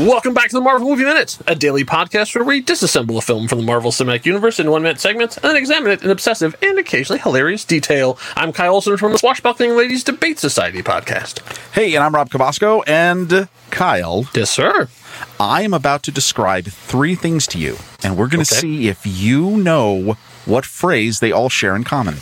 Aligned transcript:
Welcome 0.00 0.32
back 0.32 0.48
to 0.48 0.54
the 0.54 0.62
Marvel 0.62 0.88
Movie 0.88 1.04
Minute, 1.04 1.36
a 1.46 1.54
daily 1.54 1.84
podcast 1.84 2.34
where 2.34 2.42
we 2.44 2.62
disassemble 2.62 3.18
a 3.18 3.20
film 3.20 3.46
from 3.48 3.58
the 3.58 3.64
Marvel 3.66 3.90
Cinematic 3.90 4.24
Universe 4.24 4.58
in 4.58 4.70
one 4.70 4.82
minute 4.82 4.98
segments 4.98 5.36
and 5.36 5.44
then 5.44 5.56
examine 5.56 5.90
it 5.92 6.02
in 6.02 6.10
obsessive 6.10 6.56
and 6.62 6.78
occasionally 6.78 7.20
hilarious 7.20 7.66
detail. 7.66 8.16
I'm 8.34 8.52
Kyle 8.52 8.74
Olson 8.74 8.96
from 8.96 9.12
the 9.12 9.18
Swashbuckling 9.18 9.76
Ladies 9.76 10.02
Debate 10.02 10.38
Society 10.38 10.82
podcast. 10.82 11.40
Hey, 11.74 11.94
and 11.96 12.02
I'm 12.02 12.14
Rob 12.14 12.30
Cabasco, 12.30 12.82
and 12.86 13.48
Kyle, 13.70 14.24
Yes, 14.34 14.50
sir. 14.50 14.88
I 15.38 15.62
am 15.62 15.74
about 15.74 16.02
to 16.04 16.10
describe 16.12 16.64
three 16.66 17.14
things 17.14 17.46
to 17.48 17.58
you, 17.58 17.76
and 18.02 18.16
we're 18.16 18.28
going 18.28 18.44
to 18.44 18.54
Okay. 18.54 18.60
see 18.60 18.88
if 18.88 19.00
you 19.04 19.58
know 19.58 20.16
what 20.46 20.64
phrase 20.64 21.20
they 21.20 21.30
all 21.32 21.50
share 21.50 21.76
in 21.76 21.84
common. 21.84 22.16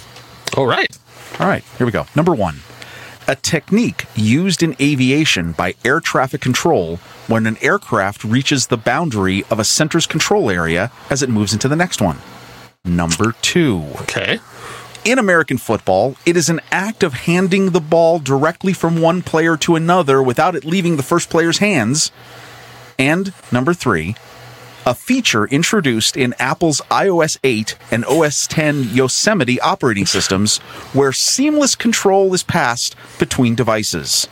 All 0.56 0.66
right. 0.66 0.98
All 1.39 1.46
right, 1.46 1.62
here 1.76 1.86
we 1.86 1.92
go. 1.92 2.06
Number 2.17 2.34
one 2.34 2.61
a 3.29 3.37
technique 3.37 4.07
used 4.17 4.63
in 4.63 4.75
aviation 4.81 5.53
by 5.53 5.75
air 5.85 6.00
traffic 6.00 6.41
control 6.41 6.96
when 7.27 7.46
an 7.46 7.59
aircraft 7.61 8.25
reaches 8.25 8.67
the 8.67 8.77
boundary 8.77 9.45
of 9.51 9.59
a 9.59 9.64
center's 9.64 10.07
control 10.07 10.51
area 10.51 10.91
as 11.11 11.23
it 11.23 11.29
moves 11.29 11.53
into 11.53 11.68
the 11.68 11.77
next 11.77 12.01
one. 12.01 12.17
Number 12.85 13.32
two. 13.43 13.85
Okay. 14.01 14.41
In 15.04 15.18
American 15.18 15.59
football, 15.59 16.17
it 16.27 16.37
is 16.37 16.49
an 16.49 16.61
act 16.73 17.03
of 17.03 17.13
handing 17.13 17.71
the 17.71 17.81
ball 17.81 18.18
directly 18.18 18.73
from 18.73 19.01
one 19.01 19.23
player 19.23 19.57
to 19.59 19.76
another 19.76 20.23
without 20.23 20.57
it 20.57 20.65
leaving 20.65 20.96
the 20.96 21.03
first 21.03 21.31
player's 21.31 21.59
hands. 21.59 22.11
And 22.99 23.32
number 23.53 23.75
three, 23.75 24.17
a 24.88 24.94
feature 24.94 25.44
introduced 25.44 26.16
in 26.16 26.34
Apple's 26.38 26.80
iOS 26.90 27.36
8 27.44 27.76
and 27.90 28.06
OS 28.06 28.46
10 28.46 28.84
Yosemite 28.84 29.61
operating 29.61 30.06
systems 30.06 30.56
where 30.94 31.12
seamless 31.12 31.74
control 31.74 32.33
is 32.33 32.42
passed 32.42 32.97
between 33.19 33.55
devices. 33.55 34.27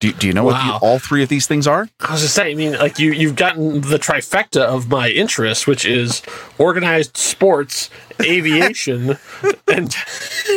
Do, 0.00 0.12
do 0.12 0.26
you 0.26 0.34
know 0.34 0.44
what 0.44 0.62
the, 0.62 0.86
all 0.86 0.98
three 0.98 1.22
of 1.22 1.30
these 1.30 1.46
things 1.46 1.66
are? 1.66 1.88
I 2.00 2.12
was 2.12 2.20
just 2.20 2.34
saying, 2.34 2.56
I 2.56 2.58
mean, 2.58 2.72
like 2.72 2.98
you, 2.98 3.12
you've 3.12 3.36
gotten 3.36 3.80
the 3.80 3.98
trifecta 3.98 4.60
of 4.60 4.90
my 4.90 5.08
interest, 5.08 5.66
which 5.66 5.86
is 5.86 6.22
organized 6.58 7.16
sports, 7.16 7.88
aviation, 8.22 9.16
and 9.68 9.94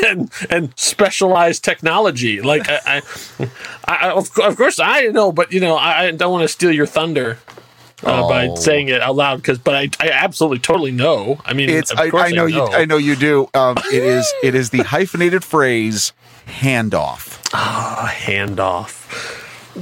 and 0.05 0.31
and 0.49 0.73
specialized 0.77 1.63
technology. 1.63 2.41
Like, 2.41 2.69
I, 2.69 2.79
I, 2.85 3.49
I 3.85 4.09
of, 4.11 4.29
of 4.39 4.57
course, 4.57 4.79
I 4.79 5.07
know, 5.07 5.31
but 5.31 5.53
you 5.53 5.61
know, 5.61 5.75
I, 5.75 6.07
I 6.07 6.11
don't 6.11 6.31
want 6.31 6.43
to 6.43 6.47
steal 6.49 6.71
your 6.71 6.87
thunder. 6.87 7.37
Uh, 8.03 8.27
by 8.27 8.47
Oh. 8.47 8.55
saying 8.55 8.89
it 8.89 9.01
out 9.01 9.15
loud, 9.15 9.37
because 9.37 9.57
but 9.59 9.75
I, 9.75 9.89
I 9.99 10.09
absolutely 10.09 10.59
totally 10.59 10.91
know. 10.91 11.39
I 11.45 11.53
mean, 11.53 11.69
It's 11.69 11.91
of 11.91 11.99
I, 11.99 12.09
course 12.09 12.23
I 12.23 12.29
know 12.31 12.45
you 12.45 12.63
I 12.63 12.85
know 12.85 12.97
you 12.97 13.15
do. 13.15 13.49
Um, 13.53 13.77
it 13.91 14.03
is 14.03 14.31
it 14.43 14.55
is 14.55 14.69
the 14.71 14.83
hyphenated 14.83 15.43
phrase 15.43 16.11
handoff. 16.61 17.39
A 17.53 18.07
handoff. 18.09 19.03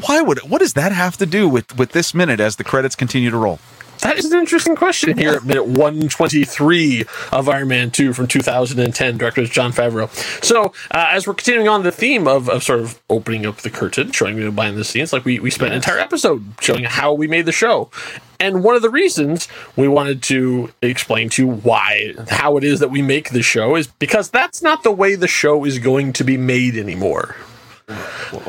Why 0.08 0.22
would 0.22 0.40
what 0.50 0.60
does 0.60 0.74
that 0.74 0.92
have 0.92 1.18
to 1.18 1.26
do 1.26 1.50
with 1.50 1.78
with 1.78 1.92
this 1.94 2.14
minute 2.14 2.40
as 2.40 2.56
the 2.58 2.64
credits 2.64 2.96
continue 2.96 3.30
to 3.32 3.38
roll? 3.38 3.60
That 4.02 4.18
is 4.18 4.32
an 4.32 4.40
interesting 4.40 4.76
question 4.76 5.16
here 5.16 5.34
at 5.34 5.46
minute 5.46 5.68
123 5.68 7.06
of 7.32 7.48
Iron 7.48 7.68
Man 7.68 7.92
2 7.92 8.14
from 8.14 8.28
2010. 8.28 9.18
Director 9.18 9.42
is 9.42 9.50
Jon 9.50 9.72
Favreau. 9.72 10.10
So, 10.44 10.74
uh, 10.90 11.10
as 11.12 11.28
we're 11.28 11.36
continuing 11.36 11.68
on 11.68 11.84
the 11.84 11.92
theme 11.92 12.28
of, 12.28 12.50
of 12.50 12.64
sort 12.64 12.80
of 12.80 13.00
opening 13.12 13.46
up 13.46 13.58
the 13.58 13.70
curtain, 13.70 14.12
showing 14.12 14.38
you 14.38 14.52
behind 14.52 14.78
the 14.78 14.84
scenes, 14.84 15.14
like 15.14 15.24
we, 15.24 15.40
we 15.40 15.52
spent 15.52 15.72
an 15.72 15.76
entire 15.76 16.00
episode 16.00 16.44
showing 16.62 16.84
how 16.84 17.14
we 17.14 17.28
made 17.28 17.46
the 17.46 17.52
show. 17.52 17.92
And 18.40 18.64
one 18.64 18.76
of 18.76 18.82
the 18.82 18.90
reasons 18.90 19.48
we 19.76 19.88
wanted 19.88 20.24
to 20.24 20.72
explain 20.82 21.30
to 21.30 21.44
you 21.44 21.52
why, 21.52 22.16
how 22.28 22.58
it 22.58 22.64
is 22.64 22.80
that 22.80 22.90
we 22.90 23.04
make 23.04 23.30
the 23.30 23.44
show 23.44 23.76
is 23.76 23.86
because 23.86 24.32
that's 24.32 24.64
not 24.64 24.82
the 24.82 24.92
way 24.92 25.14
the 25.14 25.28
show 25.28 25.64
is 25.64 25.78
going 25.78 26.12
to 26.14 26.24
be 26.24 26.38
made 26.38 26.76
anymore. 26.76 27.36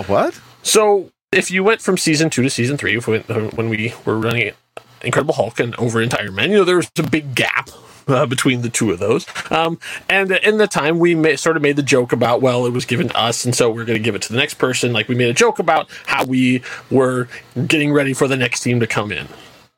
What? 0.07 0.41
So 0.63 1.11
if 1.31 1.51
you 1.51 1.63
went 1.63 1.83
from 1.83 1.99
season 1.99 2.31
two 2.31 2.43
to 2.43 2.49
season 2.49 2.79
three, 2.79 2.97
if 2.97 3.07
we 3.07 3.19
went, 3.19 3.31
uh, 3.31 3.51
when 3.51 3.69
we 3.69 3.93
were 4.07 4.19
running 4.19 4.53
Incredible 5.05 5.35
Hulk 5.35 5.61
and 5.61 5.75
over 5.77 6.01
into 6.01 6.21
Iron 6.21 6.35
Man, 6.35 6.51
you 6.51 6.59
know, 6.59 6.65
there 6.65 6.77
was 6.77 6.91
a 6.99 7.03
big 7.03 7.35
gap. 7.35 7.71
Uh, 8.09 8.27
between 8.27 8.63
the 8.63 8.69
two 8.69 8.91
of 8.91 8.99
those, 8.99 9.25
um, 9.53 9.79
and 10.09 10.33
in 10.33 10.59
the 10.59 10.67
time 10.67 10.99
we 10.99 11.37
sort 11.37 11.57
of 11.57 11.63
made 11.63 11.77
the 11.77 11.85
joke 11.85 12.13
about, 12.13 12.43
well, 12.43 12.67
it 12.67 12.73
was 12.73 12.85
given 12.85 13.09
to 13.09 13.17
us, 13.17 13.45
and 13.45 13.55
so 13.55 13.71
we're 13.71 13.85
going 13.85 13.97
to 13.97 14.03
give 14.03 14.17
it 14.17 14.23
to 14.23 14.33
the 14.33 14.39
next 14.39 14.55
person. 14.55 14.93
Like 14.93 15.07
we 15.07 15.15
made 15.15 15.29
a 15.29 15.33
joke 15.33 15.61
about 15.61 15.89
how 16.05 16.25
we 16.25 16.63
were 16.91 17.29
getting 17.69 17.93
ready 17.93 18.13
for 18.13 18.27
the 18.27 18.37
next 18.37 18.59
team 18.59 18.81
to 18.81 18.89
come 18.89 19.13
in. 19.13 19.29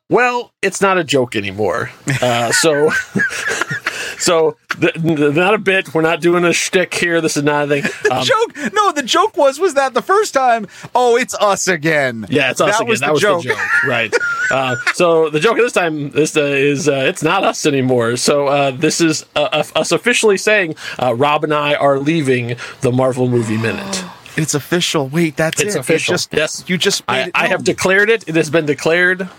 Well, 0.09 0.51
it's 0.61 0.81
not 0.81 0.97
a 0.97 1.03
joke 1.03 1.35
anymore. 1.35 1.91
Uh, 2.19 2.51
so, 2.51 2.89
so 4.19 4.57
th- 4.79 4.93
th- 4.93 5.33
not 5.35 5.53
a 5.53 5.57
bit. 5.57 5.93
We're 5.93 6.01
not 6.01 6.21
doing 6.21 6.43
a 6.45 6.53
shtick 6.53 6.93
here. 6.93 7.21
This 7.21 7.37
is 7.37 7.43
not 7.43 7.65
a 7.65 7.81
thing. 7.81 7.83
Um, 8.11 8.23
joke. 8.23 8.55
No, 8.73 8.91
the 8.91 9.01
joke 9.03 9.35
was 9.35 9.59
was 9.59 9.73
that 9.73 9.93
the 9.93 10.01
first 10.01 10.33
time. 10.33 10.67
Oh, 10.93 11.17
it's 11.17 11.33
us 11.35 11.67
again. 11.67 12.25
Yeah, 12.29 12.51
it's 12.51 12.61
us 12.61 12.71
that 12.77 12.81
again. 12.81 12.89
Was 12.89 12.99
that 13.01 13.07
the 13.07 13.13
was 13.13 13.21
joke. 13.21 13.43
the 13.43 13.49
joke, 13.49 13.83
right? 13.85 14.13
uh, 14.51 14.75
so 14.93 15.29
the 15.29 15.39
joke 15.39 15.57
this 15.57 15.73
time 15.73 16.11
this 16.11 16.37
uh, 16.37 16.41
is 16.41 16.87
uh, 16.87 16.93
it's 17.07 17.23
not 17.23 17.43
us 17.43 17.65
anymore. 17.65 18.15
So 18.17 18.47
uh, 18.47 18.71
this 18.71 19.01
is 19.01 19.25
uh, 19.35 19.63
us 19.75 19.91
officially 19.91 20.37
saying 20.37 20.75
uh, 21.01 21.15
Rob 21.15 21.43
and 21.43 21.53
I 21.53 21.73
are 21.75 21.97
leaving 21.99 22.55
the 22.81 22.91
Marvel 22.91 23.27
Movie 23.27 23.57
Minute. 23.57 24.03
It's 24.37 24.53
official. 24.53 25.07
Wait, 25.07 25.35
that's 25.37 25.61
It's 25.61 25.75
it. 25.75 25.79
official. 25.79 26.13
just, 26.13 26.33
Yes. 26.33 26.63
you 26.67 26.77
just. 26.77 27.03
I, 27.07 27.31
I 27.33 27.47
have 27.47 27.63
declared 27.63 28.09
it. 28.09 28.27
It 28.27 28.35
has 28.35 28.49
been 28.49 28.65
declared. 28.65 29.29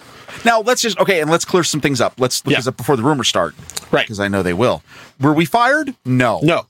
Now 0.44 0.60
let's 0.60 0.82
just 0.82 0.98
okay, 0.98 1.20
and 1.20 1.30
let's 1.30 1.44
clear 1.44 1.62
some 1.64 1.80
things 1.80 2.00
up. 2.00 2.14
Let's 2.18 2.42
Yeah. 2.44 2.58
because 2.58 2.70
before 2.76 2.96
the 2.96 3.02
rumors 3.02 3.28
start, 3.28 3.54
Right. 3.90 4.04
Because 4.04 4.20
I 4.20 4.28
know 4.28 4.42
they 4.42 4.52
will. 4.54 4.82
Were 5.20 5.32
we 5.32 5.44
fired? 5.44 5.94
No, 6.04 6.40
No, 6.42 6.66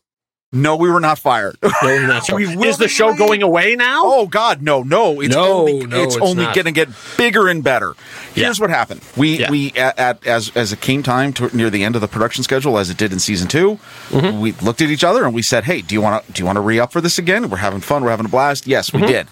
no, 0.52 0.76
we 0.76 0.88
were 0.90 1.00
not 1.00 1.18
fired. 1.18 1.56
no, 1.62 1.70
we're 1.82 2.06
not. 2.06 2.30
We 2.32 2.46
Is 2.66 2.78
the 2.78 2.88
show 2.88 3.14
going 3.14 3.42
away 3.42 3.74
now? 3.76 4.02
Oh 4.04 4.26
God, 4.26 4.62
no, 4.62 4.82
no! 4.82 5.20
It's 5.20 5.34
No, 5.34 5.60
only, 5.60 5.86
no, 5.86 6.02
it's, 6.02 6.14
it's 6.16 6.24
only 6.24 6.44
going 6.44 6.64
to 6.64 6.72
get 6.72 6.88
bigger 7.16 7.48
and 7.48 7.64
better. 7.64 7.94
Here's 8.34 8.58
Yeah. 8.58 8.62
what 8.62 8.70
happened: 8.70 9.00
we 9.16 9.38
Yeah. 9.40 9.50
we 9.50 9.72
at, 9.72 9.98
at 9.98 10.26
as 10.26 10.52
as 10.54 10.72
it 10.72 10.80
came 10.80 11.02
time 11.02 11.32
to 11.34 11.54
near 11.56 11.68
the 11.70 11.82
end 11.84 11.94
of 11.96 12.00
the 12.00 12.08
production 12.08 12.44
schedule, 12.44 12.78
as 12.78 12.90
it 12.90 12.96
did 12.96 13.12
in 13.12 13.18
season 13.18 13.48
2 13.48 13.78
Mm-hmm. 14.10 14.40
we 14.40 14.52
looked 14.62 14.80
at 14.82 14.88
each 14.90 15.04
other 15.04 15.24
and 15.24 15.34
we 15.34 15.42
said, 15.42 15.64
"Hey, 15.64 15.80
do 15.82 15.94
you 15.94 16.00
want 16.00 16.24
to 16.26 16.32
do 16.32 16.40
you 16.42 16.46
want 16.46 16.56
to 16.56 16.60
re 16.60 16.78
up 16.78 16.92
for 16.92 17.00
this 17.00 17.18
again? 17.18 17.48
We're 17.50 17.56
having 17.58 17.80
fun. 17.80 18.04
We're 18.04 18.10
having 18.10 18.26
a 18.26 18.30
blast. 18.30 18.66
Yes, 18.66 18.90
Mm-hmm. 18.90 19.04
we 19.06 19.12
did." 19.12 19.26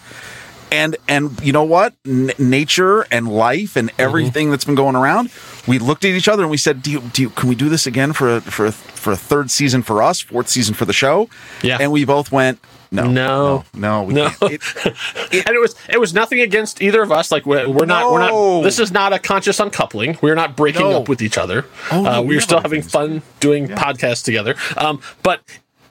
And 0.75 0.97
and 1.09 1.41
you 1.41 1.53
know 1.53 1.62
what? 1.62 1.95
N- 2.05 2.33
nature 2.39 3.03
and 3.11 3.29
life 3.29 3.77
and 3.77 3.89
Mm-hmm. 3.91 4.01
everything 4.01 4.51
that's 4.51 4.65
been 4.65 4.75
going 4.75 4.97
around. 4.97 5.31
We 5.69 5.79
looked 5.79 6.05
at 6.05 6.11
each 6.11 6.27
other 6.29 6.43
and 6.43 6.51
we 6.51 6.57
said, 6.57 6.83
"Do 6.83 6.91
you, 6.91 7.01
do 7.01 7.23
you, 7.23 7.31
can 7.31 7.49
we 7.49 7.55
do 7.55 7.69
this 7.69 7.87
again 7.87 8.12
for 8.12 8.37
a, 8.37 8.41
for 8.41 8.67
a, 8.67 8.73
for 8.73 9.12
a 9.12 9.17
third 9.17 9.51
season 9.51 9.83
for 9.83 10.03
us, 10.03 10.21
fourth 10.21 10.49
season 10.49 10.75
for 10.75 10.85
the 10.85 10.93
show?" 10.93 11.29
Yeah. 11.62 11.79
And 11.81 11.93
we 11.93 12.05
both 12.05 12.33
went, 12.33 12.59
"No, 12.91 13.05
No. 13.05 13.65
no, 13.73 14.03
no, 14.03 14.03
we 14.03 14.15
No. 14.15 14.31
can't." 14.31 14.53
It- 14.53 14.62
and 15.47 15.55
it 15.55 15.61
was 15.61 15.77
it 15.89 16.01
was 16.01 16.12
nothing 16.12 16.41
against 16.41 16.83
either 16.83 17.03
of 17.03 17.12
us. 17.12 17.31
Like 17.31 17.47
we're, 17.47 17.69
we're 17.69 17.87
not 17.87 18.11
we're 18.11 18.19
not. 18.29 18.62
This 18.62 18.79
is 18.81 18.91
not 18.91 19.12
a 19.12 19.19
conscious 19.21 19.61
uncoupling. 19.61 20.19
We're 20.23 20.35
not 20.35 20.56
breaking 20.56 20.83
No. 20.91 21.01
up 21.03 21.09
with 21.09 21.23
each 21.23 21.39
other. 21.39 21.65
Oh, 21.93 22.05
uh, 22.05 22.21
we 22.21 22.35
we're 22.35 22.41
still 22.41 22.61
having 22.61 22.83
things. 22.83 22.93
fun 22.93 23.23
doing 23.41 23.69
podcasts 23.69 24.25
together. 24.25 24.56
Um, 24.77 25.01
but 25.23 25.41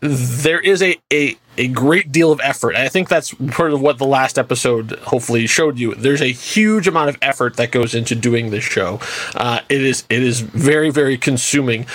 there 0.01 0.59
is 0.59 0.81
a, 0.83 0.97
a 1.13 1.37
a 1.57 1.67
great 1.67 2.11
deal 2.11 2.31
of 2.31 2.39
effort. 2.43 2.75
I 2.75 2.89
think 2.89 3.09
that's 3.09 3.33
part 3.51 3.73
of 3.73 3.81
what 3.81 3.97
the 3.97 4.05
last 4.05 4.37
episode 4.37 4.91
hopefully 4.99 5.47
showed 5.47 5.77
you. 5.77 5.93
There's 5.95 6.21
a 6.21 6.31
huge 6.31 6.87
amount 6.87 7.09
of 7.09 7.17
effort 7.21 7.57
that 7.57 7.71
goes 7.71 7.93
into 7.93 8.15
doing 8.15 8.49
this 8.49 8.63
show. 8.63 8.99
Uh, 9.35 9.59
it 9.69 9.83
is 9.83 10.03
it 10.09 10.23
is 10.23 10.39
very 10.41 10.89
very 10.89 11.17
consuming. 11.17 11.85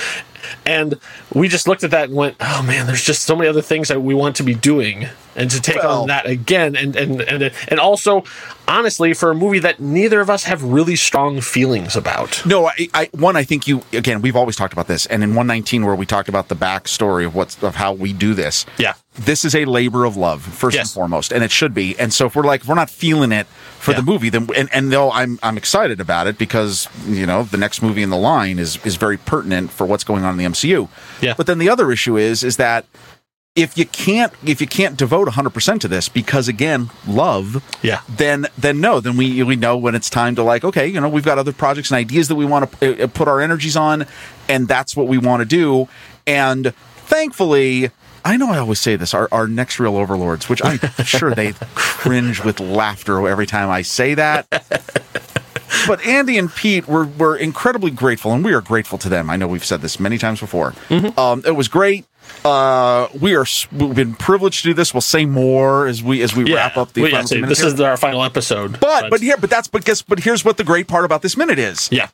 And 0.65 0.99
we 1.35 1.49
just 1.49 1.69
looked 1.69 1.85
at 1.85 1.91
that 1.91 2.09
and 2.09 2.15
went, 2.15 2.37
"Oh 2.41 2.63
man, 2.63 2.87
there's 2.87 3.05
just 3.05 3.25
so 3.25 3.37
many 3.37 3.49
other 3.49 3.63
things 3.63 3.89
that 3.89 4.01
we 4.03 4.15
want 4.15 4.37
to 4.37 4.43
be 4.43 4.55
doing." 4.55 5.09
And 5.39 5.51
to 5.53 5.61
take 5.61 5.77
Well- 5.83 6.03
on 6.03 6.09
that 6.09 6.27
again, 6.27 6.75
and 6.77 6.95
and 6.97 7.21
and 7.23 7.53
and 7.69 7.81
also, 7.81 8.25
honestly, 8.67 9.15
for 9.15 9.31
a 9.31 9.35
movie 9.35 9.61
that 9.61 9.79
neither 9.81 10.21
of 10.21 10.29
us 10.29 10.45
have 10.45 10.63
really 10.63 10.97
strong 10.97 11.41
feelings 11.41 11.97
about. 11.97 12.45
No, 12.45 12.67
I, 12.67 12.89
I 12.93 13.09
one 13.13 13.37
I 13.37 13.45
think 13.45 13.67
you 13.69 13.83
again. 13.93 14.21
We've 14.21 14.37
always 14.37 14.57
talked 14.57 14.73
about 14.73 14.89
this, 14.89 15.07
and 15.07 15.23
in 15.23 15.31
119 15.31 15.87
where 15.87 15.95
we 15.95 16.07
talked 16.07 16.29
about 16.29 16.49
the 16.49 16.57
backstory 16.57 17.25
of 17.25 17.35
what's 17.35 17.63
of 17.63 17.77
how 17.77 17.93
we 17.93 18.13
do 18.13 18.35
this. 18.35 18.67
Yeah. 18.79 18.95
this 19.19 19.45
is 19.45 19.55
a 19.55 19.65
labor 19.65 20.05
of 20.05 20.17
love 20.17 20.43
first 20.43 20.77
and 20.79 20.89
foremost, 20.89 21.33
and 21.33 21.43
it 21.43 21.51
should 21.51 21.75
be. 21.75 21.99
And 21.99 22.13
so 22.13 22.27
if 22.27 22.37
we're 22.37 22.43
like 22.45 22.61
if 22.63 22.69
we're 22.69 22.75
not 22.75 22.91
feeling 22.91 23.33
it 23.33 23.47
for 23.79 23.91
Yeah. 23.93 23.99
the 23.99 24.03
movie, 24.05 24.31
then 24.31 24.49
and 24.57 24.69
and 24.73 24.93
though 24.93 25.11
I'm 25.13 25.39
I'm 25.43 25.57
excited 25.57 26.01
about 26.01 26.27
it 26.27 26.37
because 26.39 26.89
you 27.07 27.27
know 27.27 27.43
the 27.45 27.57
next 27.59 27.81
movie 27.83 28.03
in 28.03 28.11
the 28.11 28.17
line 28.17 28.59
is 28.59 28.79
is 28.85 28.97
very 28.97 29.17
pertinent 29.17 29.71
for 29.73 29.87
what's 29.87 30.05
going 30.05 30.25
on 30.25 30.33
in 30.33 30.39
the 30.39 30.45
MCU. 30.45 30.89
Yeah. 31.21 31.35
But 31.37 31.47
then 31.47 31.59
the 31.59 31.69
other 31.69 31.91
issue 31.93 32.17
is 32.17 32.43
is 32.45 32.57
that 32.59 32.85
if 33.59 33.77
you 33.77 33.85
can't 33.87 34.33
if 34.45 34.61
you 34.61 34.67
can't 34.69 34.97
devote 34.97 35.27
100% 35.27 35.81
to 35.81 35.89
this 35.89 36.09
because 36.09 36.47
again 36.47 36.91
love 37.07 37.63
Yeah. 37.83 38.01
then 38.09 38.47
then 38.57 38.81
no 38.81 39.01
then 39.01 39.17
we 39.17 39.43
we 39.43 39.57
know 39.57 39.77
when 39.77 39.95
it's 39.97 40.09
time 40.09 40.35
to 40.37 40.43
like 40.45 40.63
okay 40.65 40.87
you 40.87 41.01
know 41.01 41.09
we've 41.09 41.25
got 41.25 41.39
other 41.39 41.53
projects 41.53 41.91
and 41.91 41.99
ideas 41.99 42.29
that 42.29 42.37
we 42.37 42.45
want 42.45 42.71
to 42.81 43.03
uh, 43.03 43.07
put 43.09 43.27
our 43.27 43.41
energies 43.41 43.77
on 43.77 44.07
and 44.49 44.69
that's 44.69 44.97
what 44.97 45.09
we 45.09 45.19
want 45.19 45.41
to 45.41 45.45
do 45.45 45.89
and 46.27 46.73
thankfully 47.07 47.91
I 48.25 48.37
know 48.37 48.51
I 48.51 48.59
always 48.59 48.81
say 48.81 48.95
this 48.97 49.13
our, 49.13 49.29
our 49.33 49.49
next 49.49 49.81
reel 49.81 49.97
overlords 49.97 50.49
which 50.49 50.63
I'm 50.65 50.79
sure 51.05 51.35
they 51.35 51.53
cringe 51.75 52.45
with 52.45 52.61
laughter 52.61 53.27
every 53.29 53.47
time 53.47 53.71
I 53.71 53.83
say 53.83 54.15
that 54.15 54.47
but 55.87 56.05
Andy 56.07 56.39
and 56.39 56.53
Pete 56.55 56.87
were, 56.89 57.05
were 57.07 57.37
incredibly 57.37 57.91
grateful, 57.91 58.33
and 58.33 58.45
we 58.45 58.53
are 58.53 58.61
grateful 58.61 58.99
to 58.99 59.09
them. 59.09 59.31
I 59.31 59.37
know 59.37 59.47
we've 59.47 59.65
said 59.65 59.81
this 59.81 60.01
many 60.01 60.19
times 60.19 60.41
before. 60.41 60.75
Um, 61.17 61.43
it 61.47 61.55
was 61.57 61.69
great. 61.69 62.05
Uh, 62.45 63.09
we 63.21 63.35
are 63.35 63.45
we've 63.73 63.95
been 63.95 64.15
privileged 64.15 64.63
to 64.63 64.69
do 64.69 64.75
this. 64.75 64.95
We'll 64.95 65.01
say 65.01 65.25
more 65.27 65.87
as 65.87 66.03
we 66.03 66.23
as 66.23 66.35
we 66.37 66.53
wrap 66.53 66.77
up 66.77 66.93
the 66.93 67.03
well, 67.03 67.11
final 67.11 67.27
so 67.27 67.35
two 67.35 67.41
minutes 67.43 67.61
this 67.61 67.67
here. 67.69 67.75
is 67.75 67.81
our 67.81 67.97
final 67.97 68.23
episode. 68.25 68.79
but 68.81 69.11
but 69.11 69.21
here 69.21 69.37
but 69.37 69.51
that's 69.51 69.69
but 69.69 69.85
guess 69.85 70.03
but 70.03 70.21
here's 70.21 70.45
what 70.45 70.57
the 70.57 70.65
great 70.65 70.89
part 70.89 71.05
about 71.05 71.23
this 71.23 71.37
minute 71.37 71.59
is. 71.59 71.89
yeah, 71.93 72.09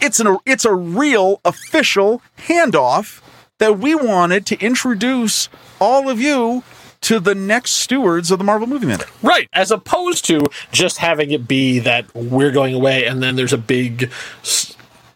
It's 0.00 0.18
an 0.20 0.38
it's 0.46 0.64
a 0.64 0.74
real 0.74 1.40
official 1.44 2.22
handoff 2.48 3.20
that 3.58 3.78
we 3.78 3.94
wanted 3.94 4.46
to 4.46 4.58
introduce 4.58 5.48
all 5.80 6.08
of 6.08 6.20
you 6.20 6.62
to 7.02 7.18
the 7.20 7.34
next 7.34 7.72
stewards 7.72 8.30
of 8.30 8.38
the 8.38 8.44
Marvel 8.44 8.66
Movie 8.66 8.86
Minute. 8.86 9.06
right. 9.22 9.48
As 9.54 9.70
opposed 9.70 10.24
to 10.26 10.40
just 10.70 10.98
having 10.98 11.30
it 11.30 11.46
be 11.48 11.78
that 11.78 12.14
we're 12.14 12.50
going 12.50 12.74
away 12.74 13.06
and 13.06 13.22
then 13.22 13.36
there's 13.36 13.52
a 13.54 13.58
big 13.58 14.10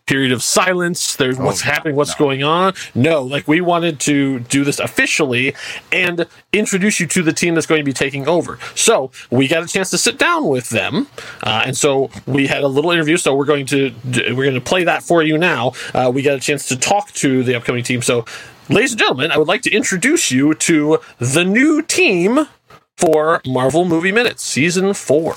period 0.06 0.32
of 0.32 0.42
silence. 0.42 1.16
There's 1.16 1.38
what's 1.38 1.62
Oh, 1.62 1.66
no, 1.66 1.72
happening, 1.72 1.96
what's 1.96 2.18
no. 2.18 2.24
going 2.26 2.42
on. 2.42 2.74
No, 2.94 3.22
like 3.22 3.48
we 3.48 3.60
wanted 3.60 4.00
to 4.00 4.40
do 4.40 4.64
this 4.64 4.78
officially 4.78 5.54
and 5.92 6.26
introduce 6.52 7.00
you 7.00 7.06
to 7.06 7.22
the 7.22 7.32
team 7.32 7.54
that's 7.54 7.66
going 7.66 7.80
to 7.80 7.84
be 7.84 7.92
taking 7.92 8.28
over. 8.28 8.58
So 8.74 9.10
we 9.30 9.48
got 9.48 9.62
a 9.62 9.66
chance 9.66 9.90
to 9.90 9.98
sit 9.98 10.18
down 10.18 10.46
with 10.48 10.68
them, 10.70 11.06
uh, 11.42 11.62
and 11.66 11.76
so 11.76 12.10
we 12.26 12.46
had 12.46 12.62
a 12.62 12.68
little 12.68 12.90
interview. 12.90 13.16
So 13.16 13.34
we're 13.34 13.44
going 13.46 13.66
to 13.66 13.94
we're 14.04 14.44
going 14.44 14.54
to 14.54 14.60
play 14.60 14.84
that 14.84 15.02
for 15.02 15.22
you 15.22 15.38
now. 15.38 15.72
Uh, 15.94 16.10
we 16.14 16.22
got 16.22 16.36
a 16.36 16.40
chance 16.40 16.68
to 16.68 16.76
talk 16.76 17.10
to 17.12 17.42
the 17.42 17.54
upcoming 17.54 17.84
team. 17.84 18.02
So. 18.02 18.24
Ladies 18.70 18.92
and 18.92 18.98
gentlemen, 18.98 19.30
I 19.30 19.36
would 19.36 19.46
like 19.46 19.60
to 19.64 19.70
introduce 19.70 20.30
you 20.30 20.54
to 20.54 20.98
the 21.18 21.44
new 21.44 21.82
team 21.82 22.48
for 22.96 23.42
Marvel 23.46 23.84
Movie 23.84 24.10
Minute 24.10 24.40
Season 24.40 24.94
4. 24.94 25.34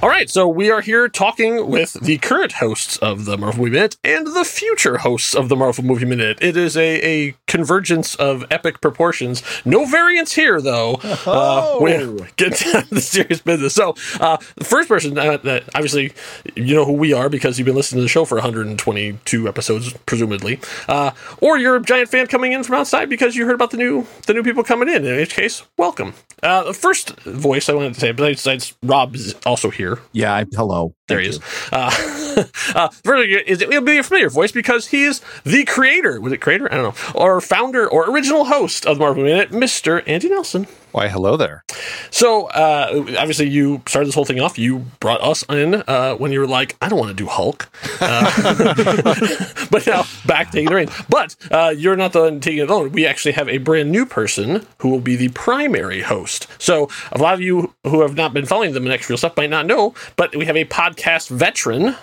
All 0.00 0.08
right, 0.08 0.30
so 0.30 0.46
we 0.46 0.70
are 0.70 0.80
here 0.80 1.08
talking 1.08 1.68
with 1.68 1.94
the 1.94 2.18
current 2.18 2.52
hosts 2.52 2.98
of 2.98 3.24
the 3.24 3.36
Marvel 3.36 3.64
Movie 3.64 3.72
Minute 3.72 3.96
and 4.04 4.28
the 4.28 4.44
future 4.44 4.98
hosts 4.98 5.34
of 5.34 5.48
the 5.48 5.56
Marvel 5.56 5.82
Movie 5.82 6.06
Minute. 6.06 6.38
It 6.40 6.56
is 6.56 6.76
a, 6.76 7.00
a 7.04 7.34
convergence 7.48 8.14
of 8.14 8.44
epic 8.48 8.80
proportions. 8.80 9.42
No 9.64 9.86
variance 9.86 10.34
here, 10.34 10.60
though. 10.60 11.00
Uh, 11.26 11.78
we're 11.80 12.28
getting 12.36 12.72
down 12.72 12.84
to 12.84 12.94
the 12.94 13.00
serious 13.00 13.40
business. 13.40 13.74
So, 13.74 13.96
uh, 14.20 14.36
the 14.54 14.64
first 14.64 14.88
person 14.88 15.18
uh, 15.18 15.38
that 15.38 15.64
obviously 15.74 16.12
you 16.54 16.76
know 16.76 16.84
who 16.84 16.92
we 16.92 17.12
are 17.12 17.28
because 17.28 17.58
you've 17.58 17.66
been 17.66 17.74
listening 17.74 17.98
to 17.98 18.02
the 18.02 18.08
show 18.08 18.24
for 18.24 18.36
122 18.36 19.48
episodes, 19.48 19.92
presumably, 20.06 20.60
uh, 20.88 21.10
or 21.40 21.58
you're 21.58 21.74
a 21.74 21.82
giant 21.82 22.08
fan 22.08 22.28
coming 22.28 22.52
in 22.52 22.62
from 22.62 22.76
outside 22.76 23.10
because 23.10 23.34
you 23.34 23.46
heard 23.46 23.56
about 23.56 23.72
the 23.72 23.76
new 23.76 24.06
the 24.28 24.34
new 24.34 24.44
people 24.44 24.62
coming 24.62 24.88
in. 24.88 25.04
In 25.04 25.16
which 25.16 25.34
case, 25.34 25.64
welcome. 25.76 26.14
Uh, 26.40 26.62
the 26.62 26.72
first 26.72 27.18
voice 27.22 27.68
I 27.68 27.74
wanted 27.74 27.94
to 27.94 28.00
say, 28.00 28.12
besides 28.12 28.76
Rob, 28.84 29.16
is 29.16 29.34
also 29.44 29.70
here. 29.70 29.87
Yeah, 30.12 30.34
I, 30.34 30.46
hello. 30.52 30.94
There 31.08 31.20
he 31.20 31.28
is. 31.28 31.40
Uh, 31.72 31.90
uh, 32.74 32.88
is 33.06 33.62
it'll 33.62 33.82
be 33.82 33.98
a 33.98 34.02
familiar 34.02 34.30
voice 34.30 34.52
because 34.52 34.88
he 34.88 35.04
is 35.04 35.20
the 35.44 35.64
creator. 35.64 36.20
Was 36.20 36.32
it 36.32 36.38
creator? 36.38 36.72
I 36.72 36.76
don't 36.76 36.96
know. 36.96 37.20
Or 37.20 37.40
founder 37.40 37.88
or 37.88 38.10
original 38.10 38.44
host 38.44 38.86
of 38.86 38.98
the 38.98 39.00
Marvel 39.00 39.24
Minute, 39.24 39.50
Mr. 39.50 40.02
Andy 40.06 40.28
Nelson. 40.28 40.66
Why, 40.92 41.08
hello 41.08 41.36
there. 41.36 41.64
So, 42.10 42.46
uh, 42.46 43.04
obviously, 43.18 43.48
you 43.48 43.82
started 43.86 44.08
this 44.08 44.14
whole 44.14 44.24
thing 44.24 44.40
off. 44.40 44.58
You 44.58 44.86
brought 45.00 45.20
us 45.20 45.44
in 45.50 45.82
uh, 45.86 46.14
when 46.14 46.32
you 46.32 46.40
were 46.40 46.46
like, 46.46 46.76
I 46.80 46.88
don't 46.88 46.98
want 46.98 47.10
to 47.10 47.14
do 47.14 47.26
Hulk. 47.26 47.68
Uh, 48.00 48.64
but 49.70 49.86
now, 49.86 50.04
back 50.26 50.50
taking 50.50 50.68
the 50.68 50.74
reins. 50.74 50.90
But 51.08 51.36
uh, 51.50 51.74
you're 51.76 51.96
not 51.96 52.12
the 52.12 52.22
one 52.22 52.40
taking 52.40 52.60
it 52.60 52.70
alone. 52.70 52.92
We 52.92 53.06
actually 53.06 53.32
have 53.32 53.48
a 53.48 53.58
brand 53.58 53.90
new 53.90 54.06
person 54.06 54.66
who 54.78 54.88
will 54.88 55.00
be 55.00 55.16
the 55.16 55.28
primary 55.28 56.00
host. 56.00 56.46
So, 56.58 56.88
a 57.12 57.18
lot 57.18 57.34
of 57.34 57.40
you 57.40 57.74
who 57.84 58.00
have 58.00 58.16
not 58.16 58.32
been 58.32 58.46
following 58.46 58.72
the 58.72 58.80
next 58.80 59.08
reel 59.08 59.18
stuff 59.18 59.36
might 59.36 59.50
not 59.50 59.66
know, 59.66 59.94
but 60.16 60.34
we 60.34 60.46
have 60.46 60.56
a 60.56 60.64
podcast 60.64 61.28
veteran, 61.28 61.96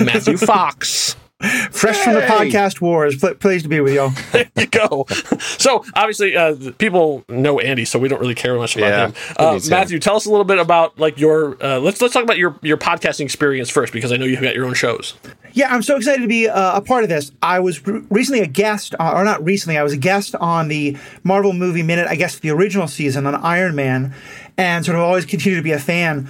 Matthew 0.00 0.36
Fox. 0.36 1.16
Fresh 1.40 1.98
from 1.98 2.14
the 2.14 2.20
podcast 2.22 2.80
wars. 2.80 3.16
Pl- 3.16 3.34
pleased 3.34 3.62
to 3.64 3.68
be 3.68 3.80
with 3.80 3.94
y'all. 3.94 4.10
there 4.32 4.50
you 4.56 4.66
go. 4.66 5.06
So 5.38 5.84
obviously, 5.94 6.36
uh, 6.36 6.56
people 6.78 7.24
know 7.28 7.60
Andy, 7.60 7.84
so 7.84 7.96
we 8.00 8.08
don't 8.08 8.20
really 8.20 8.34
care 8.34 8.56
much 8.56 8.76
about 8.76 8.88
Yeah, 8.88 9.06
him. 9.06 9.14
Uh, 9.36 9.52
needs 9.52 9.68
him? 9.68 9.70
Matthew, 9.70 10.00
tell 10.00 10.16
us 10.16 10.26
a 10.26 10.30
little 10.30 10.44
bit 10.44 10.58
about 10.58 10.98
like 10.98 11.18
your. 11.20 11.56
Uh, 11.62 11.78
let's 11.78 12.00
let's 12.00 12.12
talk 12.12 12.24
about 12.24 12.38
your 12.38 12.58
your 12.62 12.76
podcasting 12.76 13.20
experience 13.20 13.70
first, 13.70 13.92
because 13.92 14.10
I 14.10 14.16
know 14.16 14.24
you've 14.24 14.40
got 14.40 14.56
your 14.56 14.66
own 14.66 14.74
shows. 14.74 15.14
Yeah, 15.52 15.72
I'm 15.72 15.82
so 15.82 15.96
excited 15.96 16.22
to 16.22 16.28
be 16.28 16.48
uh, 16.48 16.76
a 16.76 16.80
part 16.80 17.04
of 17.04 17.08
this. 17.08 17.30
I 17.40 17.60
was 17.60 17.86
re- 17.86 18.02
recently 18.10 18.40
a 18.40 18.46
guest, 18.48 18.96
uh, 18.98 19.12
or 19.14 19.24
not 19.24 19.42
recently, 19.44 19.78
I 19.78 19.84
was 19.84 19.92
a 19.92 19.96
guest 19.96 20.34
on 20.34 20.66
the 20.66 20.96
Marvel 21.22 21.52
Movie 21.52 21.84
Minute, 21.84 22.08
I 22.08 22.16
guess 22.16 22.40
the 22.40 22.50
original 22.50 22.88
season 22.88 23.26
on 23.26 23.36
Iron 23.36 23.76
Man, 23.76 24.12
and 24.56 24.84
sort 24.84 24.96
of 24.96 25.02
always 25.04 25.24
continue 25.24 25.56
to 25.56 25.62
be 25.62 25.72
a 25.72 25.78
fan. 25.78 26.28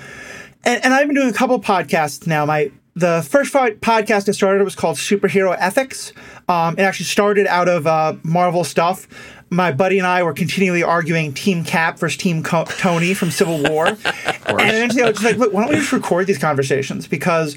And, 0.65 0.85
and 0.85 0.93
I've 0.93 1.07
been 1.07 1.17
doing 1.17 1.31
a 1.31 1.33
couple 1.33 1.59
podcasts 1.61 2.27
now. 2.27 2.45
My 2.45 2.71
the 2.99 3.27
first 3.29 3.53
podcast 3.55 4.29
I 4.29 4.33
started 4.33 4.65
was 4.65 4.75
called 4.75 4.97
Superhero 4.97 5.57
Ethics. 5.59 6.13
Um, 6.49 6.75
it 6.79 6.83
actually 6.83 7.07
started 7.07 7.47
out 7.47 7.69
of 7.69 7.87
uh, 7.87 8.17
Marvel 8.23 8.65
stuff. 8.65 9.07
My 9.51 9.73
buddy 9.73 9.99
and 9.99 10.07
I 10.07 10.23
were 10.23 10.35
continually 10.35 10.83
arguing 10.83 11.33
Team 11.33 11.65
Cap 11.65 11.99
versus 11.99 12.19
Team 12.19 12.43
Co- 12.43 12.65
Tony 12.65 13.15
from 13.15 13.31
Civil 13.31 13.63
War, 13.63 13.87
and 13.87 13.99
eventually 14.47 15.03
I 15.03 15.07
was 15.07 15.17
just 15.17 15.25
like, 15.25 15.37
"Look, 15.37 15.53
why 15.55 15.63
don't 15.63 15.71
we 15.71 15.77
just 15.77 15.93
record 15.93 16.27
these 16.27 16.39
conversations?" 16.39 17.07
Because 17.07 17.57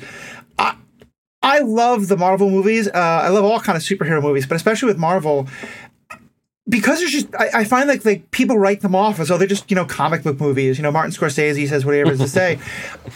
I 1.43 1.59
love 1.59 2.07
the 2.07 2.17
Marvel 2.17 2.51
movies. 2.51 2.87
Uh, 2.87 2.91
I 2.93 3.29
love 3.29 3.43
all 3.43 3.59
kind 3.59 3.75
of 3.75 3.81
superhero 3.81 4.21
movies, 4.21 4.45
but 4.45 4.55
especially 4.55 4.87
with 4.87 4.99
Marvel, 4.99 5.47
because 6.71 6.99
there's 6.99 7.11
just 7.11 7.27
I, 7.35 7.49
I 7.53 7.63
find 7.65 7.87
like 7.89 8.03
like 8.05 8.31
people 8.31 8.57
write 8.57 8.79
them 8.79 8.95
off 8.95 9.19
as 9.19 9.29
oh 9.29 9.37
they're 9.37 9.45
just 9.45 9.69
you 9.69 9.75
know 9.75 9.85
comic 9.85 10.23
book 10.23 10.39
movies. 10.39 10.77
You 10.77 10.83
know 10.83 10.91
Martin 10.91 11.11
Scorsese 11.11 11.67
says 11.67 11.85
whatever 11.85 12.15
to 12.15 12.27
say. 12.27 12.57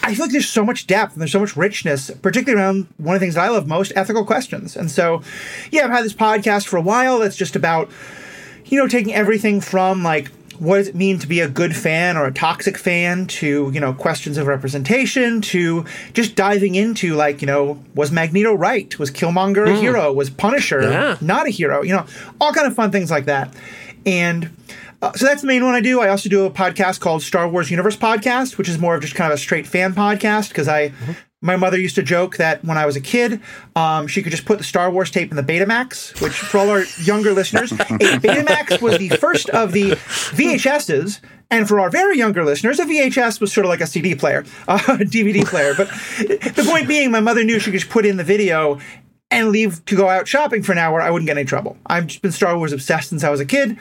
I 0.03 0.13
feel 0.13 0.25
like 0.25 0.31
there's 0.33 0.49
so 0.49 0.65
much 0.65 0.85
depth 0.85 1.13
and 1.13 1.21
there's 1.21 1.31
so 1.31 1.39
much 1.39 1.55
richness, 1.55 2.11
particularly 2.21 2.61
around 2.61 2.87
one 2.97 3.15
of 3.15 3.21
the 3.21 3.23
things 3.23 3.35
that 3.35 3.45
I 3.45 3.49
love 3.49 3.65
most, 3.65 3.93
ethical 3.95 4.25
questions. 4.25 4.75
And 4.75 4.91
so, 4.91 5.21
yeah, 5.71 5.85
I've 5.85 5.91
had 5.91 6.03
this 6.03 6.13
podcast 6.13 6.67
for 6.67 6.75
a 6.75 6.81
while. 6.81 7.19
That's 7.19 7.37
just 7.37 7.55
about 7.55 7.89
you 8.65 8.77
know 8.77 8.87
taking 8.87 9.13
everything 9.13 9.61
from 9.61 10.03
like 10.03 10.31
what 10.59 10.77
does 10.77 10.87
it 10.87 10.95
mean 10.95 11.19
to 11.19 11.27
be 11.27 11.39
a 11.39 11.47
good 11.47 11.75
fan 11.75 12.17
or 12.17 12.25
a 12.25 12.33
toxic 12.33 12.77
fan 12.77 13.27
to 13.27 13.69
you 13.73 13.79
know 13.79 13.93
questions 13.93 14.37
of 14.37 14.47
representation 14.47 15.41
to 15.41 15.85
just 16.13 16.35
diving 16.35 16.75
into 16.75 17.15
like 17.15 17.41
you 17.41 17.47
know 17.47 17.81
was 17.93 18.11
magneto 18.11 18.53
right? 18.53 18.97
Was 18.99 19.11
killmonger 19.11 19.67
a 19.67 19.75
hmm. 19.75 19.81
hero? 19.81 20.11
Was 20.13 20.29
punisher 20.29 20.81
Yeah. 20.81 21.17
not 21.21 21.47
a 21.47 21.49
hero? 21.49 21.81
You 21.81 21.93
know 21.93 22.05
all 22.39 22.53
kind 22.53 22.67
of 22.67 22.75
fun 22.75 22.91
things 22.91 23.11
like 23.11 23.25
that. 23.25 23.53
And 24.05 24.55
uh, 25.01 25.13
so 25.13 25.25
that's 25.25 25.41
the 25.41 25.47
main 25.47 25.63
one 25.63 25.75
I 25.75 25.81
do. 25.81 26.01
I 26.01 26.09
also 26.09 26.29
do 26.29 26.45
a 26.45 26.51
podcast 26.51 26.99
called 26.99 27.21
Star 27.21 27.47
Wars 27.47 27.69
Universe 27.69 27.97
Podcast, 27.97 28.57
which 28.57 28.69
is 28.69 28.77
more 28.77 28.95
of 28.95 29.01
just 29.01 29.15
kind 29.15 29.31
of 29.31 29.37
a 29.37 29.41
straight 29.41 29.67
fan 29.67 29.93
podcast 29.93 30.49
because 30.49 30.67
I, 30.67 30.93
my 31.41 31.55
mother 31.55 31.77
used 31.79 31.95
to 31.95 32.03
joke 32.03 32.37
that 32.37 32.63
when 32.63 32.77
I 32.77 32.85
was 32.85 32.95
a 32.95 33.01
kid, 33.01 33.41
um, 33.75 34.07
she 34.07 34.23
could 34.23 34.31
just 34.31 34.45
put 34.45 34.57
the 34.57 34.63
Star 34.63 34.89
Wars 34.89 35.11
tape 35.11 35.29
in 35.31 35.37
the 35.37 35.43
Betamax, 35.43 36.21
which 36.21 36.33
for 36.33 36.57
all 36.57 36.69
our 36.69 36.83
younger 37.03 37.33
listeners, 37.33 37.71
a 37.73 37.75
Betamax 37.75 38.81
was 38.81 38.97
the 38.97 39.09
first 39.09 39.49
of 39.49 39.71
the 39.71 39.91
VHSs. 39.91 41.21
And 41.51 41.67
for 41.67 41.79
our 41.79 41.91
very 41.91 42.17
younger 42.17 42.43
listeners, 42.43 42.79
a 42.79 42.85
VHS 42.85 43.39
was 43.39 43.53
sort 43.53 43.65
of 43.65 43.69
like 43.69 43.79
a 43.79 43.85
CD 43.85 44.15
player, 44.15 44.39
a 44.67 44.77
DVD 44.77 45.45
player. 45.45 45.75
But 45.77 45.89
the 46.17 46.65
point 46.67 46.87
being, 46.87 47.11
my 47.11 47.19
mother 47.19 47.43
knew 47.43 47.59
she 47.59 47.69
could 47.69 47.79
just 47.79 47.91
put 47.91 48.03
in 48.03 48.17
the 48.17 48.23
video 48.23 48.79
and 49.29 49.49
leave 49.49 49.83
to 49.85 49.95
go 49.95 50.09
out 50.09 50.27
shopping 50.27 50.63
for 50.63 50.71
an 50.71 50.79
hour. 50.79 51.01
I 51.01 51.11
wouldn't 51.11 51.27
get 51.27 51.37
any 51.37 51.45
trouble. 51.45 51.77
I've 51.85 52.07
just 52.07 52.23
been 52.23 52.31
Star 52.31 52.57
Wars 52.57 52.73
obsessed 52.73 53.09
since 53.09 53.23
I 53.23 53.29
was 53.29 53.39
a 53.39 53.45
kid. 53.45 53.77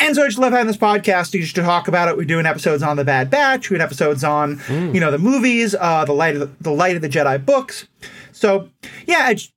And 0.00 0.16
so 0.16 0.22
I 0.22 0.26
just 0.26 0.38
love 0.38 0.52
having 0.52 0.66
this 0.66 0.78
podcast 0.78 1.34
You 1.34 1.42
just 1.42 1.54
to 1.56 1.62
talk 1.62 1.86
about 1.86 2.08
it. 2.08 2.16
We're 2.16 2.24
doing 2.24 2.46
episodes 2.46 2.82
on 2.82 2.96
the 2.96 3.04
Bad 3.04 3.30
Batch. 3.30 3.70
We're 3.70 3.76
doing 3.76 3.84
episodes 3.84 4.24
on, 4.24 4.60
you 4.68 4.98
know, 4.98 5.10
the 5.10 5.18
movies, 5.18 5.74
uh, 5.78 6.04
the 6.06 6.14
light 6.14 6.36
of 6.36 6.40
the, 6.40 6.62
the 6.62 6.72
light 6.72 6.96
of 6.96 7.02
the 7.02 7.08
Jedi 7.08 7.44
books. 7.44 7.86
So 8.32 8.70
yeah, 9.06 9.30
it's, 9.30 9.52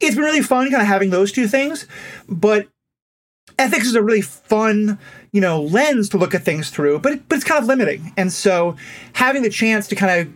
it's 0.00 0.16
been 0.16 0.24
really 0.24 0.42
fun 0.42 0.70
kind 0.70 0.82
of 0.82 0.88
having 0.88 1.10
those 1.10 1.30
two 1.30 1.46
things. 1.46 1.86
But 2.28 2.66
ethics 3.58 3.86
is 3.86 3.94
a 3.94 4.02
really 4.02 4.22
fun, 4.22 4.98
you 5.32 5.40
know, 5.40 5.62
lens 5.62 6.08
to 6.10 6.18
look 6.18 6.34
at 6.34 6.42
things 6.42 6.70
through. 6.70 6.98
But 6.98 7.12
it, 7.12 7.28
but 7.28 7.36
it's 7.36 7.44
kind 7.44 7.62
of 7.62 7.68
limiting. 7.68 8.12
And 8.16 8.32
so 8.32 8.76
having 9.12 9.42
the 9.42 9.50
chance 9.50 9.86
to 9.88 9.94
kind 9.94 10.20
of 10.20 10.34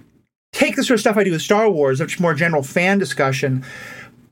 take 0.53 0.77
the 0.77 0.85
sort 0.85 0.95
of 0.95 1.01
stuff 1.01 1.17
I 1.17 1.25
do 1.25 1.33
with 1.33 1.43
Star 1.43 1.69
Wars, 1.69 2.01
which 2.01 2.15
is 2.15 2.21
more 2.21 2.35
general 2.35 2.63
fan 2.63 2.99
discussion, 2.99 3.65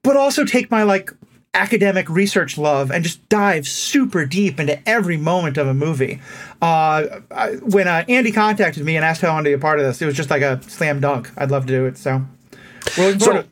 but 0.03 0.17
also 0.17 0.45
take 0.45 0.71
my 0.71 0.85
like 0.85 1.13
academic 1.55 2.09
research 2.09 2.57
love 2.59 2.91
and 2.91 3.03
just 3.03 3.27
dive 3.29 3.67
super 3.67 4.25
deep 4.27 4.61
into 4.61 4.79
every 4.89 5.17
moment 5.17 5.57
of 5.57 5.67
a 5.67 5.75
movie. 5.75 6.21
Uh, 6.63 7.21
I, 7.31 7.57
when 7.63 7.89
uh, 7.89 8.05
Andy 8.09 8.33
contacted 8.33 8.85
me 8.85 8.97
and 8.97 9.05
asked 9.05 9.21
how 9.23 9.29
I 9.29 9.33
wanted 9.33 9.51
to 9.51 9.57
be 9.57 9.61
a 9.61 9.63
part 9.63 9.79
of 9.81 9.87
this, 9.87 10.01
it 10.03 10.07
was 10.07 10.15
just 10.15 10.31
like 10.31 10.43
a 10.43 10.63
slam 10.63 11.01
dunk. 11.01 11.31
I'd 11.37 11.51
love 11.51 11.67
to 11.67 11.73
do 11.73 11.87
it. 11.87 11.97
So, 11.99 12.25
So, 12.91 13.45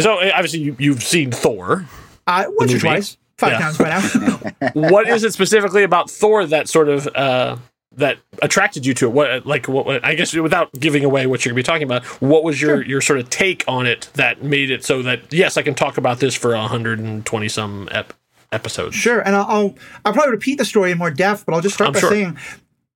so 0.00 0.18
obviously 0.32 0.60
you, 0.60 0.76
you've 0.78 1.02
seen 1.02 1.30
Thor. 1.30 1.86
Uh, 2.26 2.44
once 2.48 2.72
or 2.72 2.78
twice, 2.78 3.16
five 3.38 3.52
Yeah. 3.52 3.58
times 3.58 3.78
by 3.78 3.88
now. 3.90 4.70
what 4.90 5.08
is 5.08 5.24
it 5.24 5.32
specifically 5.32 5.82
about 5.82 6.10
Thor 6.10 6.46
that 6.46 6.68
sort 6.68 6.88
of 6.88 7.06
uh, 7.14 7.56
that 7.96 8.18
attracted 8.42 8.86
you 8.86 8.94
to 8.94 9.06
it? 9.06 9.12
What 9.12 9.46
like 9.46 9.68
what, 9.68 10.04
I 10.04 10.14
guess 10.14 10.34
without 10.34 10.72
giving 10.72 11.04
away 11.04 11.26
what 11.26 11.44
you're 11.44 11.50
gonna 11.50 11.58
be 11.58 11.62
talking 11.62 11.84
about, 11.84 12.04
what 12.20 12.44
was 12.44 12.60
your 12.60 12.84
your 12.84 13.00
sort 13.00 13.18
of 13.18 13.30
take 13.30 13.64
on 13.68 13.86
it 13.86 14.10
that 14.14 14.42
made 14.42 14.70
it 14.70 14.84
so 14.84 15.02
that 15.02 15.32
yes, 15.32 15.56
I 15.56 15.62
can 15.62 15.74
talk 15.74 15.98
about 15.98 16.20
this 16.20 16.34
for 16.34 16.50
120 16.50 17.48
some 17.48 17.88
ep- 17.92 18.12
episodes. 18.52 18.94
Sure, 18.94 19.20
and 19.20 19.34
I'll, 19.36 19.46
I'll 19.46 19.74
I'll 20.04 20.12
probably 20.12 20.32
repeat 20.32 20.58
the 20.58 20.64
story 20.64 20.90
in 20.90 20.98
more 20.98 21.10
depth, 21.10 21.46
but 21.46 21.54
I'll 21.54 21.60
just 21.60 21.74
start 21.74 21.88
I'm 21.88 21.94
by 21.94 22.00
sure. 22.00 22.10
saying 22.10 22.38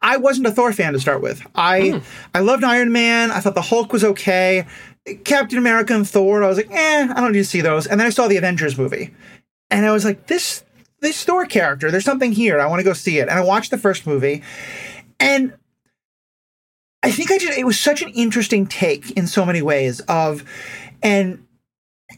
I 0.00 0.17
wasn't 0.17 0.47
a 0.47 0.52
Thor 0.52 0.73
fan 0.73 0.93
to 0.93 1.00
start 1.00 1.21
with. 1.23 1.45
I 1.55 2.00
I 2.35 2.40
loved 2.40 2.64
Iron 2.64 2.93
Man. 2.93 3.31
I 3.31 3.40
thought 3.40 3.55
the 3.55 3.62
Hulk 3.62 3.93
was 3.93 4.05
okay. 4.05 4.67
Captain 5.25 5.59
America 5.59 5.95
and 5.95 6.09
Thor, 6.09 6.45
I 6.45 6.49
was 6.49 6.59
like, 6.59 6.71
eh, 6.71 7.09
I 7.11 7.21
don't 7.21 7.33
need 7.33 7.38
to 7.38 7.45
see 7.45 7.62
those. 7.62 7.87
And 7.87 7.99
then 7.99 8.07
I 8.07 8.11
saw 8.11 8.28
the 8.28 8.37
Avengers 8.37 8.76
movie, 8.76 9.14
and 9.71 9.87
I 9.87 9.93
was 9.93 10.05
like, 10.05 10.26
this 10.26 10.64
this 11.00 11.25
Thor 11.25 11.47
character. 11.47 11.90
There's 11.90 12.05
something 12.05 12.33
here. 12.33 12.61
I 12.61 12.67
want 12.67 12.81
to 12.81 12.85
go 12.85 12.93
see 12.93 13.19
it. 13.19 13.28
And 13.28 13.38
I 13.38 13.43
watched 13.43 13.71
the 13.71 13.78
first 13.78 14.07
movie, 14.07 14.43
and 15.21 15.55
I 17.02 17.11
think 17.11 17.31
I 17.31 17.38
just 17.38 17.59
it 17.59 17.64
was 17.64 17.78
such 17.78 18.02
an 18.02 18.11
interesting 18.11 18.67
take 18.67 19.12
in 19.12 19.26
so 19.26 19.45
many 19.45 19.62
ways 19.62 20.00
of, 20.00 20.45
and 21.02 21.45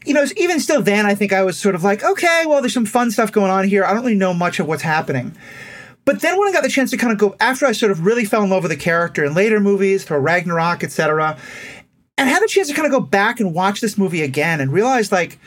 you 0.05 0.13
know, 0.13 0.25
even 0.37 0.59
still 0.59 0.81
then, 0.81 1.05
I 1.05 1.15
think 1.15 1.33
I 1.33 1.43
was 1.43 1.57
sort 1.57 1.75
of 1.75 1.83
like, 1.83 2.03
okay, 2.03 2.43
well, 2.47 2.61
there's 2.61 2.73
some 2.73 2.85
fun 2.85 3.11
stuff 3.11 3.31
going 3.31 3.51
on 3.51 3.67
here. 3.67 3.83
I 3.83 3.93
don't 3.93 4.03
really 4.03 4.15
know 4.15 4.33
much 4.33 4.59
of 4.59 4.67
what's 4.67 4.83
happening. 4.83 5.35
But 6.05 6.21
then 6.21 6.39
when 6.39 6.47
I 6.47 6.51
got 6.51 6.63
the 6.63 6.69
chance 6.69 6.89
to 6.91 6.97
kind 6.97 7.11
of 7.11 7.19
go 7.19 7.35
after 7.39 7.65
I 7.65 7.73
sort 7.73 7.91
of 7.91 8.05
really 8.05 8.25
fell 8.25 8.43
in 8.43 8.49
love 8.49 8.63
with 8.63 8.71
the 8.71 8.77
character 8.77 9.23
in 9.23 9.33
later 9.33 9.59
movies, 9.59 10.03
Thor 10.03 10.19
Ragnarok, 10.19 10.83
etc., 10.83 11.37
and 12.17 12.29
had 12.29 12.41
the 12.41 12.47
chance 12.47 12.67
to 12.69 12.73
kind 12.73 12.85
of 12.85 12.91
go 12.91 12.99
back 12.99 13.39
and 13.39 13.53
watch 13.53 13.81
this 13.81 13.97
movie 13.97 14.21
again 14.21 14.59
and 14.59 14.71
realize 14.71 15.11
like, 15.11 15.39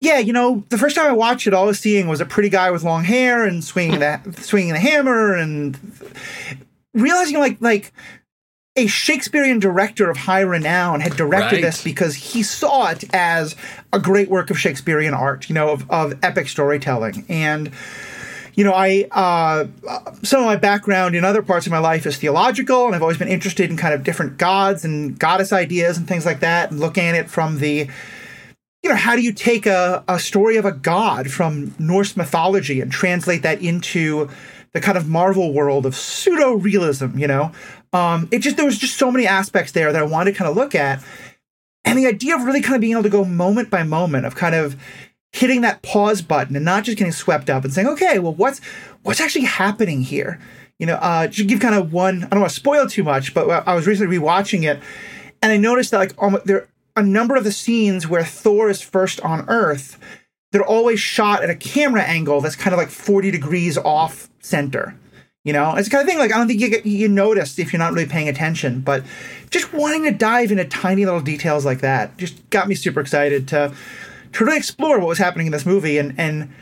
yeah, 0.00 0.18
you 0.18 0.32
know, 0.32 0.64
the 0.68 0.78
first 0.78 0.94
time 0.96 1.06
I 1.06 1.12
watched 1.12 1.46
it, 1.46 1.54
all 1.54 1.64
I 1.64 1.66
was 1.68 1.78
seeing 1.80 2.06
was 2.08 2.20
a 2.20 2.26
pretty 2.26 2.48
guy 2.48 2.70
with 2.70 2.82
long 2.84 3.04
hair 3.04 3.44
and 3.46 3.64
swinging 3.64 4.00
that 4.00 4.36
swinging 4.38 4.72
the 4.74 4.78
hammer 4.80 5.34
and 5.34 5.78
realizing 6.94 7.38
like 7.38 7.56
like 7.60 7.92
a 8.78 8.86
Shakespearean 8.86 9.58
director 9.58 10.10
of 10.10 10.18
high 10.18 10.40
renown 10.42 11.00
had 11.00 11.16
directed 11.16 11.56
Right. 11.56 11.62
this 11.62 11.82
because 11.82 12.14
he 12.14 12.42
saw 12.42 12.90
it 12.90 13.04
as 13.14 13.56
a 13.90 13.98
great 13.98 14.28
work 14.28 14.50
of 14.50 14.58
Shakespearean 14.58 15.14
art, 15.14 15.48
you 15.48 15.54
know, 15.54 15.70
of, 15.70 15.90
of 15.90 16.12
epic 16.22 16.46
storytelling. 16.46 17.24
And, 17.30 17.70
you 18.54 18.64
know, 18.64 18.74
I, 18.74 19.08
uh, 19.12 19.66
some 20.22 20.40
of 20.40 20.46
my 20.46 20.56
background 20.56 21.16
in 21.16 21.24
other 21.24 21.40
parts 21.40 21.64
of 21.64 21.72
my 21.72 21.78
life 21.78 22.04
is 22.04 22.18
theological, 22.18 22.84
and 22.84 22.94
I've 22.94 23.00
always 23.00 23.16
been 23.16 23.28
interested 23.28 23.70
in 23.70 23.78
kind 23.78 23.94
of 23.94 24.04
different 24.04 24.36
gods 24.36 24.84
and 24.84 25.18
goddess 25.18 25.54
ideas 25.54 25.96
and 25.96 26.06
things 26.06 26.26
like 26.26 26.40
that, 26.40 26.70
and 26.70 26.78
looking 26.78 27.04
at 27.06 27.14
it 27.14 27.30
from 27.30 27.60
the, 27.60 27.88
you 28.82 28.90
know, 28.90 28.96
how 28.96 29.16
do 29.16 29.22
you 29.22 29.32
take 29.32 29.66
a, 29.66 30.04
a 30.06 30.18
story 30.18 30.56
of 30.56 30.64
a 30.64 30.72
god 30.72 31.30
from 31.30 31.74
Norse 31.78 32.16
mythology 32.16 32.80
and 32.80 32.92
translate 32.92 33.42
that 33.42 33.60
into 33.60 34.28
the 34.72 34.80
kind 34.80 34.96
of 34.98 35.08
Marvel 35.08 35.52
world 35.52 35.86
of 35.86 35.96
pseudo 35.96 36.52
realism, 36.52 37.18
you 37.18 37.26
know? 37.26 37.50
Um, 37.92 38.28
it 38.30 38.40
just, 38.40 38.56
there 38.56 38.66
was 38.66 38.78
just 38.78 38.96
so 38.96 39.10
many 39.10 39.26
aspects 39.26 39.72
there 39.72 39.92
that 39.92 40.00
I 40.00 40.04
wanted 40.04 40.32
to 40.32 40.38
kind 40.38 40.50
of 40.50 40.56
look 40.56 40.74
at. 40.74 41.02
And 41.84 41.98
the 41.98 42.06
idea 42.06 42.36
of 42.36 42.44
really 42.44 42.60
kind 42.60 42.74
of 42.74 42.80
being 42.80 42.92
able 42.92 43.02
to 43.04 43.08
go 43.08 43.24
moment 43.24 43.70
by 43.70 43.82
moment 43.82 44.26
of 44.26 44.34
kind 44.34 44.54
of 44.54 44.76
hitting 45.32 45.62
that 45.62 45.82
pause 45.82 46.22
button 46.22 46.56
and 46.56 46.64
not 46.64 46.84
just 46.84 46.98
getting 46.98 47.12
swept 47.12 47.50
up 47.50 47.64
and 47.64 47.72
saying, 47.72 47.88
okay, 47.88 48.18
well, 48.18 48.34
what's, 48.34 48.60
what's 49.02 49.20
actually 49.20 49.44
happening 49.44 50.02
here? 50.02 50.38
You 50.78 50.86
know, 50.86 50.94
uh, 50.96 51.26
to 51.28 51.44
give 51.44 51.60
kind 51.60 51.74
of 51.74 51.92
one, 51.92 52.24
I 52.24 52.28
don't 52.28 52.40
want 52.40 52.50
to 52.50 52.56
spoil 52.56 52.86
too 52.86 53.02
much, 53.02 53.34
but 53.34 53.48
I 53.66 53.74
was 53.74 53.86
recently 53.86 54.18
rewatching 54.18 54.64
it 54.64 54.80
and 55.42 55.52
I 55.52 55.56
noticed 55.56 55.90
that 55.92 55.98
like 55.98 56.12
almost, 56.18 56.46
there 56.46 56.68
a 56.96 57.02
number 57.02 57.36
of 57.36 57.44
the 57.44 57.52
scenes 57.52 58.08
where 58.08 58.24
Thor 58.24 58.70
is 58.70 58.80
first 58.80 59.20
on 59.20 59.44
Earth, 59.48 59.98
they're 60.52 60.64
always 60.64 60.98
shot 60.98 61.42
at 61.42 61.50
a 61.50 61.54
camera 61.54 62.02
angle 62.02 62.40
that's 62.40 62.56
kind 62.56 62.72
of 62.72 62.78
like 62.78 62.88
40 62.88 63.30
degrees 63.30 63.76
off 63.76 64.28
center. 64.40 64.96
You 65.44 65.52
know, 65.52 65.76
it's 65.76 65.88
the 65.88 65.92
kind 65.92 66.02
of 66.02 66.08
thing 66.08 66.18
like 66.18 66.32
I 66.32 66.38
don't 66.38 66.48
think 66.48 66.60
you 66.60 66.68
get, 66.68 66.86
you 66.86 67.06
notice 67.06 67.58
if 67.58 67.72
you're 67.72 67.78
not 67.78 67.92
really 67.92 68.08
paying 68.08 68.28
attention, 68.28 68.80
but 68.80 69.04
just 69.50 69.72
wanting 69.72 70.02
to 70.02 70.10
dive 70.10 70.50
into 70.50 70.64
tiny 70.64 71.04
little 71.04 71.20
details 71.20 71.64
like 71.64 71.80
that 71.82 72.16
just 72.16 72.50
got 72.50 72.66
me 72.66 72.74
super 72.74 73.00
excited 73.00 73.46
to 73.48 73.72
to 74.32 74.44
really 74.44 74.56
explore 74.56 74.98
what 74.98 75.06
was 75.06 75.18
happening 75.18 75.46
in 75.46 75.52
this 75.52 75.64
movie 75.64 75.98
and 75.98 76.18
and 76.18 76.52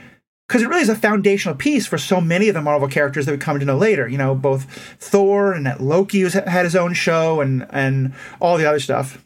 because 0.46 0.60
it 0.60 0.68
really 0.68 0.82
is 0.82 0.90
a 0.90 0.94
foundational 0.94 1.56
piece 1.56 1.86
for 1.86 1.96
so 1.96 2.20
many 2.20 2.48
of 2.48 2.54
the 2.54 2.60
Marvel 2.60 2.86
characters 2.86 3.24
that 3.24 3.32
we 3.32 3.38
come 3.38 3.58
to 3.58 3.64
know 3.64 3.78
later. 3.78 4.06
You 4.06 4.18
know, 4.18 4.34
both 4.34 4.64
Thor 5.00 5.54
and 5.54 5.64
that 5.64 5.80
Loki 5.80 6.22
was, 6.22 6.34
had 6.34 6.64
his 6.64 6.76
own 6.76 6.92
show 6.92 7.40
and 7.40 7.66
and 7.70 8.12
all 8.38 8.58
the 8.58 8.66
other 8.66 8.80
stuff. 8.80 9.23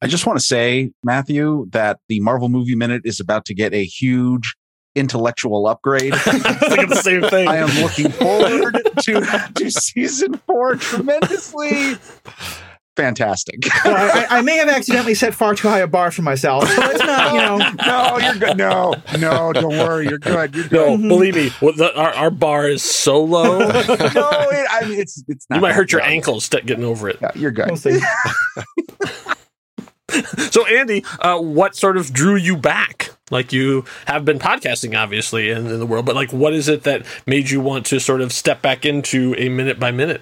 I 0.00 0.06
just 0.06 0.26
want 0.26 0.38
to 0.38 0.44
say, 0.44 0.90
Matthew, 1.02 1.66
that 1.70 1.98
the 2.08 2.20
Marvel 2.20 2.48
Movie 2.48 2.74
Minute 2.74 3.02
is 3.04 3.20
about 3.20 3.44
to 3.46 3.54
get 3.54 3.72
a 3.72 3.84
huge 3.84 4.54
intellectual 4.94 5.66
upgrade. 5.66 6.14
Thinking 6.16 6.88
the 6.88 7.00
same 7.02 7.22
thing. 7.22 7.48
I 7.48 7.56
am 7.56 7.70
looking 7.82 8.10
forward 8.10 8.78
to 9.02 9.50
to 9.54 9.70
season 9.70 10.34
four 10.46 10.76
tremendously. 10.76 11.96
Fantastic. 12.96 13.60
Well, 13.84 13.96
I, 13.96 14.38
I 14.38 14.42
may 14.42 14.58
have 14.58 14.68
accidentally 14.68 15.14
set 15.14 15.34
far 15.34 15.54
too 15.54 15.68
high 15.68 15.80
a 15.80 15.86
bar 15.88 16.10
for 16.12 16.22
myself. 16.22 16.68
So 16.68 16.82
it's 16.90 17.00
not, 17.00 17.32
you 17.32 17.40
know. 17.40 17.56
no, 17.86 18.18
you're 18.18 18.34
good. 18.34 18.56
No, 18.56 18.94
no, 19.18 19.52
don't 19.52 19.76
worry. 19.76 20.08
You're 20.08 20.18
good. 20.18 20.54
You're 20.54 20.68
good. 20.68 20.72
no, 20.72 20.96
good. 20.96 21.08
believe 21.08 21.34
me, 21.34 21.48
what 21.60 21.76
the, 21.76 21.92
our, 21.96 22.14
our 22.14 22.30
bar 22.30 22.68
is 22.68 22.82
so 22.82 23.22
low. 23.22 23.58
no, 23.58 23.68
it, 23.68 24.66
I 24.70 24.86
mean 24.88 25.00
it's 25.00 25.24
it's 25.26 25.46
not. 25.50 25.56
you 25.56 25.62
might 25.62 25.74
hurt 25.74 25.90
your 25.90 26.02
ankles 26.02 26.48
getting 26.48 26.84
over 26.84 27.08
it. 27.08 27.18
Yeah, 27.20 27.32
you're 27.34 27.50
good. 27.50 27.68
We'll 27.68 27.76
see. 27.76 27.98
So, 30.52 30.66
Andy, 30.66 31.04
uh, 31.20 31.38
what 31.38 31.74
sort 31.76 31.96
of 31.96 32.12
drew 32.12 32.36
you 32.36 32.56
back? 32.56 33.10
Like 33.30 33.52
you 33.52 33.84
have 34.06 34.24
been 34.26 34.38
podcasting, 34.38 34.98
obviously, 34.98 35.48
in, 35.50 35.66
in 35.66 35.78
the 35.78 35.86
world, 35.86 36.04
but 36.04 36.14
like, 36.14 36.32
what 36.32 36.52
is 36.52 36.68
it 36.68 36.82
that 36.82 37.06
made 37.26 37.48
you 37.48 37.60
want 37.62 37.86
to 37.86 37.98
sort 37.98 38.20
of 38.20 38.30
step 38.32 38.60
back 38.60 38.84
into 38.84 39.34
a 39.38 39.48
minute 39.48 39.80
by 39.80 39.90
minute? 39.90 40.20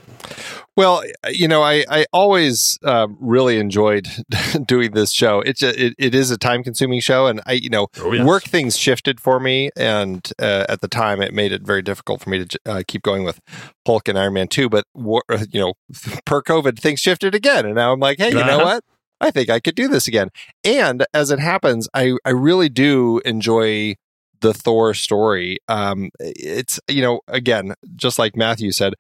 Well, 0.76 1.02
you 1.28 1.49
know, 1.49 1.62
I, 1.62 1.85
I 1.90 2.06
always 2.12 2.78
uh, 2.85 3.09
really 3.18 3.59
enjoyed 3.59 4.06
doing 4.66 4.92
this 4.92 5.11
show. 5.11 5.40
It's 5.40 5.62
a, 5.62 5.87
it, 5.87 5.94
it 5.99 6.14
is 6.14 6.30
a 6.30 6.38
time 6.38 6.62
consuming 6.62 7.00
show, 7.00 7.26
and 7.26 7.40
I, 7.47 7.52
you 7.52 7.68
know, 7.68 7.88
Oh, 7.99 8.12
yes. 8.12 8.25
work 8.25 8.44
things 8.44 8.78
shifted 8.78 9.18
for 9.20 9.40
me, 9.40 9.70
and 9.76 10.30
uh, 10.38 10.66
at 10.68 10.80
the 10.80 10.88
time, 10.88 11.20
it 11.20 11.35
made 11.35 11.50
it 11.50 11.62
very 11.62 11.82
difficult 11.82 12.20
for 12.23 12.30
me 12.30 12.44
to 12.44 12.61
uh, 12.64 12.82
keep 12.87 13.02
going 13.02 13.25
with 13.25 13.40
Hulk 13.85 14.06
and 14.09 14.16
Iron 14.18 14.35
Man 14.35 14.47
two. 14.47 14.68
But 14.68 14.85
uh, 14.97 15.44
you 15.50 15.61
know, 15.61 15.75
per 16.25 16.42
COVID, 16.42 16.78
things 16.78 17.00
shifted 17.00 17.35
again, 17.35 17.66
and 17.66 17.75
now 17.75 17.92
I'm 17.92 18.00
like, 18.00 18.18
hey, 18.18 18.28
you 18.28 18.35
know 18.37 18.61
Uh-huh. 18.61 18.64
what? 18.64 18.85
I 19.21 19.31
think 19.31 19.50
I 19.50 19.61
could 19.61 19.75
do 19.75 19.89
this 19.89 20.09
again. 20.09 20.31
And 20.65 21.05
as 21.15 21.31
it 21.31 21.39
happens, 21.39 21.89
I 21.95 22.17
I 22.25 22.31
really 22.31 22.69
do 22.69 23.21
enjoy 23.25 23.97
the 24.41 24.55
Thor 24.55 24.95
story. 24.95 25.59
Um, 25.69 26.11
it's 26.19 26.81
you 26.89 27.03
know, 27.03 27.21
again, 27.29 27.75
just 27.97 28.19
like 28.19 28.37
Matthew 28.37 28.73
said, 28.73 28.95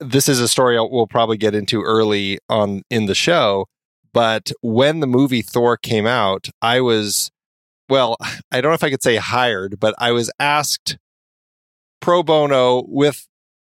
this 0.00 0.28
is 0.28 0.40
a 0.40 0.48
story 0.48 0.76
we'll 0.78 1.06
probably 1.06 1.36
get 1.36 1.54
into 1.54 1.82
early 1.82 2.38
on 2.48 2.82
in 2.90 3.06
the 3.06 3.14
show. 3.14 3.66
But 4.12 4.50
when 4.60 5.00
the 5.00 5.06
movie 5.06 5.42
Thor 5.42 5.76
came 5.76 6.06
out, 6.06 6.48
I 6.60 6.80
was, 6.80 7.30
well, 7.88 8.16
I 8.50 8.60
don't 8.60 8.70
know 8.70 8.74
if 8.74 8.84
I 8.84 8.90
could 8.90 9.02
say 9.02 9.16
hired, 9.16 9.78
but 9.78 9.94
I 9.98 10.12
was 10.12 10.30
asked 10.40 10.98
pro 12.00 12.22
bono 12.22 12.84
with 12.88 13.26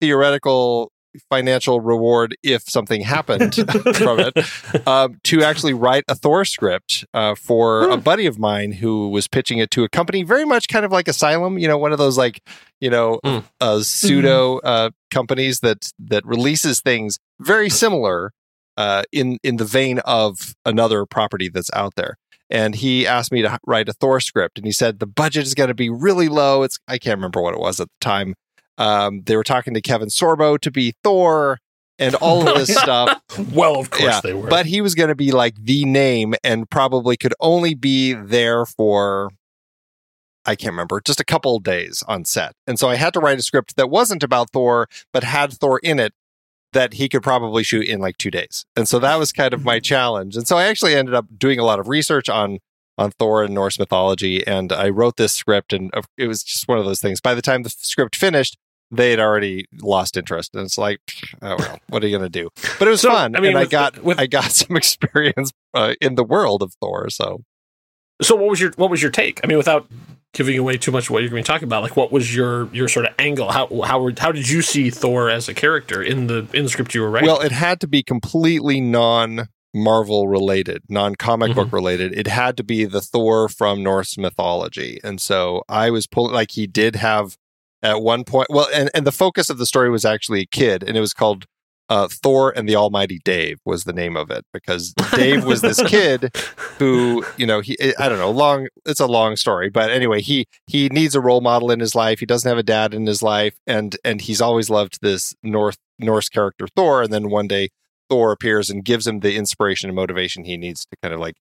theoretical 0.02 0.92
financial 1.30 1.82
reward 1.82 2.36
if 2.44 2.64
something 2.70 3.02
happened 3.02 3.56
from 3.96 4.20
it 4.20 4.88
um, 4.88 5.20
to 5.24 5.44
actually 5.44 5.74
write 5.74 6.04
a 6.08 6.16
Thor 6.16 6.46
script 6.46 7.06
uh, 7.14 7.36
for 7.36 7.90
a 7.90 7.98
buddy 7.98 8.26
of 8.26 8.40
mine 8.40 8.72
who 8.74 9.10
was 9.10 9.28
pitching 9.28 9.58
it 9.60 9.72
to 9.72 9.84
a 9.84 9.90
company 9.90 10.24
very 10.24 10.46
much 10.46 10.68
kind 10.68 10.86
of 10.86 10.92
like 10.92 11.08
Asylum, 11.08 11.58
you 11.58 11.68
know, 11.68 11.78
one 11.78 11.92
of 11.92 11.98
those 11.98 12.18
like, 12.18 12.42
you 12.80 12.90
know, 12.90 13.20
Mm. 13.26 13.44
uh, 13.62 13.82
pseudo 13.82 14.60
uh, 14.60 14.90
companies 15.12 15.60
that 15.62 15.92
that 16.00 16.26
releases 16.26 16.82
things 16.82 17.18
very 17.40 17.70
similar 17.70 18.32
uh, 18.78 19.04
in 19.12 19.38
in 19.44 19.58
the 19.58 19.66
vein 19.66 20.00
of 20.00 20.56
another 20.66 21.06
property 21.06 21.50
that's 21.50 21.70
out 21.74 21.96
there. 21.96 22.18
And 22.50 22.76
he 22.76 23.08
asked 23.08 23.32
me 23.32 23.42
to 23.42 23.58
write 23.66 23.90
a 23.90 23.94
Thor 23.94 24.20
script, 24.20 24.60
and 24.60 24.68
he 24.68 24.72
said 24.72 25.00
the 25.00 25.08
budget 25.08 25.46
is 25.48 25.56
going 25.56 25.70
to 25.70 25.74
be 25.74 25.90
really 25.90 26.28
low. 26.28 26.62
It's 26.64 26.78
I 26.88 26.98
can't 27.00 27.18
remember 27.18 27.42
what 27.42 27.54
it 27.56 27.60
was 27.60 27.80
at 27.80 27.88
the 27.88 28.06
time. 28.06 28.36
Um, 28.78 29.22
they 29.26 29.36
were 29.36 29.44
talking 29.44 29.74
to 29.74 29.82
Kevin 29.82 30.10
Sorbo 30.10 30.60
to 30.60 30.72
be 30.72 30.94
Thor 31.04 31.60
and 31.98 32.16
all 32.16 32.48
of 32.48 32.56
this 32.56 32.76
stuff. 32.82 33.22
Well, 33.54 33.80
of 33.80 33.90
course 33.90 34.04
Yeah, 34.16 34.22
they 34.22 34.34
were. 34.34 34.48
But 34.50 34.66
he 34.66 34.82
was 34.82 34.96
going 34.96 35.10
to 35.10 35.16
be 35.16 35.32
like 35.32 35.56
the 35.56 35.86
name 35.86 36.36
and 36.44 36.70
probably 36.70 37.18
could 37.18 37.34
only 37.40 37.74
be 37.74 38.14
there 38.14 38.66
for, 38.66 39.32
I 40.46 40.56
can't 40.56 40.74
remember, 40.74 41.02
just 41.02 41.20
a 41.20 41.26
couple 41.26 41.56
of 41.56 41.64
days 41.64 42.04
on 42.08 42.26
set. 42.26 42.54
And 42.68 42.78
so 42.78 42.90
I 42.90 42.96
had 42.96 43.14
to 43.14 43.20
write 43.20 43.40
a 43.40 43.44
script 43.44 43.78
that 43.78 43.90
wasn't 43.90 44.24
about 44.24 44.52
Thor, 44.52 44.88
but 45.14 45.24
had 45.24 45.54
Thor 45.54 45.80
in 45.84 46.00
it 46.00 46.14
that 46.74 46.96
he 46.96 47.08
could 47.08 47.24
probably 47.24 47.64
shoot 47.64 47.88
in 47.88 48.02
like 48.02 48.18
two 48.18 48.32
days. 48.32 48.66
And 48.76 48.88
so 48.88 49.00
that 49.00 49.16
was 49.16 49.32
kind 49.32 49.54
of 49.54 49.64
my 49.64 49.80
challenge. 49.80 50.36
And 50.36 50.46
so 50.46 50.58
I 50.58 50.66
actually 50.66 50.94
ended 50.94 51.16
up 51.16 51.26
doing 51.38 51.58
a 51.58 51.64
lot 51.64 51.80
of 51.80 51.88
research 51.88 52.28
on 52.30 52.60
on 52.98 53.12
Thor 53.12 53.44
and 53.44 53.54
Norse 53.54 53.78
mythology, 53.78 54.46
and 54.48 54.72
I 54.72 54.88
wrote 54.88 55.18
this 55.18 55.34
script, 55.34 55.74
and 55.74 55.92
it 56.18 56.28
was 56.28 56.44
just 56.44 56.68
one 56.68 56.78
of 56.78 56.86
those 56.86 57.02
things. 57.02 57.20
By 57.20 57.34
the 57.34 57.42
time 57.42 57.64
the 57.64 57.70
script 57.70 58.16
finished, 58.16 58.58
they 58.92 59.10
had 59.12 59.20
already 59.20 59.66
lost 59.82 60.18
interest, 60.18 60.56
and 60.56 60.64
it's 60.64 60.78
like, 60.78 61.00
oh 61.42 61.56
well, 61.58 61.80
what 61.90 62.04
are 62.04 62.08
you 62.08 62.18
going 62.18 62.30
to 62.32 62.40
do? 62.42 62.50
But 62.80 62.88
it 62.88 62.92
was 62.92 63.02
So, 63.02 63.10
fun, 63.12 63.36
I 63.36 63.40
mean, 63.40 63.50
and 63.52 63.58
I 63.60 63.66
got 63.66 64.04
with- 64.04 64.20
I 64.20 64.28
got 64.28 64.52
some 64.52 64.76
experience 64.78 65.52
uh, 65.74 65.96
in 66.02 66.16
the 66.16 66.24
world 66.24 66.62
of 66.62 66.74
Thor. 66.82 67.10
So 67.10 67.44
so, 68.22 68.36
what 68.36 68.50
was 68.50 68.62
your 68.62 68.72
what 68.78 68.90
was 68.90 69.02
your 69.02 69.12
take? 69.12 69.42
I 69.44 69.48
mean, 69.48 69.58
without 69.58 69.88
giving 70.34 70.58
away 70.58 70.76
too 70.78 70.92
much 70.92 71.06
of 71.06 71.12
what 71.12 71.22
you're 71.22 71.30
going 71.30 71.42
to 71.44 71.48
be 71.48 71.54
talking 71.54 71.68
about, 71.68 71.82
like, 71.84 71.96
what 71.98 72.12
was 72.12 72.36
your 72.36 72.68
your 72.74 72.88
sort 72.88 73.06
of 73.06 73.14
angle? 73.20 73.52
How 73.52 73.68
how 73.84 74.10
how 74.18 74.32
did 74.32 74.48
you 74.50 74.62
see 74.62 74.90
Thor 74.90 75.30
as 75.30 75.50
a 75.50 75.54
character 75.54 76.02
in 76.02 76.28
the 76.28 76.48
in 76.54 76.64
the 76.64 76.70
script 76.70 76.94
you 76.96 77.02
were 77.02 77.10
writing? 77.10 77.28
well, 77.28 77.42
it 77.42 77.52
had 77.52 77.82
to 77.82 77.88
be 77.88 78.04
completely 78.04 78.80
non 78.80 79.50
Marvel 79.74 80.30
related, 80.30 80.84
non 80.88 81.16
comic 81.16 81.54
book 81.54 81.74
related. 81.74 82.18
It 82.18 82.28
had 82.28 82.56
to 82.56 82.64
be 82.64 82.86
the 82.86 83.02
Thor 83.02 83.50
from 83.50 83.84
Norse 83.84 84.18
mythology, 84.18 85.02
and 85.04 85.20
so 85.20 85.64
I 85.68 85.90
was 85.90 86.08
pulling 86.08 86.34
like 86.34 86.52
he 86.52 86.66
did 86.68 86.96
have 86.96 87.36
at 87.86 88.02
one 88.02 88.24
point. 88.24 88.48
Well, 88.50 88.68
and 88.74 88.90
and 88.94 89.06
the 89.06 89.12
focus 89.12 89.50
of 89.50 89.58
the 89.58 89.66
story 89.66 89.90
was 89.90 90.06
actually 90.06 90.42
a 90.42 90.46
kid, 90.46 90.84
and 90.84 90.98
it 90.98 91.02
was 91.02 91.14
called 91.14 91.46
uh, 91.88 92.08
Thor 92.08 92.52
and 92.56 92.68
the 92.68 92.76
Almighty 92.76 93.20
Dave 93.24 93.60
was 93.64 93.84
the 93.84 93.94
name 93.94 94.18
of 94.18 94.32
it 94.32 94.44
because 94.52 94.94
Dave 95.14 95.46
was 95.46 95.62
this 95.62 95.82
kid 95.88 96.36
who, 96.80 97.24
you 97.38 97.46
know, 97.46 97.62
he 97.62 97.78
I 98.00 98.10
don't 98.10 98.18
know, 98.18 98.32
long 98.32 98.68
it's 98.86 99.00
a 99.00 99.06
long 99.06 99.36
story, 99.36 99.70
but 99.70 99.92
anyway, 99.92 100.22
he 100.22 100.48
he 100.68 100.90
needs 100.90 101.16
a 101.16 101.22
role 101.22 101.42
model 101.42 101.72
in 101.72 101.80
his 101.80 101.96
life. 101.96 102.20
He 102.20 102.26
doesn't 102.26 102.50
have 102.50 102.58
a 102.58 102.64
dad 102.64 102.94
in 102.94 103.06
his 103.06 103.22
life, 103.22 103.56
and 103.68 103.96
and 104.04 104.22
he's 104.22 104.42
always 104.42 104.70
loved 104.70 105.00
this 105.02 105.36
North 105.44 105.78
Norse 106.00 106.30
character 106.30 106.68
Thor. 106.76 107.04
And 107.04 107.14
then 107.14 107.30
one 107.30 107.48
day 107.48 107.70
Thor 108.10 108.32
appears 108.32 108.70
and 108.70 108.84
gives 108.84 109.06
him 109.06 109.20
the 109.20 109.36
inspiration 109.36 109.90
and 109.90 109.96
motivation 109.96 110.44
he 110.44 110.58
needs 110.58 110.86
to 110.86 110.98
kind 111.02 111.14
of 111.14 111.20
like 111.20 111.36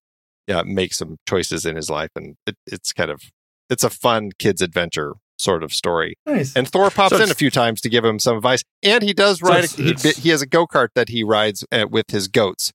yeah 0.47 0.61
make 0.63 0.93
some 0.93 1.17
choices 1.27 1.65
in 1.65 1.75
his 1.75 1.89
life, 1.89 2.11
and 2.15 2.35
it, 2.45 2.55
it's 2.67 2.93
kind 2.93 3.09
of 3.09 3.23
it's 3.67 3.83
a 3.83 3.89
fun 3.89 4.31
kids 4.37 4.61
adventure 4.61 5.13
sort 5.37 5.63
of 5.63 5.73
story. 5.73 6.15
Nice. 6.25 6.55
And 6.55 6.67
Thor 6.67 6.89
pops 6.89 7.15
So 7.17 7.23
in 7.23 7.29
a 7.31 7.33
few 7.35 7.49
times 7.51 7.81
to 7.81 7.89
give 7.89 8.03
him 8.05 8.19
some 8.19 8.37
advice, 8.37 8.63
and 8.83 9.03
he 9.03 9.13
does 9.13 9.41
ride. 9.41 9.65
it's- 9.65 9.77
a, 9.77 9.81
he, 9.83 9.89
it's- 9.91 10.17
he 10.17 10.29
has 10.29 10.41
a 10.41 10.47
go 10.47 10.65
kart 10.67 10.89
that 10.95 11.09
he 11.09 11.23
rides 11.23 11.65
uh, 11.71 11.85
with 11.89 12.09
his 12.11 12.27
goats. 12.27 12.71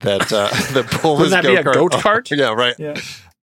That 0.00 0.32
uh, 0.32 0.48
that 0.72 0.86
pull 0.90 1.16
his 1.18 1.30
Wouldn't 1.30 1.42
that 1.44 1.48
be 1.48 1.54
a 1.56 1.62
go-kart. 1.62 1.74
goat 1.74 1.92
cart? 2.02 2.30
yeah, 2.30 2.52
right. 2.52 2.74
yeah. 2.78 2.94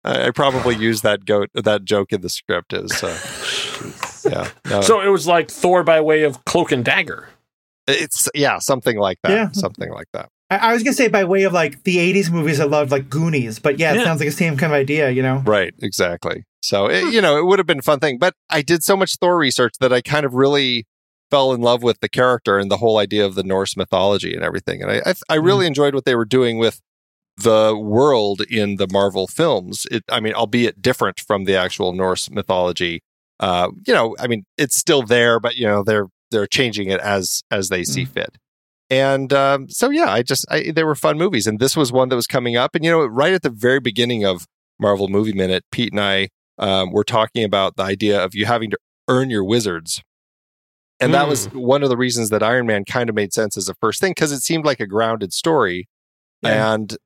I, 0.04 0.28
I 0.28 0.32
probably 0.32 0.76
used 0.76 1.04
that 1.04 1.26
goat 1.26 1.50
that 1.54 1.84
joke 1.86 2.12
in 2.14 2.22
the 2.22 2.30
script 2.30 2.74
as 2.74 3.04
uh, 3.04 3.18
yeah. 4.30 4.50
No, 4.70 4.82
So 4.82 5.02
it 5.02 5.10
was 5.10 5.28
like 5.28 5.50
Thor 5.52 5.84
by 5.84 6.02
way 6.02 6.24
of 6.24 6.44
cloak 6.46 6.72
and 6.72 6.84
dagger. 6.84 7.30
it's 7.88 8.28
yeah, 8.34 8.60
something 8.60 8.98
like 8.98 9.18
that. 9.24 9.32
Yeah. 9.32 9.52
Something 9.52 9.92
like 9.92 10.08
that. 10.14 10.30
I, 10.50 10.58
I 10.58 10.74
was 10.74 10.84
gonna 10.84 10.94
say 10.94 11.08
by 11.08 11.24
way 11.24 11.44
of 11.44 11.54
like 11.54 11.84
the 11.84 11.98
'80s 11.98 12.32
movies 12.32 12.60
I 12.60 12.66
loved, 12.66 12.92
like 12.92 13.10
Goonies, 13.10 13.60
but 13.60 13.80
yeah, 13.80 13.94
it 13.94 13.98
Yeah. 13.98 14.04
sounds 14.04 14.20
like 14.20 14.30
the 14.30 14.36
same 14.36 14.58
kind 14.58 14.72
of 14.72 14.78
idea, 14.78 15.10
you 15.10 15.22
know? 15.22 15.44
Right, 15.46 15.74
exactly. 15.82 16.44
So 16.62 16.88
it, 16.88 17.04
hmm. 17.04 17.10
you 17.12 17.22
know, 17.22 17.38
it 17.38 17.46
would 17.46 17.60
have 17.60 17.68
been 17.68 17.80
a 17.80 17.84
fun 17.84 18.00
thing, 18.00 18.18
but 18.18 18.34
I 18.50 18.62
did 18.62 18.84
so 18.84 18.98
much 18.98 19.16
Thor 19.16 19.38
research 19.38 19.74
that 19.80 19.94
I 19.94 20.02
kind 20.02 20.26
of 20.26 20.34
really 20.34 20.86
fell 21.30 21.54
in 21.54 21.62
love 21.62 21.84
with 21.84 22.00
the 22.00 22.10
character 22.10 22.58
and 22.58 22.72
the 22.72 22.78
whole 22.78 22.98
idea 22.98 23.26
of 23.26 23.36
the 23.36 23.44
Norse 23.44 23.78
mythology 23.78 24.34
and 24.34 24.44
everything. 24.44 24.82
And 24.82 24.92
I 24.92 24.96
I, 24.96 25.00
I 25.00 25.12
mm-hmm. 25.12 25.46
really 25.46 25.68
enjoyed 25.68 25.94
what 25.94 26.06
they 26.06 26.16
were 26.16 26.26
doing 26.26 26.58
with 26.58 26.82
the 27.38 27.78
world 27.78 28.42
in 28.42 28.76
the 28.76 28.88
Marvel 28.92 29.28
films. 29.28 29.88
It, 29.92 30.04
I 30.10 30.20
mean, 30.20 30.34
albeit 30.34 30.82
different 30.82 31.20
from 31.20 31.46
the 31.46 31.56
actual 31.56 31.94
Norse 31.94 32.30
mythology. 32.30 33.02
Uh, 33.40 33.70
you 33.88 33.94
know, 33.94 34.16
I 34.20 34.28
mean, 34.28 34.44
it's 34.58 34.76
still 34.76 35.04
there, 35.04 35.40
but 35.40 35.56
you 35.56 35.66
know, 35.66 35.84
they're 35.84 36.08
they're 36.32 36.48
changing 36.48 36.90
it 36.90 37.00
as 37.00 37.44
as 37.50 37.70
they 37.70 37.84
see 37.84 38.04
mm-hmm. 38.04 38.14
fit. 38.14 38.38
And 38.90 39.32
um, 39.34 39.70
so, 39.70 39.90
yeah, 39.90 40.12
I 40.12 40.24
just 40.24 40.46
I, 40.50 40.72
they 40.72 40.84
were 40.84 40.96
fun 40.96 41.18
movies, 41.18 41.46
and 41.46 41.60
this 41.60 41.78
was 41.78 41.92
one 41.92 42.10
that 42.10 42.16
was 42.16 42.28
coming 42.28 42.56
up. 42.56 42.76
And 42.76 42.84
you 42.84 42.92
know, 42.92 43.06
right 43.06 43.34
at 43.34 43.44
the 43.44 43.50
very 43.50 43.80
beginning 43.80 44.26
of 44.26 44.48
Marvel 44.80 45.08
Movie 45.08 45.34
Minute, 45.34 45.64
Pete 45.72 45.94
and 45.94 46.02
I 46.02 46.30
um, 46.58 46.92
were 46.92 47.04
talking 47.04 47.44
about 47.44 47.76
the 47.76 47.84
idea 47.84 48.24
of 48.24 48.34
you 48.34 48.46
having 48.46 48.72
to 48.72 48.78
earn 49.08 49.30
your 49.30 49.44
wizards. 49.44 50.02
And 51.02 51.14
that 51.14 51.30
was 51.30 51.46
one 51.54 51.82
of 51.82 51.90
the 51.90 51.96
reasons 51.96 52.30
that 52.30 52.44
Iron 52.44 52.66
Man 52.66 52.84
kind 52.84 53.10
of 53.10 53.16
made 53.16 53.32
sense 53.32 53.56
as 53.56 53.70
a 53.70 53.74
first 53.76 54.02
thing 54.02 54.12
because 54.12 54.34
it 54.34 54.42
seemed 54.42 54.66
like 54.66 54.82
a 54.82 54.88
grounded 54.88 55.32
story. 55.32 55.88
Yeah. 56.42 56.74
And 56.74 56.98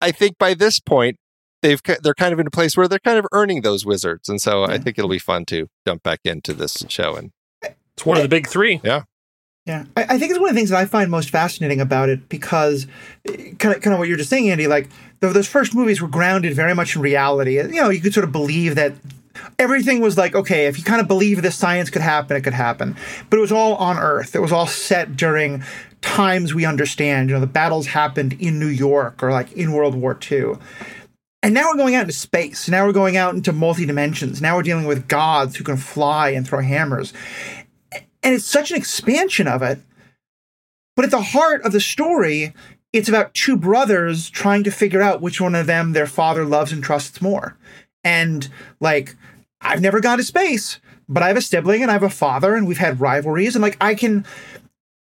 I 0.00 0.12
think 0.12 0.38
by 0.38 0.54
this 0.54 0.78
point, 0.78 1.16
they've 1.62 1.80
they're 2.02 2.14
kind 2.14 2.32
of 2.32 2.38
in 2.38 2.46
a 2.46 2.50
place 2.50 2.76
where 2.76 2.86
they're 2.86 3.00
kind 3.00 3.18
of 3.18 3.26
earning 3.32 3.62
those 3.62 3.84
wizards, 3.84 4.28
and 4.28 4.40
so 4.40 4.64
I 4.64 4.78
think 4.78 4.98
it'll 4.98 5.10
be 5.10 5.18
fun 5.18 5.46
to 5.46 5.66
jump 5.86 6.02
back 6.04 6.20
into 6.24 6.52
this 6.52 6.84
show. 6.88 7.16
And 7.16 7.32
It's 7.62 8.06
one 8.06 8.18
of 8.18 8.22
the 8.22 8.28
big 8.28 8.46
three. 8.46 8.80
Yeah, 8.84 9.02
I, 9.96 10.04
I 10.10 10.18
think 10.18 10.30
it's 10.30 10.38
one 10.38 10.50
of 10.50 10.54
the 10.54 10.58
things 10.58 10.70
that 10.70 10.78
I 10.78 10.84
find 10.84 11.10
most 11.10 11.30
fascinating 11.30 11.80
about 11.80 12.10
it 12.10 12.28
because 12.28 12.86
kind 13.24 13.74
of 13.74 13.80
kind 13.80 13.94
of 13.94 13.98
what 13.98 14.08
you're 14.08 14.18
just 14.18 14.30
saying, 14.30 14.50
Andy. 14.50 14.66
Like 14.66 14.90
th 15.20 15.32
those 15.32 15.48
first 15.48 15.74
movies 15.74 16.02
were 16.02 16.08
grounded 16.08 16.54
very 16.54 16.74
much 16.74 16.96
in 16.96 17.02
reality. 17.02 17.56
You 17.56 17.68
know, 17.68 17.88
you 17.88 18.00
could 18.00 18.12
sort 18.12 18.24
of 18.24 18.32
believe 18.32 18.74
that 18.74 18.92
everything 19.58 20.00
was 20.00 20.18
like 20.18 20.34
okay, 20.34 20.66
if 20.66 20.76
you 20.78 20.84
kind 20.84 21.00
of 21.00 21.08
believe 21.08 21.40
this 21.40 21.56
science 21.56 21.88
could 21.88 22.02
happen, 22.02 22.36
it 22.36 22.42
could 22.42 22.52
happen. 22.52 22.94
But 23.30 23.38
it 23.38 23.40
was 23.40 23.52
all 23.52 23.76
on 23.76 23.98
Earth. 23.98 24.34
It 24.34 24.40
was 24.40 24.52
all 24.52 24.66
set 24.66 25.16
during 25.16 25.62
times 26.02 26.54
we 26.54 26.66
understand. 26.66 27.30
You 27.30 27.36
know, 27.36 27.40
the 27.40 27.46
battles 27.46 27.86
happened 27.86 28.34
in 28.34 28.60
New 28.60 28.68
York 28.68 29.22
or 29.22 29.30
like 29.30 29.50
in 29.52 29.72
World 29.72 29.94
War 29.94 30.18
II. 30.30 30.56
And 31.42 31.52
now 31.52 31.68
we're 31.68 31.76
going 31.76 31.94
out 31.94 32.02
into 32.02 32.14
space. 32.14 32.70
Now 32.70 32.86
we're 32.86 32.92
going 32.92 33.18
out 33.18 33.34
into 33.34 33.52
multi 33.52 33.84
dimensions. 33.84 34.40
Now 34.40 34.56
we're 34.56 34.62
dealing 34.62 34.86
with 34.86 35.08
gods 35.08 35.56
who 35.56 35.64
can 35.64 35.76
fly 35.76 36.30
and 36.30 36.46
throw 36.46 36.62
hammers. 36.62 37.12
And 38.24 38.34
it's 38.34 38.44
such 38.44 38.72
an 38.72 38.76
expansion 38.76 39.46
of 39.46 39.62
it. 39.62 39.78
But 40.96 41.04
at 41.04 41.10
the 41.12 41.22
heart 41.22 41.62
of 41.62 41.72
the 41.72 41.80
story, 41.80 42.54
it's 42.92 43.08
about 43.08 43.34
two 43.34 43.56
brothers 43.56 44.30
trying 44.30 44.64
to 44.64 44.70
figure 44.70 45.02
out 45.02 45.20
which 45.20 45.40
one 45.40 45.54
of 45.54 45.66
them 45.66 45.92
their 45.92 46.06
father 46.06 46.44
loves 46.44 46.72
and 46.72 46.82
trusts 46.82 47.20
more. 47.20 47.56
And 48.02 48.48
like, 48.80 49.14
I've 49.60 49.80
never 49.80 50.00
gone 50.00 50.18
to 50.18 50.24
space, 50.24 50.80
but 51.08 51.22
I 51.22 51.28
have 51.28 51.36
a 51.36 51.42
sibling 51.42 51.82
and 51.82 51.90
I 51.90 51.94
have 51.94 52.02
a 52.02 52.10
father, 52.10 52.54
and 52.54 52.66
we've 52.66 52.78
had 52.78 53.00
rivalries. 53.00 53.54
And 53.54 53.62
like, 53.62 53.76
I 53.80 53.94
can. 53.94 54.24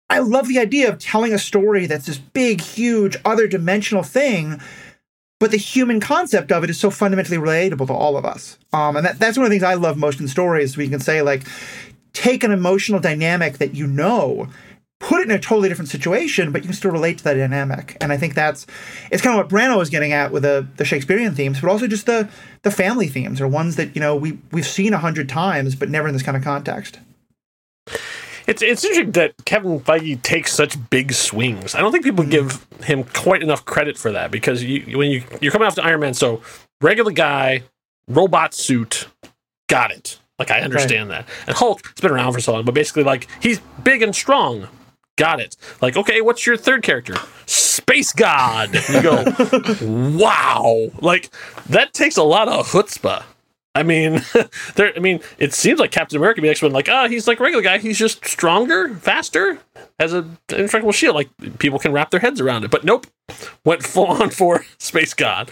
I 0.09 0.19
love 0.19 0.47
the 0.47 0.59
idea 0.59 0.89
of 0.89 0.99
telling 0.99 1.33
a 1.33 1.39
story 1.39 1.87
that's 1.87 2.05
this 2.05 2.19
big, 2.19 2.61
huge, 2.61 3.17
other 3.25 3.47
dimensional 3.47 4.03
thing, 4.03 4.61
but 5.39 5.49
the 5.49 5.57
human 5.57 5.99
concept 5.99 6.51
of 6.51 6.63
it 6.63 6.69
is 6.69 6.79
so 6.79 6.91
fundamentally 6.91 7.37
relatable 7.37 7.87
to 7.87 7.93
all 7.93 8.15
of 8.15 8.25
us. 8.25 8.59
Um, 8.73 8.95
and 8.95 9.05
that, 9.05 9.17
that's 9.17 9.37
one 9.37 9.45
of 9.45 9.49
the 9.49 9.55
things 9.55 9.63
I 9.63 9.73
love 9.73 9.97
most 9.97 10.19
in 10.19 10.27
stories. 10.27 10.77
We 10.77 10.87
can 10.87 10.99
say 10.99 11.21
like, 11.21 11.43
take 12.13 12.43
an 12.43 12.51
emotional 12.51 12.99
dynamic 12.99 13.57
that 13.57 13.75
you 13.75 13.87
know, 13.87 14.47
put 14.99 15.19
it 15.19 15.29
in 15.29 15.31
a 15.31 15.39
totally 15.39 15.67
different 15.67 15.89
situation, 15.89 16.51
but 16.51 16.61
you 16.61 16.67
can 16.67 16.75
still 16.75 16.91
relate 16.91 17.17
to 17.17 17.23
that 17.25 17.33
dynamic. 17.33 17.97
And 17.99 18.13
I 18.13 18.17
think 18.17 18.35
that's 18.35 18.65
it's 19.11 19.21
kind 19.21 19.37
of 19.37 19.45
what 19.45 19.51
Branagh 19.51 19.77
was 19.77 19.89
getting 19.89 20.13
at 20.13 20.31
with 20.31 20.43
the 20.43 20.67
the 20.77 20.85
Shakespearean 20.85 21.35
themes, 21.35 21.59
but 21.59 21.69
also 21.69 21.87
just 21.87 22.05
the 22.05 22.29
the 22.61 22.71
family 22.71 23.07
themes 23.07 23.41
are 23.41 23.47
ones 23.47 23.75
that 23.75 23.95
you 23.95 23.99
know 23.99 24.15
we 24.15 24.39
we've 24.51 24.67
seen 24.67 24.93
a 24.93 24.99
hundred 24.99 25.27
times, 25.27 25.75
but 25.75 25.89
never 25.89 26.07
in 26.07 26.13
this 26.13 26.23
kind 26.23 26.37
of 26.37 26.43
context. 26.43 26.99
It's 28.45 28.61
it's 28.61 28.83
interesting 28.83 29.11
that 29.11 29.33
Kevin 29.45 29.79
Feige 29.79 30.21
takes 30.21 30.53
such 30.53 30.77
big 30.89 31.13
swings. 31.13 31.75
I 31.75 31.81
don't 31.81 31.91
think 31.91 32.03
people 32.03 32.23
mm-hmm. 32.23 32.31
give 32.31 32.65
him 32.83 33.03
quite 33.03 33.41
enough 33.41 33.65
credit 33.65 33.97
for 33.97 34.11
that 34.11 34.31
because 34.31 34.63
you 34.63 34.97
when 34.97 35.11
you 35.11 35.23
you're 35.41 35.51
coming 35.51 35.67
off 35.67 35.75
to 35.75 35.83
Iron 35.83 36.01
Man, 36.01 36.13
so 36.13 36.41
regular 36.81 37.11
guy, 37.11 37.63
robot 38.07 38.53
suit, 38.53 39.07
got 39.67 39.91
it. 39.91 40.19
Like 40.49 40.59
I 40.59 40.61
understand 40.61 41.09
that. 41.11 41.27
And 41.47 41.55
Hulk, 41.55 41.81
it's 41.91 42.01
been 42.01 42.11
around 42.11 42.33
for 42.33 42.39
so 42.39 42.53
long, 42.53 42.65
but 42.65 42.73
basically 42.73 43.03
like 43.03 43.27
he's 43.41 43.59
big 43.83 44.01
and 44.01 44.15
strong. 44.15 44.67
Got 45.15 45.39
it. 45.39 45.55
Like, 45.79 45.95
okay, 45.95 46.21
what's 46.21 46.45
your 46.47 46.57
third 46.57 46.81
character? 46.81 47.13
Space 47.45 48.11
God. 48.13 48.73
You 48.89 49.01
go, 49.01 49.23
wow. 50.17 50.89
Like 51.01 51.29
that 51.67 51.93
takes 51.93 52.17
a 52.17 52.23
lot 52.23 52.47
of 52.47 52.67
chutzpah. 52.67 53.23
I 53.75 53.83
mean, 53.83 54.21
there. 54.75 54.93
I 54.95 54.99
mean, 54.99 55.19
it 55.39 55.53
seems 55.53 55.79
like 55.79 55.91
Captain 55.91 56.17
America 56.17 56.41
be 56.41 56.47
next 56.47 56.61
one. 56.61 56.71
Like, 56.71 56.89
ah, 56.89 57.07
he's 57.07 57.27
like 57.27 57.39
regular 57.39 57.63
guy. 57.63 57.79
He's 57.79 57.97
just 57.97 58.25
stronger, 58.25 58.95
faster, 58.95 59.57
has 59.99 60.13
a 60.13 60.29
indestructible 60.49 60.91
shield. 60.91 61.15
Like 61.15 61.29
people 61.59 61.79
can 61.79 61.91
wrap 61.91 62.11
their 62.11 62.19
heads 62.19 62.39
around 62.39 62.63
it. 62.63 62.71
But 62.71 62.83
nope, 62.83 63.07
went 63.65 63.83
full 63.83 64.07
on 64.07 64.29
for 64.29 64.65
Space 64.77 65.13
God. 65.13 65.49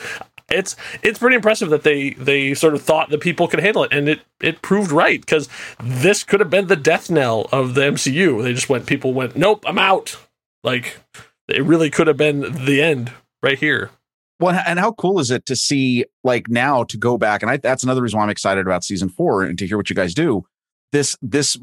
It's 0.52 0.76
it's 1.02 1.20
pretty 1.20 1.36
impressive 1.36 1.70
that 1.70 1.84
they 1.84 2.12
they 2.12 2.54
sort 2.54 2.74
of 2.74 2.82
thought 2.82 3.10
that 3.10 3.22
people 3.22 3.48
could 3.48 3.60
handle 3.60 3.84
it, 3.84 3.94
and 3.94 4.10
it 4.10 4.22
it 4.42 4.62
proved 4.62 4.92
right 4.92 5.20
because 5.20 5.50
this 5.82 6.24
could 6.24 6.40
have 6.40 6.50
been 6.50 6.68
the 6.68 6.76
death 6.76 7.10
knell 7.10 7.48
of 7.52 7.76
the 7.76 7.82
MCU. 7.82 8.44
They 8.44 8.54
just 8.54 8.70
went. 8.70 8.86
People 8.86 9.14
went, 9.14 9.36
nope, 9.36 9.64
I'm 9.68 9.80
out. 9.80 10.18
Like 10.64 11.00
it 11.48 11.64
really 11.64 11.90
could 11.90 12.08
have 12.08 12.18
been 12.18 12.66
the 12.66 12.82
end 12.82 13.12
right 13.42 13.58
here. 13.58 13.92
Well, 14.40 14.60
and 14.66 14.80
how 14.80 14.94
cool 14.94 15.20
is 15.20 15.30
it 15.30 15.46
to 15.48 15.56
see 15.56 16.06
like 16.24 16.50
now 16.50 16.84
to 16.86 16.98
go 16.98 17.18
back 17.18 17.44
and 17.44 17.52
I, 17.52 17.58
that's 17.58 17.84
another 17.84 18.02
reason 18.02 18.18
why 18.18 18.24
I'm 18.24 18.32
excited 18.32 18.66
about 18.66 18.84
season 18.84 19.10
four 19.10 19.44
and 19.44 19.58
to 19.60 19.68
hear 19.68 19.78
what 19.78 19.90
you 19.90 19.96
guys 19.96 20.14
do. 20.14 20.46
This 20.92 21.16
this 21.22 21.58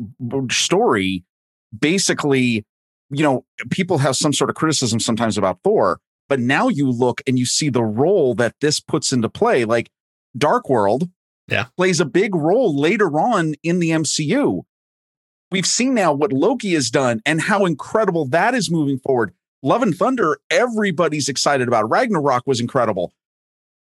story 0.51 1.25
basically, 1.77 2.65
you 3.11 3.23
know, 3.23 3.45
people 3.71 3.99
have 3.99 4.17
some 4.17 4.33
sort 4.33 4.49
of 4.51 4.57
criticism 4.57 5.01
sometimes 5.01 5.37
about 5.37 5.59
Thor, 5.65 6.01
but 6.29 6.41
now 6.41 6.69
you 6.69 6.91
look 6.91 7.21
and 7.27 7.39
you 7.39 7.47
see 7.47 7.69
the 7.69 7.83
role 7.83 8.35
that 8.35 8.55
this 8.61 8.81
puts 8.81 9.13
into 9.13 9.29
play. 9.29 9.65
Like 9.65 9.91
Dark 10.37 10.69
World, 10.69 11.09
Yeah. 11.49 11.67
plays 11.77 12.01
a 12.01 12.05
big 12.05 12.35
role 12.35 12.79
later 12.79 13.19
on 13.19 13.55
in 13.63 13.79
the 13.79 13.91
MCU. 13.91 14.63
We've 15.51 15.67
seen 15.67 15.95
now 15.95 16.13
what 16.13 16.33
Loki 16.33 16.75
has 16.75 16.91
done 16.91 17.23
and 17.25 17.41
how 17.41 17.65
incredible 17.65 18.27
that 18.27 18.55
is 18.55 18.71
moving 18.71 18.99
forward. 18.99 19.33
Love 19.63 19.83
and 19.83 19.97
Thunder, 19.97 20.39
everybody's 20.51 21.29
excited 21.29 21.67
about. 21.67 21.89
Ragnarok 21.91 22.47
was 22.47 22.61
incredible. 22.61 23.13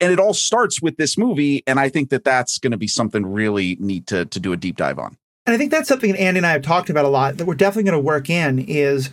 And 0.02 0.13
it 0.13 0.19
all 0.19 0.34
starts 0.34 0.82
with 0.82 0.95
this 0.95 1.17
movie. 1.17 1.62
And 1.67 1.78
I 1.80 1.89
think 1.89 2.10
that 2.12 2.23
that's 2.23 2.58
going 2.58 2.71
to 2.71 2.78
be 2.78 2.88
something 2.88 3.25
really 3.25 3.75
neat 3.82 4.08
to, 4.08 4.25
to 4.25 4.39
do 4.39 4.54
a 4.54 4.58
deep 4.58 4.78
dive 4.78 4.97
on. 4.97 5.17
And 5.45 5.54
I 5.54 5.58
think 5.58 5.71
that's 5.71 5.89
something 5.89 6.12
that 6.13 6.19
Andy 6.21 6.38
and 6.39 6.45
I 6.47 6.52
have 6.52 6.62
talked 6.62 6.89
about 6.89 7.04
a 7.06 7.10
lot 7.10 7.38
that 7.38 7.45
we're 7.45 7.56
definitely 7.56 7.91
going 7.91 8.02
to 8.02 8.06
work 8.06 8.30
in 8.30 8.60
is, 8.60 9.10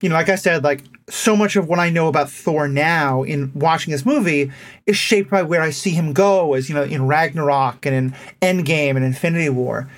you 0.00 0.08
know, 0.08 0.14
like 0.14 0.28
I 0.28 0.34
said, 0.34 0.64
like 0.64 0.82
so 1.08 1.36
much 1.36 1.56
of 1.56 1.68
what 1.68 1.78
I 1.78 1.90
know 1.90 2.08
about 2.08 2.30
Thor 2.30 2.68
now 2.68 3.22
in 3.22 3.52
watching 3.54 3.92
this 3.92 4.04
movie 4.06 4.50
is 4.86 4.96
shaped 4.96 5.30
by 5.30 5.42
where 5.42 5.62
I 5.62 5.70
see 5.70 5.90
him 5.90 6.12
go 6.12 6.54
as, 6.54 6.68
you 6.68 6.74
know, 6.74 6.82
in 6.82 7.06
Ragnarok 7.06 7.86
and 7.86 7.94
in 7.94 8.14
Endgame 8.40 8.96
and 8.96 9.04
Infinity 9.04 9.48
War. 9.50 9.88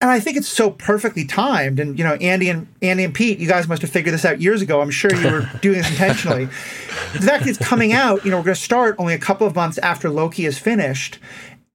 And 0.00 0.10
I 0.10 0.20
think 0.20 0.36
it's 0.36 0.48
so 0.48 0.70
perfectly 0.70 1.24
timed. 1.24 1.80
And, 1.80 1.98
you 1.98 2.04
know, 2.04 2.14
Andy 2.14 2.48
and 2.48 2.68
Andy 2.82 3.02
and 3.02 3.12
Pete, 3.12 3.40
you 3.40 3.48
guys 3.48 3.66
must 3.66 3.82
have 3.82 3.90
figured 3.90 4.14
this 4.14 4.24
out 4.24 4.40
years 4.40 4.62
ago. 4.62 4.80
I'm 4.80 4.90
sure 4.90 5.12
you 5.12 5.28
were 5.28 5.50
doing 5.60 5.78
this 5.78 5.90
intentionally. 5.90 6.44
the 6.44 7.20
fact 7.20 7.44
that 7.44 7.48
it's 7.48 7.58
coming 7.58 7.92
out, 7.92 8.24
you 8.24 8.30
know, 8.30 8.36
we're 8.36 8.44
going 8.44 8.54
to 8.54 8.60
start 8.60 8.94
only 8.98 9.14
a 9.14 9.18
couple 9.18 9.46
of 9.46 9.56
months 9.56 9.76
after 9.78 10.08
Loki 10.08 10.46
is 10.46 10.56
finished. 10.56 11.18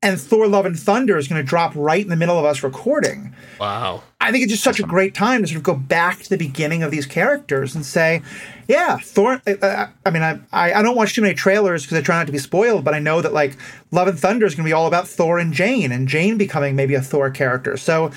And 0.03 0.19
Thor 0.19 0.47
Love 0.47 0.65
and 0.65 0.77
Thunder 0.77 1.17
is 1.17 1.29
going 1.29 1.41
to 1.41 1.47
drop 1.47 1.71
right 1.75 2.03
in 2.03 2.09
the 2.09 2.17
middle 2.17 2.37
of 2.37 2.43
us 2.43 2.61
recording. 2.61 3.33
Wow. 3.57 4.03
I 4.19 4.31
think 4.31 4.43
it's 4.43 4.51
just 4.51 4.63
such 4.63 4.79
a 4.79 4.83
great 4.83 5.15
time 5.15 5.41
to 5.41 5.47
sort 5.47 5.57
of 5.57 5.63
go 5.63 5.75
back 5.75 6.21
to 6.23 6.29
the 6.29 6.37
beginning 6.37 6.83
of 6.83 6.91
these 6.91 7.05
characters 7.05 7.73
and 7.73 7.85
say, 7.85 8.21
yeah, 8.67 8.97
Thor. 8.97 9.41
Uh, 9.47 9.87
I 10.05 10.09
mean, 10.09 10.21
I, 10.21 10.39
I 10.51 10.81
don't 10.81 10.95
watch 10.95 11.15
too 11.15 11.21
many 11.21 11.33
trailers 11.33 11.83
because 11.83 11.97
I 11.97 12.01
try 12.01 12.17
not 12.17 12.25
to 12.25 12.33
be 12.33 12.37
spoiled, 12.37 12.83
but 12.83 12.93
I 12.93 12.99
know 12.99 13.21
that 13.21 13.31
like 13.31 13.57
Love 13.91 14.09
and 14.09 14.19
Thunder 14.19 14.45
is 14.45 14.55
going 14.55 14.65
to 14.65 14.69
be 14.69 14.73
all 14.73 14.87
about 14.87 15.07
Thor 15.07 15.39
and 15.39 15.53
Jane, 15.53 15.91
and 15.91 16.07
Jane 16.07 16.37
becoming 16.37 16.75
maybe 16.75 16.95
a 16.95 17.01
Thor 17.01 17.29
character. 17.29 17.77
So 17.77 18.11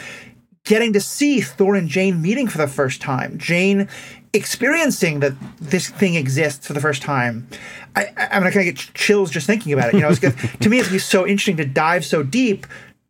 getting 0.67 0.93
to 0.93 1.01
see 1.01 1.41
Thor 1.41 1.75
and 1.75 1.89
Jane 1.89 2.21
meeting 2.21 2.47
for 2.47 2.59
the 2.59 2.69
first 2.69 3.01
time, 3.01 3.39
Jane 3.39 3.89
experiencing 4.35 5.21
that 5.21 5.33
this 5.59 5.89
thing 5.89 6.15
exists 6.15 6.67
for 6.67 6.75
the 6.75 6.81
first 6.81 7.01
time. 7.01 7.49
I, 7.95 8.09
I 8.19 8.39
mean, 8.39 8.49
I 8.49 8.51
kind 8.51 8.69
of 8.69 8.75
get 8.75 8.77
chills 8.93 9.31
just 9.31 9.47
thinking 9.47 9.73
about 9.73 9.89
it. 9.89 9.95
You 9.95 10.01
know, 10.01 10.09
it's 10.11 10.19
good, 10.19 10.37
to 10.61 10.69
me, 10.69 10.79
it's 10.79 10.89
gonna 10.89 10.97
be 10.97 10.99
so 10.99 11.27
interesting 11.27 11.57
to 11.57 11.65
dive 11.65 12.05
so 12.05 12.23
deep, 12.23 12.67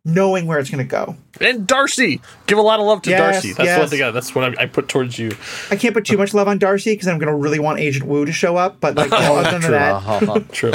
knowing 0.07 0.45
where 0.47 0.57
it's 0.57 0.69
going 0.69 0.83
to 0.83 0.89
go. 0.89 1.17
And 1.41 1.67
Darcy, 1.67 2.21
give 2.47 2.57
a 2.57 2.61
lot 2.61 2.79
of 2.79 2.85
love 2.85 3.01
to 3.03 3.09
Yes, 3.09 3.19
Darcy. 3.19 3.53
That's 3.53 3.67
yes. 3.67 3.79
one 3.79 3.89
thing. 3.89 4.01
I, 4.03 4.11
that's 4.11 4.33
what 4.33 4.57
I, 4.57 4.63
I 4.63 4.65
put 4.65 4.87
towards 4.87 5.19
you. 5.19 5.31
I 5.69 5.75
can't 5.75 5.93
put 5.93 6.05
too 6.05 6.17
much 6.17 6.33
love 6.33 6.47
on 6.47 6.57
Darcy 6.57 6.93
because 6.93 7.09
I'm 7.09 7.19
going 7.19 7.27
to 7.27 7.35
really 7.35 7.59
want 7.59 7.79
Agent 7.79 8.05
Woo 8.05 8.25
to 8.25 8.31
show 8.31 8.55
up. 8.55 8.79
But 8.79 8.95
like, 8.95 9.11
other 9.13 9.59
than 9.59 9.71
that, 9.71 10.45
True. 10.53 10.71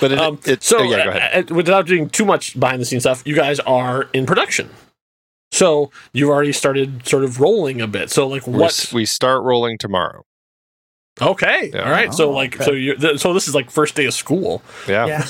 But 0.00 0.12
it, 0.12 0.18
Um, 0.18 0.40
it, 0.44 0.62
so, 0.64 0.78
oh, 0.80 0.82
yeah, 0.82 1.04
go 1.04 1.10
ahead. 1.10 1.50
uh, 1.50 1.52
uh, 1.52 1.56
without 1.56 1.86
doing 1.86 2.10
too 2.10 2.24
much 2.24 2.58
behind 2.58 2.80
the 2.80 2.84
scenes 2.84 3.04
stuff, 3.04 3.22
you 3.24 3.36
guys 3.36 3.60
are 3.60 4.08
in 4.12 4.26
production. 4.26 4.68
So 5.52 5.90
you've 6.12 6.30
already 6.30 6.52
started 6.52 7.06
sort 7.06 7.24
of 7.24 7.40
rolling 7.40 7.80
a 7.80 7.86
bit. 7.86 8.10
So 8.10 8.26
like, 8.28 8.46
We're 8.46 8.60
what? 8.60 8.90
we 8.94 9.04
start 9.04 9.42
rolling 9.44 9.78
tomorrow. 9.78 10.24
Okay, 11.20 11.70
Yeah. 11.74 11.82
all 11.84 11.90
right. 11.90 12.14
so 12.14 12.30
Oh, 12.30 12.32
like, 12.32 12.54
okay. 12.56 12.64
so 12.64 12.72
you 12.72 12.96
th- 12.96 13.18
so 13.18 13.34
this 13.34 13.46
is 13.46 13.54
like 13.54 13.70
first 13.70 13.94
day 13.94 14.06
of 14.06 14.14
school. 14.14 14.62
Yeah, 14.88 15.06
yeah. 15.06 15.26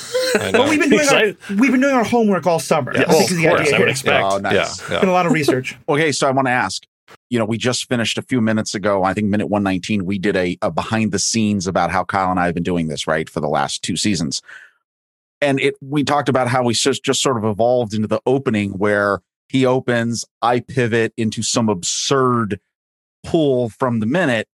But 0.51 0.69
we've 0.69 0.79
been 0.79 0.89
doing 0.89 1.09
our, 1.09 1.23
we've 1.57 1.71
been 1.71 1.81
doing 1.81 1.95
our 1.95 2.03
homework 2.05 2.45
all 2.47 2.59
summer. 2.59 2.93
Yeah, 2.95 3.03
I 3.03 3.09
well, 3.09 3.17
think 3.17 3.31
is 3.31 3.37
of 3.37 3.41
the 3.43 3.47
course, 3.49 3.61
idea 3.61 3.75
I 3.75 3.79
would 3.79 3.85
here. 3.85 3.89
expect. 3.91 4.23
Oh, 4.23 4.35
yeah, 4.35 4.41
nice. 4.41 4.89
yeah. 4.89 4.99
Been 5.01 5.09
a 5.09 5.13
lot 5.13 5.25
of 5.25 5.33
research. 5.33 5.77
Okay, 5.89 6.11
so 6.13 6.27
I 6.27 6.31
want 6.31 6.47
to 6.47 6.51
ask. 6.51 6.83
You 7.29 7.39
know, 7.39 7.45
we 7.45 7.57
just 7.57 7.89
finished 7.89 8.17
a 8.17 8.21
few 8.21 8.39
minutes 8.39 8.73
ago. 8.73 9.03
I 9.03 9.13
think 9.13 9.27
minute 9.27 9.47
one 9.47 9.63
nineteen. 9.63 10.05
We 10.05 10.17
did 10.17 10.37
a, 10.37 10.57
a 10.61 10.71
behind 10.71 11.11
the 11.11 11.19
scenes 11.19 11.67
about 11.67 11.91
how 11.91 12.05
Kyle 12.05 12.31
and 12.31 12.39
I 12.39 12.45
have 12.45 12.53
been 12.53 12.63
doing 12.63 12.87
this 12.87 13.05
right 13.07 13.27
for 13.29 13.41
the 13.41 13.49
last 13.49 13.81
two 13.83 13.97
seasons, 13.97 14.41
and 15.41 15.59
it 15.59 15.73
we 15.81 16.05
talked 16.05 16.29
about 16.29 16.47
how 16.47 16.63
we 16.63 16.73
just 16.73 17.03
just 17.03 17.21
sort 17.21 17.35
of 17.37 17.43
evolved 17.43 17.93
into 17.93 18.07
the 18.07 18.21
opening 18.25 18.71
where 18.71 19.19
he 19.51 19.65
opens, 19.65 20.25
I 20.41 20.59
pivot 20.61 21.13
into 21.17 21.43
some 21.43 21.69
absurd 21.69 22.59
pull 23.23 23.69
from 23.69 23.99
the 23.99 24.05
minute. 24.05 24.47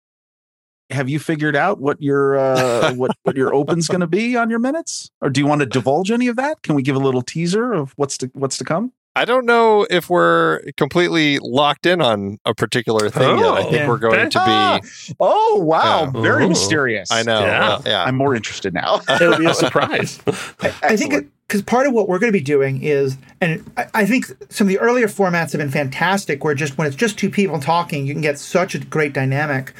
Have 0.90 1.08
you 1.08 1.18
figured 1.18 1.56
out 1.56 1.80
what 1.80 2.00
your 2.00 2.36
uh, 2.38 2.94
what 2.96 3.10
what 3.24 3.36
your 3.36 3.52
open's 3.54 3.88
going 3.88 4.00
to 4.02 4.06
be 4.06 4.36
on 4.36 4.50
your 4.50 4.60
minutes, 4.60 5.10
or 5.20 5.30
do 5.30 5.40
you 5.40 5.46
want 5.46 5.60
to 5.60 5.66
divulge 5.66 6.10
any 6.12 6.28
of 6.28 6.36
that? 6.36 6.62
Can 6.62 6.74
we 6.76 6.82
give 6.82 6.94
a 6.96 7.00
little 7.00 7.22
teaser 7.22 7.72
of 7.72 7.92
what's 7.96 8.16
to 8.18 8.30
what's 8.34 8.56
to 8.58 8.64
come? 8.64 8.92
I 9.16 9.24
don't 9.24 9.46
know 9.46 9.86
if 9.88 10.10
we're 10.10 10.60
completely 10.76 11.38
locked 11.38 11.86
in 11.86 12.02
on 12.02 12.38
a 12.44 12.54
particular 12.54 13.08
thing 13.08 13.38
yet. 13.38 13.46
I 13.46 13.58
Oh, 13.60 13.62
think 13.62 13.72
yeah. 13.72 13.88
we're 13.88 13.96
going 13.96 14.28
to 14.30 14.80
be. 14.82 15.14
Oh 15.20 15.58
wow, 15.64 16.04
Yeah. 16.14 16.20
very 16.20 16.44
Ooh. 16.44 16.50
mysterious. 16.50 17.10
I 17.10 17.22
know. 17.22 17.40
Yeah. 17.40 17.58
well, 17.68 17.82
yeah. 17.86 18.04
I'm 18.04 18.14
more 18.14 18.34
interested 18.36 18.74
now. 18.74 19.00
It'll 19.08 19.38
be 19.38 19.46
a 19.46 19.54
surprise. 19.64 20.20
I, 20.60 20.74
I 20.82 20.96
think 20.96 21.32
because 21.46 21.62
part 21.62 21.86
of 21.86 21.92
what 21.92 22.08
we're 22.08 22.18
going 22.18 22.32
to 22.32 22.38
be 22.38 22.44
doing 22.44 22.82
is, 22.82 23.16
and 23.40 23.70
I, 23.76 23.86
I 23.94 24.06
think 24.06 24.26
some 24.50 24.66
of 24.66 24.68
the 24.68 24.78
earlier 24.78 25.06
formats 25.06 25.52
have 25.52 25.60
been 25.60 25.70
fantastic, 25.70 26.42
where 26.42 26.54
just 26.54 26.76
when 26.76 26.86
it's 26.86 26.96
just 26.96 27.18
two 27.18 27.30
people 27.30 27.60
talking, 27.60 28.06
you 28.06 28.14
can 28.14 28.22
get 28.22 28.38
such 28.38 28.74
a 28.74 28.78
great 28.78 29.12
dynamic. 29.12 29.72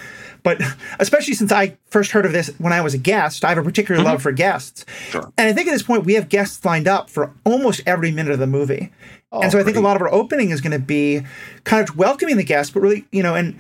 But 0.43 0.63
especially 1.01 1.35
since 1.35 1.51
I 1.51 1.77
first 1.87 2.13
heard 2.13 2.25
of 2.25 2.33
this 2.33 2.49
when 2.59 2.73
I 2.73 2.81
was 2.81 2.95
a 2.95 2.99
guest, 2.99 3.45
I 3.45 3.49
have 3.49 3.59
a 3.59 3.65
particular 3.65 4.03
love 4.03 4.23
for 4.23 4.31
guests. 4.31 4.85
Sure. 5.09 5.33
And 5.37 5.49
I 5.49 5.53
think 5.53 5.67
at 5.67 5.73
this 5.73 5.83
point 5.83 6.05
we 6.05 6.15
have 6.15 6.29
guests 6.29 6.65
lined 6.65 6.87
up 6.87 7.11
for 7.11 7.33
almost 7.45 7.81
every 7.85 8.13
minute 8.13 8.33
of 8.33 8.39
the 8.39 8.47
movie. 8.47 8.93
Oh, 9.33 9.41
and 9.41 9.51
so 9.51 9.59
I 9.59 9.65
think 9.65 9.77
a 9.77 9.81
lot 9.81 9.97
of 9.97 10.03
our 10.03 10.13
opening 10.13 10.51
is 10.51 10.61
going 10.61 10.73
to 10.73 10.79
be 10.79 11.23
kind 11.65 11.87
of 11.87 11.97
welcoming 11.97 12.37
the 12.37 12.45
guests, 12.45 12.73
but 12.73 12.81
really, 12.81 13.07
you 13.11 13.25
know, 13.25 13.35
and 13.35 13.59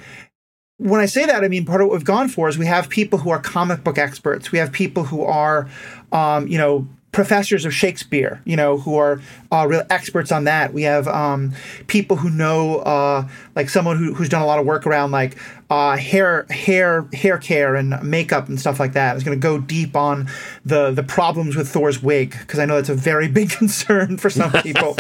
when 0.79 1.01
I 1.01 1.07
say 1.07 1.27
that, 1.27 1.42
I 1.42 1.49
mean 1.49 1.64
part 1.64 1.81
of 1.81 1.88
what 1.88 1.95
we've 1.95 2.05
gone 2.05 2.29
for 2.29 2.49
is 2.49 2.57
we 2.57 2.66
have 2.66 2.88
people 2.88 3.19
who 3.19 3.31
are 3.31 3.40
comic 3.40 3.83
book 3.83 3.99
experts. 3.99 4.53
We 4.53 4.59
have 4.59 4.71
people 4.71 5.05
who 5.05 5.25
are, 5.25 5.69
um, 6.12 6.47
you 6.47 6.59
know, 6.59 6.87
professors 7.16 7.64
of 7.64 7.72
Shakespeare. 7.72 8.42
You 8.44 8.57
know, 8.57 8.76
who 8.76 8.96
are 8.96 9.22
uh, 9.50 9.66
real 9.66 9.83
experts 9.88 10.31
on 10.31 10.44
that. 10.44 10.74
We 10.74 10.83
have 10.83 11.09
um, 11.09 11.55
people 11.87 12.18
who 12.18 12.29
know, 12.29 12.81
uh, 12.81 13.26
like 13.57 13.70
someone 13.70 13.96
who, 13.96 14.12
who's 14.12 14.29
done 14.29 14.42
a 14.42 14.46
lot 14.46 14.59
of 14.59 14.66
work 14.66 14.87
around 14.87 15.12
like 15.12 15.37
uh, 15.70 15.96
hair, 15.96 16.44
hair, 16.50 17.09
hair 17.14 17.38
care 17.38 17.74
and 17.74 18.00
makeup 18.02 18.48
and 18.48 18.61
stuff 18.61 18.79
like 18.79 18.92
that. 18.92 19.16
Is 19.16 19.24
going 19.24 19.37
to 19.37 19.42
go 19.42 19.59
deep 19.59 19.96
on 19.96 20.29
the 20.64 20.90
the 20.90 21.02
problems 21.02 21.57
with 21.57 21.68
Thor's 21.70 22.02
wig 22.02 22.37
because 22.38 22.59
I 22.59 22.66
know 22.66 22.76
that's 22.76 22.90
a 22.90 22.94
very 22.94 23.29
big 23.40 23.48
concern 23.50 24.18
for 24.18 24.29
some 24.29 24.52
people. 24.52 24.96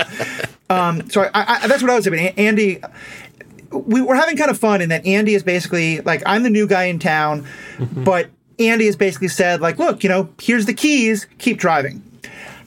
um, 0.70 1.08
so 1.10 1.30
I, 1.34 1.64
I, 1.64 1.66
that's 1.68 1.82
what 1.82 1.90
I 1.90 1.96
was 1.96 2.04
saying. 2.04 2.34
Andy 2.38 2.80
we 3.72 4.00
were 4.00 4.14
having 4.14 4.36
kind 4.36 4.50
of 4.50 4.58
fun 4.58 4.80
in 4.80 4.88
that 4.88 5.04
Andy 5.04 5.34
is 5.34 5.42
basically 5.42 6.00
like 6.00 6.22
I'm 6.24 6.44
the 6.44 6.50
new 6.50 6.66
guy 6.66 6.84
in 6.84 6.98
town, 6.98 7.46
but 7.78 8.30
Andy 8.58 8.86
has 8.86 8.96
basically 8.96 9.28
said 9.28 9.60
like, 9.60 9.78
look, 9.78 10.02
you 10.02 10.08
know, 10.08 10.28
here's 10.40 10.66
the 10.66 10.74
keys, 10.74 11.26
keep 11.38 11.58
driving. 11.58 12.02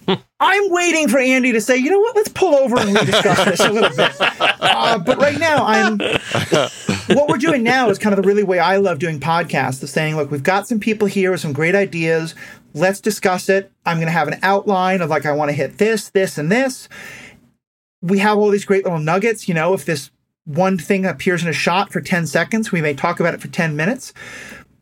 I'm 0.39 0.71
waiting 0.71 1.07
for 1.07 1.19
Andy 1.19 1.51
to 1.51 1.61
say, 1.61 1.77
you 1.77 1.89
know 1.89 1.99
what, 1.99 2.15
let's 2.15 2.29
pull 2.29 2.55
over 2.55 2.79
and 2.79 2.93
we 2.93 3.05
discuss 3.05 3.43
this 3.45 3.59
a 3.59 3.71
little 3.71 3.95
bit. 3.95 4.15
Uh, 4.19 4.97
but 4.99 5.17
right 5.17 5.37
now, 5.37 5.65
I'm. 5.65 5.99
what 7.15 7.27
we're 7.27 7.37
doing 7.37 7.63
now 7.63 7.89
is 7.89 7.99
kind 7.99 8.13
of 8.13 8.21
the 8.21 8.27
really 8.27 8.43
way 8.43 8.59
I 8.59 8.77
love 8.77 8.99
doing 8.99 9.19
podcasts 9.19 9.83
of 9.83 9.89
saying, 9.89 10.15
look, 10.15 10.31
we've 10.31 10.43
got 10.43 10.67
some 10.67 10.79
people 10.79 11.07
here 11.07 11.31
with 11.31 11.41
some 11.41 11.53
great 11.53 11.75
ideas. 11.75 12.35
Let's 12.73 13.01
discuss 13.01 13.49
it. 13.49 13.71
I'm 13.85 13.97
going 13.97 14.07
to 14.07 14.13
have 14.13 14.27
an 14.27 14.39
outline 14.41 15.01
of 15.01 15.09
like, 15.09 15.25
I 15.25 15.31
want 15.31 15.49
to 15.49 15.55
hit 15.55 15.77
this, 15.77 16.09
this, 16.09 16.37
and 16.37 16.51
this. 16.51 16.87
We 18.01 18.19
have 18.19 18.37
all 18.37 18.49
these 18.49 18.65
great 18.65 18.83
little 18.83 18.99
nuggets. 18.99 19.47
You 19.47 19.53
know, 19.53 19.73
if 19.73 19.85
this 19.85 20.11
one 20.45 20.77
thing 20.77 21.05
appears 21.05 21.43
in 21.43 21.49
a 21.49 21.53
shot 21.53 21.91
for 21.91 22.01
10 22.01 22.27
seconds, 22.27 22.71
we 22.71 22.81
may 22.81 22.93
talk 22.93 23.19
about 23.19 23.33
it 23.33 23.41
for 23.41 23.49
10 23.49 23.75
minutes. 23.75 24.13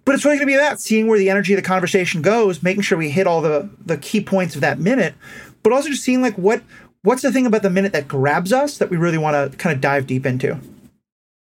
But 0.08 0.16
it's 0.16 0.24
really 0.24 0.38
going 0.38 0.48
to 0.48 0.54
be 0.54 0.56
about 0.56 0.80
seeing 0.80 1.08
where 1.08 1.20
the 1.20 1.30
energy 1.30 1.52
of 1.54 1.58
the 1.58 1.68
conversation 1.68 2.22
goes, 2.22 2.64
making 2.64 2.82
sure 2.84 2.98
we 2.98 3.10
hit 3.10 3.28
all 3.28 3.42
the 3.42 3.70
the 3.86 3.98
key 3.98 4.22
points 4.22 4.56
of 4.56 4.62
that 4.62 4.80
minute, 4.80 5.14
but 5.64 5.74
also 5.74 5.90
just 5.90 6.02
seeing 6.04 6.22
like 6.22 6.36
what 6.38 6.64
what's 7.04 7.22
the 7.22 7.32
thing 7.32 7.46
about 7.46 7.62
the 7.62 7.70
minute 7.70 7.92
that 7.92 8.08
grabs 8.08 8.54
us 8.54 8.78
that 8.78 8.90
we 8.90 8.96
really 8.96 9.18
want 9.18 9.52
to 9.52 9.58
kind 9.58 9.76
of 9.76 9.82
dive 9.82 10.08
deep 10.08 10.26
into. 10.26 10.58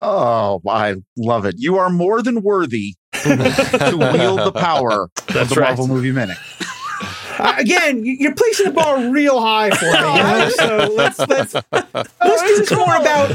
Oh, 0.03 0.61
I 0.69 0.97
love 1.17 1.45
it. 1.45 1.55
You 1.59 1.79
are 1.79 1.89
more 1.89 2.21
than 2.21 2.43
worthy 2.43 2.95
to 3.23 3.97
wield 3.97 4.41
the 4.41 4.53
power 4.55 5.05
of 5.05 5.11
That's 5.29 5.51
the 5.51 5.61
right. 5.61 5.69
Marvel 5.69 5.87
movie 5.89 6.11
minute. 6.13 6.39
Uh, 7.39 7.55
again, 7.59 8.05
you- 8.05 8.17
you're 8.19 8.35
placing 8.35 8.67
the 8.67 8.73
bar 8.73 9.09
real 9.11 9.41
high 9.41 9.71
for 9.71 9.85
me. 9.85 9.91
You 9.91 10.23
know? 10.23 10.49
So 10.57 10.95
let's 10.97 11.19
let's 11.21 11.55
let's 11.55 12.13
do 12.23 12.57
this 12.59 12.73
more 12.73 12.97
about 12.97 13.31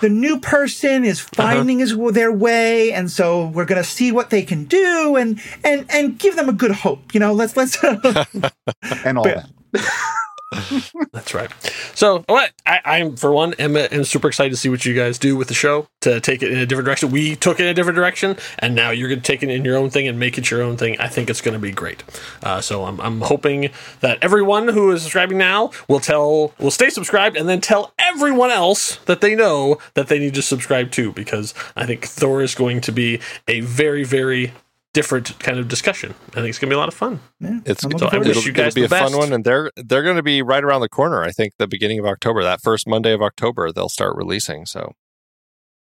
the 0.00 0.08
new 0.08 0.40
person 0.40 1.04
is 1.04 1.20
uh-huh. 1.20 1.42
finding 1.42 1.78
his 1.78 1.96
their 2.12 2.32
way, 2.32 2.92
and 2.92 3.10
so 3.10 3.46
we're 3.48 3.64
gonna 3.64 3.84
see 3.84 4.12
what 4.12 4.30
they 4.30 4.42
can 4.42 4.64
do, 4.64 5.16
and 5.16 5.40
and 5.64 5.86
and 5.90 6.18
give 6.18 6.36
them 6.36 6.48
a 6.48 6.52
good 6.52 6.72
hope. 6.72 7.14
You 7.14 7.20
know, 7.20 7.32
let's 7.32 7.56
let's. 7.56 7.76
And 9.04 9.18
all 9.18 9.24
But- 9.24 9.46
that. 9.72 10.10
That's 11.12 11.32
right. 11.32 11.50
So, 11.94 12.24
what 12.26 12.50
I, 12.66 12.80
I'm 12.84 13.14
for 13.14 13.30
one 13.30 13.54
am, 13.54 13.76
am 13.76 14.02
super 14.02 14.26
excited 14.26 14.50
to 14.50 14.56
see 14.56 14.68
what 14.68 14.84
you 14.84 14.94
guys 14.94 15.16
do 15.16 15.36
with 15.36 15.46
the 15.46 15.54
show 15.54 15.86
to 16.00 16.20
take 16.20 16.42
it 16.42 16.50
in 16.50 16.58
a 16.58 16.66
different 16.66 16.86
direction. 16.86 17.12
We 17.12 17.36
took 17.36 17.60
it 17.60 17.64
in 17.64 17.68
a 17.68 17.74
different 17.74 17.94
direction, 17.94 18.36
and 18.58 18.74
now 18.74 18.90
you're 18.90 19.08
going 19.08 19.20
to 19.20 19.26
take 19.26 19.44
it 19.44 19.48
in 19.48 19.64
your 19.64 19.76
own 19.76 19.90
thing 19.90 20.08
and 20.08 20.18
make 20.18 20.38
it 20.38 20.50
your 20.50 20.62
own 20.62 20.76
thing. 20.76 20.98
I 20.98 21.06
think 21.06 21.30
it's 21.30 21.40
going 21.40 21.54
to 21.54 21.60
be 21.60 21.70
great. 21.70 22.02
Uh, 22.42 22.60
so, 22.60 22.84
I'm, 22.84 23.00
I'm 23.00 23.20
hoping 23.20 23.70
that 24.00 24.18
everyone 24.22 24.68
who 24.68 24.90
is 24.90 25.02
subscribing 25.02 25.38
now 25.38 25.70
will 25.86 26.00
tell 26.00 26.52
will 26.58 26.72
stay 26.72 26.90
subscribed 26.90 27.36
and 27.36 27.48
then 27.48 27.60
tell 27.60 27.92
everyone 27.98 28.50
else 28.50 28.96
that 29.04 29.20
they 29.20 29.36
know 29.36 29.78
that 29.94 30.08
they 30.08 30.18
need 30.18 30.34
to 30.34 30.42
subscribe 30.42 30.90
too, 30.90 31.12
because 31.12 31.54
I 31.76 31.86
think 31.86 32.04
Thor 32.06 32.42
is 32.42 32.56
going 32.56 32.80
to 32.80 32.92
be 32.92 33.20
a 33.46 33.60
very 33.60 34.02
very 34.02 34.52
different 34.92 35.38
kind 35.38 35.58
of 35.58 35.68
discussion. 35.68 36.14
I 36.30 36.34
think 36.36 36.48
it's 36.48 36.58
going 36.58 36.68
to 36.68 36.74
be 36.74 36.76
a 36.76 36.78
lot 36.78 36.88
of 36.88 36.94
fun. 36.94 37.20
Yeah, 37.38 37.60
It's 37.64 37.84
I'm 37.84 37.92
So 37.92 38.06
I 38.06 38.10
looking 38.16 38.22
to 38.22 38.28
wish 38.28 38.36
it'll, 38.38 38.46
you 38.48 38.52
guys 38.52 38.76
it'll 38.76 38.82
be 38.82 38.86
the 38.88 38.96
a 38.96 38.98
fun 39.08 39.16
one, 39.16 39.32
and 39.32 39.44
they're 39.44 39.70
they're 39.76 40.02
going 40.02 40.16
to 40.16 40.22
be 40.22 40.42
right 40.42 40.62
around 40.64 40.80
the 40.80 40.88
corner. 40.88 41.22
I 41.22 41.30
think 41.30 41.54
the 41.58 41.66
beginning 41.68 41.98
of 41.98 42.06
October, 42.06 42.42
that 42.42 42.60
first 42.60 42.86
Monday 42.88 43.12
of 43.12 43.22
October, 43.22 43.70
they'll 43.72 43.88
start 43.88 44.16
releasing. 44.16 44.66
So 44.66 44.92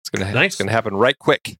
it's 0.01 0.09
gonna 0.09 0.33
Nice. 0.33 0.53
it's 0.53 0.55
gonna 0.57 0.71
happen 0.71 0.95
right 0.95 1.17
quick. 1.17 1.57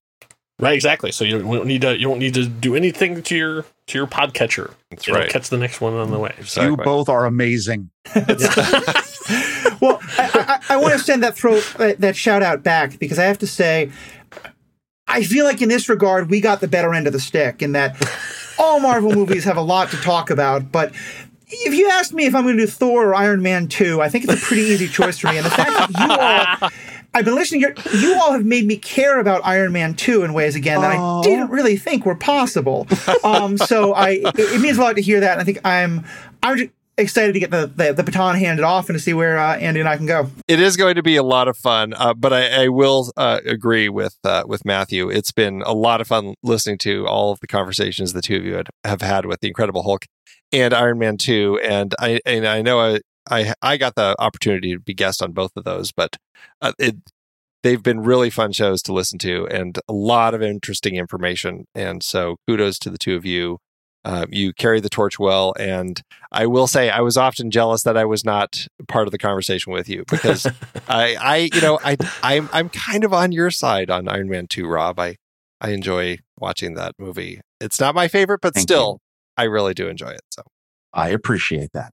Right, 0.59 0.73
exactly. 0.73 1.11
So 1.11 1.23
you 1.23 1.39
don't 1.39 1.67
need 1.67 1.81
to 1.81 1.99
you 1.99 2.09
won't 2.09 2.19
need 2.19 2.33
to 2.33 2.47
do 2.47 2.75
anything 2.75 3.21
to 3.23 3.35
your 3.35 3.65
to 3.87 3.97
your 3.97 4.07
podcatcher. 4.07 4.73
That's 4.89 5.07
It'll 5.07 5.19
right. 5.21 5.29
catch 5.29 5.49
the 5.49 5.57
next 5.57 5.81
one 5.81 5.93
on 5.93 6.09
the 6.11 6.17
way. 6.17 6.33
So, 6.43 6.63
You 6.63 6.75
both 6.77 7.09
are 7.09 7.25
amazing. 7.25 7.91
well, 8.15 9.99
I, 10.17 10.17
I, 10.17 10.59
I 10.69 10.77
want 10.77 10.93
to 10.93 10.99
send 10.99 11.21
that 11.23 11.35
throw 11.35 11.57
uh, 11.77 11.93
that 11.99 12.15
shout 12.15 12.41
out 12.41 12.63
back 12.63 12.97
because 12.99 13.19
I 13.19 13.25
have 13.25 13.37
to 13.39 13.47
say, 13.47 13.91
I 15.07 15.23
feel 15.23 15.45
like 15.45 15.61
in 15.61 15.69
this 15.69 15.89
regard 15.89 16.29
we 16.29 16.41
got 16.41 16.61
the 16.61 16.67
better 16.67 16.93
end 16.93 17.07
of 17.07 17.13
the 17.13 17.19
stick 17.19 17.61
in 17.61 17.71
that 17.73 17.95
all 18.59 18.79
Marvel 18.79 19.13
movies 19.13 19.43
have 19.43 19.57
a 19.57 19.61
lot 19.61 19.89
to 19.91 19.97
talk 19.97 20.29
about, 20.29 20.71
but. 20.71 20.93
If 21.49 21.73
you 21.73 21.89
asked 21.89 22.11
me 22.11 22.25
if 22.25 22.35
I'm 22.35 22.43
going 22.43 22.57
to 22.57 22.65
do 22.65 22.69
Thor 22.69 23.05
or 23.05 23.15
Iron 23.15 23.41
Man 23.41 23.69
2, 23.69 24.01
I 24.01 24.09
think 24.09 24.25
it's 24.25 24.33
a 24.33 24.45
pretty 24.45 24.63
easy 24.63 24.85
choice 24.89 25.17
for 25.17 25.29
me. 25.29 25.37
And 25.37 25.45
the 25.45 25.49
fact 25.49 25.69
that 25.69 26.59
you 26.61 26.65
all, 26.65 26.69
I've 27.13 27.23
been 27.23 27.35
listening, 27.35 27.61
you 27.61 27.73
you 27.97 28.19
all 28.19 28.33
have 28.33 28.43
made 28.43 28.65
me 28.65 28.75
care 28.75 29.17
about 29.21 29.39
Iron 29.45 29.71
Man 29.71 29.93
2 29.93 30.23
in 30.23 30.33
ways 30.33 30.55
again 30.55 30.81
that. 30.81 30.97
I 30.97 31.21
didn't 31.23 31.49
really 31.49 31.77
think 31.77 32.05
were 32.05 32.15
possible. 32.15 32.85
Um, 33.23 33.57
so 33.57 33.93
I, 33.93 34.09
it, 34.09 34.37
it 34.37 34.59
means 34.59 34.77
a 34.77 34.81
lot 34.81 34.97
to 34.97 35.01
hear 35.01 35.21
that. 35.21 35.31
And 35.31 35.41
I 35.41 35.45
think 35.45 35.61
I'm, 35.63 36.03
I'm 36.43 36.57
just, 36.57 36.69
excited 36.97 37.33
to 37.33 37.39
get 37.39 37.51
the, 37.51 37.67
the, 37.67 37.93
the 37.93 38.03
baton 38.03 38.35
handed 38.35 38.63
off 38.63 38.89
and 38.89 38.97
to 38.97 39.03
see 39.03 39.13
where 39.13 39.37
uh, 39.37 39.57
Andy 39.57 39.79
and 39.79 39.89
I 39.89 39.97
can 39.97 40.05
go. 40.05 40.29
It 40.47 40.59
is 40.59 40.77
going 40.77 40.95
to 40.95 41.03
be 41.03 41.15
a 41.15 41.23
lot 41.23 41.47
of 41.47 41.57
fun, 41.57 41.93
uh, 41.93 42.13
but 42.13 42.33
I, 42.33 42.63
I 42.63 42.67
will 42.69 43.11
uh, 43.15 43.39
agree 43.45 43.89
with 43.89 44.17
uh, 44.23 44.43
with 44.47 44.65
Matthew. 44.65 45.09
It's 45.09 45.31
been 45.31 45.61
a 45.65 45.73
lot 45.73 46.01
of 46.01 46.07
fun 46.07 46.35
listening 46.43 46.77
to 46.79 47.07
all 47.07 47.31
of 47.31 47.39
the 47.39 47.47
conversations 47.47 48.13
the 48.13 48.21
two 48.21 48.37
of 48.37 48.45
you 48.45 48.55
had, 48.55 48.69
have 48.83 49.01
had 49.01 49.25
with 49.25 49.39
the 49.41 49.47
Incredible 49.47 49.83
Hulk 49.83 50.05
and 50.51 50.73
Iron 50.73 50.99
Man 50.99 51.17
Two, 51.17 51.59
and 51.63 51.93
I 51.99 52.19
and 52.25 52.47
I 52.47 52.61
know 52.61 52.79
I 52.79 52.99
I, 53.29 53.53
I 53.61 53.77
got 53.77 53.95
the 53.95 54.15
opportunity 54.19 54.73
to 54.73 54.79
be 54.79 54.93
guest 54.93 55.21
on 55.21 55.31
both 55.33 55.51
of 55.55 55.63
those, 55.63 55.91
but 55.91 56.15
uh, 56.61 56.73
it 56.79 56.95
they've 57.63 57.83
been 57.83 57.99
really 57.99 58.29
fun 58.29 58.51
shows 58.51 58.81
to 58.83 58.93
listen 58.93 59.19
to 59.19 59.47
and 59.47 59.79
a 59.87 59.93
lot 59.93 60.33
of 60.33 60.41
interesting 60.41 60.95
information. 60.95 61.65
And 61.75 62.03
so 62.03 62.37
kudos 62.47 62.79
to 62.79 62.89
the 62.89 62.97
two 62.97 63.15
of 63.15 63.25
you. 63.25 63.57
Uh, 64.07 64.25
you 64.29 64.53
carry 64.53 64.79
the 64.79 64.87
torch 64.87 65.19
well, 65.19 65.53
and 65.59 66.01
I 66.31 66.45
will 66.45 66.65
say 66.65 66.89
I 66.89 67.01
was 67.01 67.17
often 67.17 67.51
jealous 67.51 67.83
that 67.83 67.97
I 67.97 68.05
was 68.05 68.23
not 68.23 68.65
part 68.87 69.05
of 69.05 69.11
the 69.11 69.17
conversation 69.17 69.73
with 69.73 69.89
you 69.89 70.05
because 70.09 70.45
I, 70.87 71.17
I, 71.19 71.49
you 71.53 71.59
know, 71.59 71.77
I, 71.83 71.97
I'm, 72.23 72.47
I'm 72.53 72.69
kind 72.69 73.03
of 73.03 73.11
on 73.11 73.33
your 73.33 73.51
side 73.51 73.89
on 73.89 74.07
Iron 74.07 74.29
Man 74.29 74.47
Two, 74.47 74.65
Rob. 74.65 74.97
I, 74.97 75.17
I 75.59 75.71
enjoy 75.71 76.19
watching 76.39 76.75
that 76.75 76.93
movie. 76.97 77.41
It's 77.59 77.81
not 77.81 77.95
my 77.95 78.07
favorite, 78.07 78.39
but 78.41 78.53
Thank 78.53 78.63
still, 78.63 79.01
I 79.35 79.43
really 79.43 79.73
do 79.73 79.89
enjoy 79.89 80.11
it. 80.11 80.21
So 80.31 80.43
I 80.93 81.09
appreciate 81.09 81.71
that. 81.73 81.91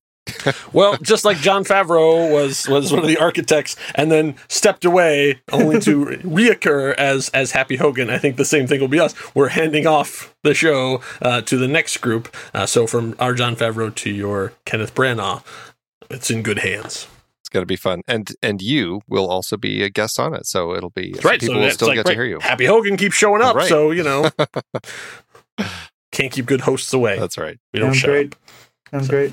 Well, 0.73 0.97
just 1.03 1.25
like 1.25 1.37
Jon 1.39 1.65
Favreau 1.65 2.31
was 2.33 2.67
was 2.69 2.91
one 2.93 3.03
of 3.03 3.09
the 3.09 3.19
architects 3.19 3.77
and 3.95 4.11
then 4.11 4.37
stepped 4.49 4.85
away 4.85 5.41
only 5.53 5.81
to 5.81 6.05
reoccur 6.07 6.95
as 6.95 7.29
as 7.31 7.51
Happy 7.53 7.77
Hogan, 7.77 8.09
I 8.11 8.19
think 8.19 8.37
the 8.37 8.45
same 8.45 8.67
thing 8.67 8.81
will 8.81 8.89
be 8.89 9.01
us. 9.01 9.15
We're 9.35 9.49
handing 9.49 9.87
off 9.87 10.35
the 10.43 10.55
show 10.55 11.01
uh, 11.23 11.43
to 11.43 11.57
the 11.59 11.69
next 11.69 11.99
group. 11.99 12.35
Uh, 12.55 12.67
so 12.67 12.87
from 12.87 13.15
our 13.19 13.35
Jon 13.35 13.55
Favreau 13.55 13.95
to 13.97 14.11
your 14.11 14.53
Kenneth 14.65 14.95
Branagh, 14.95 15.43
it's 16.11 16.31
in 16.31 16.43
good 16.43 16.59
hands. 16.61 17.07
it's 17.41 17.49
going 17.51 17.63
to 17.63 17.67
be 17.67 17.77
fun, 17.77 18.01
and 18.09 18.33
and 18.43 18.63
you 18.63 19.03
will 19.09 19.29
also 19.29 19.57
be 19.59 19.83
a 19.83 19.91
guest 19.91 20.19
on 20.19 20.35
it, 20.35 20.47
so 20.47 20.75
it'll 20.75 20.91
be 20.91 21.13
That's 21.13 21.25
right. 21.25 21.39
People 21.41 21.57
so 21.57 21.61
will 21.61 21.71
still 21.71 21.89
like, 21.89 21.97
get 21.97 22.07
right, 22.07 22.13
to 22.13 22.17
hear 22.17 22.25
you. 22.25 22.39
Happy 22.41 22.65
Hogan 22.65 22.97
keeps 22.97 23.15
showing 23.15 23.43
up, 23.43 23.57
Right. 23.57 23.69
so 23.69 23.91
you 23.91 24.03
know 24.03 24.31
can't 26.13 26.33
keep 26.33 26.47
good 26.47 26.63
hosts 26.63 26.93
away. 26.93 27.19
That's 27.19 27.37
right. 27.39 27.59
we 27.73 27.81
don't 27.81 27.89
Sounds 27.91 27.99
shut 27.99 28.11
great. 28.11 28.33
up. 28.33 28.39
Sounds 28.91 29.09
great. 29.09 29.33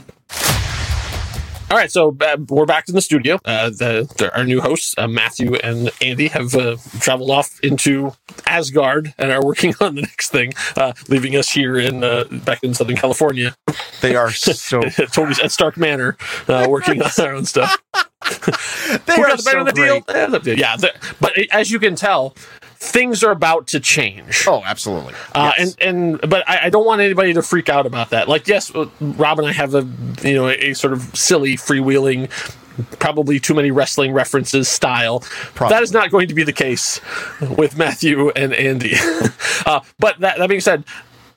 All 1.71 1.77
right, 1.77 1.89
so 1.89 2.13
uh, 2.19 2.35
we're 2.49 2.65
back 2.65 2.89
in 2.89 2.95
the 2.95 3.01
studio. 3.01 3.39
Uh, 3.45 3.69
the, 3.69 4.13
the, 4.17 4.29
our 4.35 4.43
new 4.43 4.59
hosts, 4.59 4.93
uh, 4.97 5.07
Matthew 5.07 5.55
and 5.55 5.89
Andy, 6.01 6.27
have 6.27 6.53
uh, 6.53 6.75
traveled 6.99 7.29
off 7.29 7.61
into 7.61 8.11
Asgard 8.45 9.13
and 9.17 9.31
are 9.31 9.41
working 9.41 9.73
on 9.79 9.95
the 9.95 10.01
next 10.01 10.31
thing, 10.31 10.51
uh, 10.75 10.91
leaving 11.07 11.37
us 11.37 11.49
here 11.49 11.79
in 11.79 12.03
uh, 12.03 12.25
back 12.43 12.61
in 12.61 12.73
Southern 12.73 12.97
California, 12.97 13.55
They 14.01 14.17
are 14.17 14.31
so 14.33 14.81
Tony's 14.81 15.39
at 15.39 15.53
Stark 15.53 15.77
Manor, 15.77 16.17
uh, 16.49 16.67
working 16.67 17.01
on 17.01 17.09
our 17.17 17.33
own 17.33 17.45
stuff. 17.45 17.81
they 17.93 19.13
are 19.13 19.27
got 19.27 19.37
the 19.37 19.43
better 19.45 19.59
so 19.59 19.63
the 19.63 20.39
deal? 20.39 20.57
Yeah, 20.57 20.75
but 21.21 21.31
as 21.53 21.71
you 21.71 21.79
can 21.79 21.95
tell, 21.95 22.35
things 22.81 23.23
are 23.23 23.29
about 23.29 23.67
to 23.67 23.79
change. 23.79 24.45
Oh, 24.47 24.63
absolutely. 24.65 25.13
Uh, 25.35 25.51
Yes. 25.57 25.75
and 25.79 26.19
and 26.21 26.29
but 26.29 26.47
I, 26.49 26.65
I 26.65 26.69
don't 26.69 26.85
want 26.85 26.99
anybody 26.99 27.31
to 27.33 27.43
freak 27.43 27.69
out 27.69 27.85
about 27.85 28.09
that. 28.09 28.27
Like, 28.27 28.47
yes, 28.47 28.73
uh, 28.73 28.87
Rob 28.99 29.37
and 29.37 29.47
I 29.47 29.51
have 29.53 29.75
a 29.75 29.87
you 30.23 30.33
know 30.33 30.49
a, 30.49 30.73
sort 30.73 30.91
of 30.93 31.15
silly 31.15 31.55
freewheeling, 31.57 32.29
probably 32.97 33.39
too 33.39 33.53
many 33.53 33.69
wrestling 33.69 34.13
references 34.13 34.67
style. 34.67 35.19
Probably. 35.53 35.75
That 35.75 35.83
is 35.83 35.91
not 35.93 36.09
going 36.09 36.27
to 36.29 36.33
be 36.33 36.43
the 36.43 36.53
case 36.53 36.99
with 37.55 37.77
Matthew 37.77 38.29
and 38.31 38.51
Andy. 38.53 38.93
uh, 39.67 39.81
but 39.99 40.19
that 40.19 40.39
that 40.39 40.49
being 40.49 40.61
said. 40.61 40.83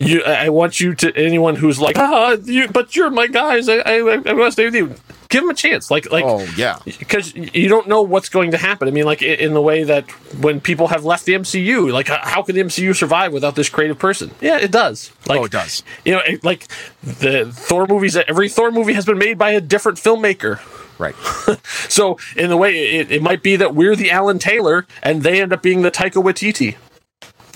You, 0.00 0.22
I 0.24 0.48
want 0.48 0.80
you 0.80 0.94
to 0.96 1.16
anyone 1.16 1.56
who's 1.56 1.80
like, 1.80 1.96
ah, 1.98 2.36
you, 2.44 2.68
but 2.68 2.96
you're 2.96 3.10
my 3.10 3.26
guys. 3.26 3.68
I, 3.68 3.76
I, 3.76 3.94
I 3.98 4.16
want 4.32 4.46
to 4.48 4.52
stay 4.52 4.64
with 4.64 4.74
you. 4.74 4.94
Give 5.28 5.42
them 5.42 5.50
a 5.50 5.54
chance. 5.54 5.90
Like, 5.90 6.10
like, 6.12 6.24
oh 6.24 6.46
yeah. 6.56 6.78
because 6.84 7.34
you 7.34 7.68
don't 7.68 7.88
know 7.88 8.02
what's 8.02 8.28
going 8.28 8.50
to 8.52 8.56
happen. 8.56 8.86
I 8.86 8.90
mean, 8.90 9.04
like 9.04 9.22
in 9.22 9.52
the 9.54 9.60
way 9.62 9.82
that 9.84 10.10
when 10.40 10.60
people 10.60 10.88
have 10.88 11.04
left 11.04 11.24
the 11.26 11.32
MCU, 11.34 11.92
like 11.92 12.08
how 12.08 12.42
can 12.42 12.54
the 12.54 12.60
MCU 12.62 12.94
survive 12.94 13.32
without 13.32 13.56
this 13.56 13.68
creative 13.68 13.98
person? 13.98 14.30
Yeah, 14.40 14.58
it 14.58 14.70
does. 14.70 15.10
Like, 15.26 15.40
Oh, 15.40 15.44
it 15.44 15.52
does. 15.52 15.82
You 16.04 16.12
know, 16.12 16.20
it- 16.20 16.44
like 16.44 16.66
the 17.02 17.50
Thor 17.52 17.86
movies. 17.86 18.16
Every 18.16 18.48
Thor 18.48 18.70
movie 18.70 18.92
has 18.92 19.06
been 19.06 19.18
made 19.18 19.38
by 19.38 19.50
a 19.52 19.60
different 19.60 19.98
filmmaker. 19.98 20.60
Right. 20.98 21.14
So 21.88 22.18
in 22.36 22.48
the 22.50 22.56
way, 22.56 22.96
it, 22.96 23.10
it 23.12 23.22
might 23.22 23.42
be 23.42 23.56
that 23.56 23.74
we're 23.74 23.94
the 23.94 24.10
Alan 24.10 24.38
Taylor 24.38 24.86
and 25.02 25.22
they 25.22 25.40
end 25.40 25.52
up 25.52 25.62
being 25.62 25.82
the 25.82 25.90
Taika 25.90 26.22
Waititi. 26.22 26.76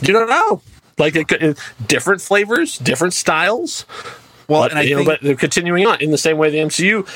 You 0.01 0.13
don't 0.13 0.29
know. 0.29 0.63
Like 0.99 1.17
it, 1.17 1.29
could- 1.29 1.59
different 1.87 2.21
flavors, 2.21 2.79
different 2.79 3.15
styles. 3.15 3.85
Well, 4.49 4.63
But, 4.63 4.71
and 4.73 4.79
I 4.79 4.83
you 4.83 4.91
know, 4.91 4.97
think 5.05 5.09
but 5.09 5.21
they're 5.23 5.37
continuing 5.37 5.87
on 5.87 6.01
in 6.01 6.11
the 6.11 6.19
same 6.19 6.39
way 6.39 6.51
the 6.51 6.59
MCU 6.59 7.07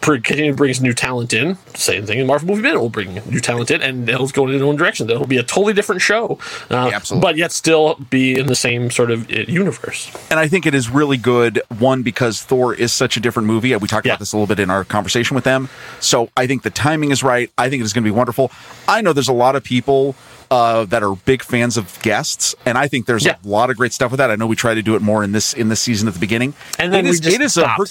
continue 0.00 0.52
brings 0.54 0.80
new 0.80 0.92
talent 0.92 1.32
in. 1.32 1.56
Same 1.74 2.06
thing 2.06 2.18
in 2.18 2.26
Marvel 2.26 2.48
movie 2.48 2.62
minute 2.62 2.80
will 2.80 2.88
bring 2.90 3.14
new 3.28 3.40
talent 3.40 3.70
in, 3.70 3.82
and 3.82 4.08
it'll 4.08 4.26
go 4.28 4.46
in 4.48 4.54
its 4.54 4.62
own 4.62 4.76
direction. 4.76 5.08
It'll 5.10 5.26
be 5.26 5.36
a 5.38 5.42
totally 5.44 5.72
different 5.72 6.00
show, 6.02 6.38
uh, 6.70 6.88
Yeah, 6.90 6.96
absolutely. 6.96 7.26
but 7.26 7.36
yet 7.36 7.52
still 7.52 7.94
be 8.10 8.38
in 8.38 8.46
the 8.46 8.54
same 8.56 8.90
sort 8.90 9.10
of 9.10 9.30
uh, 9.30 9.44
universe. 9.48 10.10
and 10.30 10.38
I 10.40 10.48
think 10.48 10.66
it 10.66 10.74
is 10.74 10.88
really 10.90 11.16
good. 11.16 11.62
One 11.78 12.02
because 12.02 12.42
Thor 12.42 12.74
is 12.74 12.92
such 12.92 13.16
a 13.16 13.20
different 13.20 13.46
movie. 13.46 13.74
We 13.76 13.86
talked 13.88 14.06
Yeah. 14.06 14.12
about 14.12 14.20
this 14.20 14.32
a 14.32 14.36
little 14.36 14.48
bit 14.48 14.60
in 14.60 14.70
our 14.70 14.84
conversation 14.84 15.34
with 15.34 15.44
them. 15.44 15.68
So 16.00 16.30
I 16.36 16.46
think 16.46 16.62
the 16.62 16.70
timing 16.70 17.10
is 17.10 17.22
right. 17.22 17.50
I 17.58 17.68
think 17.70 17.80
it 17.80 17.84
is 17.84 17.92
going 17.92 18.04
to 18.04 18.08
be 18.10 18.16
wonderful. 18.16 18.50
I 18.88 19.00
know 19.02 19.12
there's 19.12 19.28
a 19.28 19.32
lot 19.32 19.54
of 19.56 19.62
people 19.64 20.14
uh, 20.50 20.84
that 20.86 21.02
are 21.02 21.14
big 21.14 21.42
fans 21.42 21.76
of 21.76 22.00
guests, 22.02 22.54
and 22.64 22.76
I 22.78 22.88
think 22.88 23.06
there's 23.06 23.24
Yeah. 23.24 23.36
a 23.44 23.48
lot 23.48 23.70
of 23.70 23.76
great 23.76 23.92
stuff 23.92 24.10
with 24.10 24.18
that. 24.18 24.30
I 24.30 24.36
know 24.36 24.46
we 24.46 24.56
try 24.56 24.74
to 24.74 24.82
do 24.82 24.94
it 24.96 25.02
more 25.02 25.22
in 25.24 25.32
this 25.32 25.52
in 25.54 25.68
this 25.68 25.80
season 25.80 26.08
at 26.08 26.14
the 26.14 26.20
beginning, 26.20 26.54
And 26.78 26.92
then 26.92 27.06
it 27.06 27.10
is, 27.10 27.26
it 27.26 27.40
is 27.40 27.56
a 27.56 27.68
Her- 27.68 27.84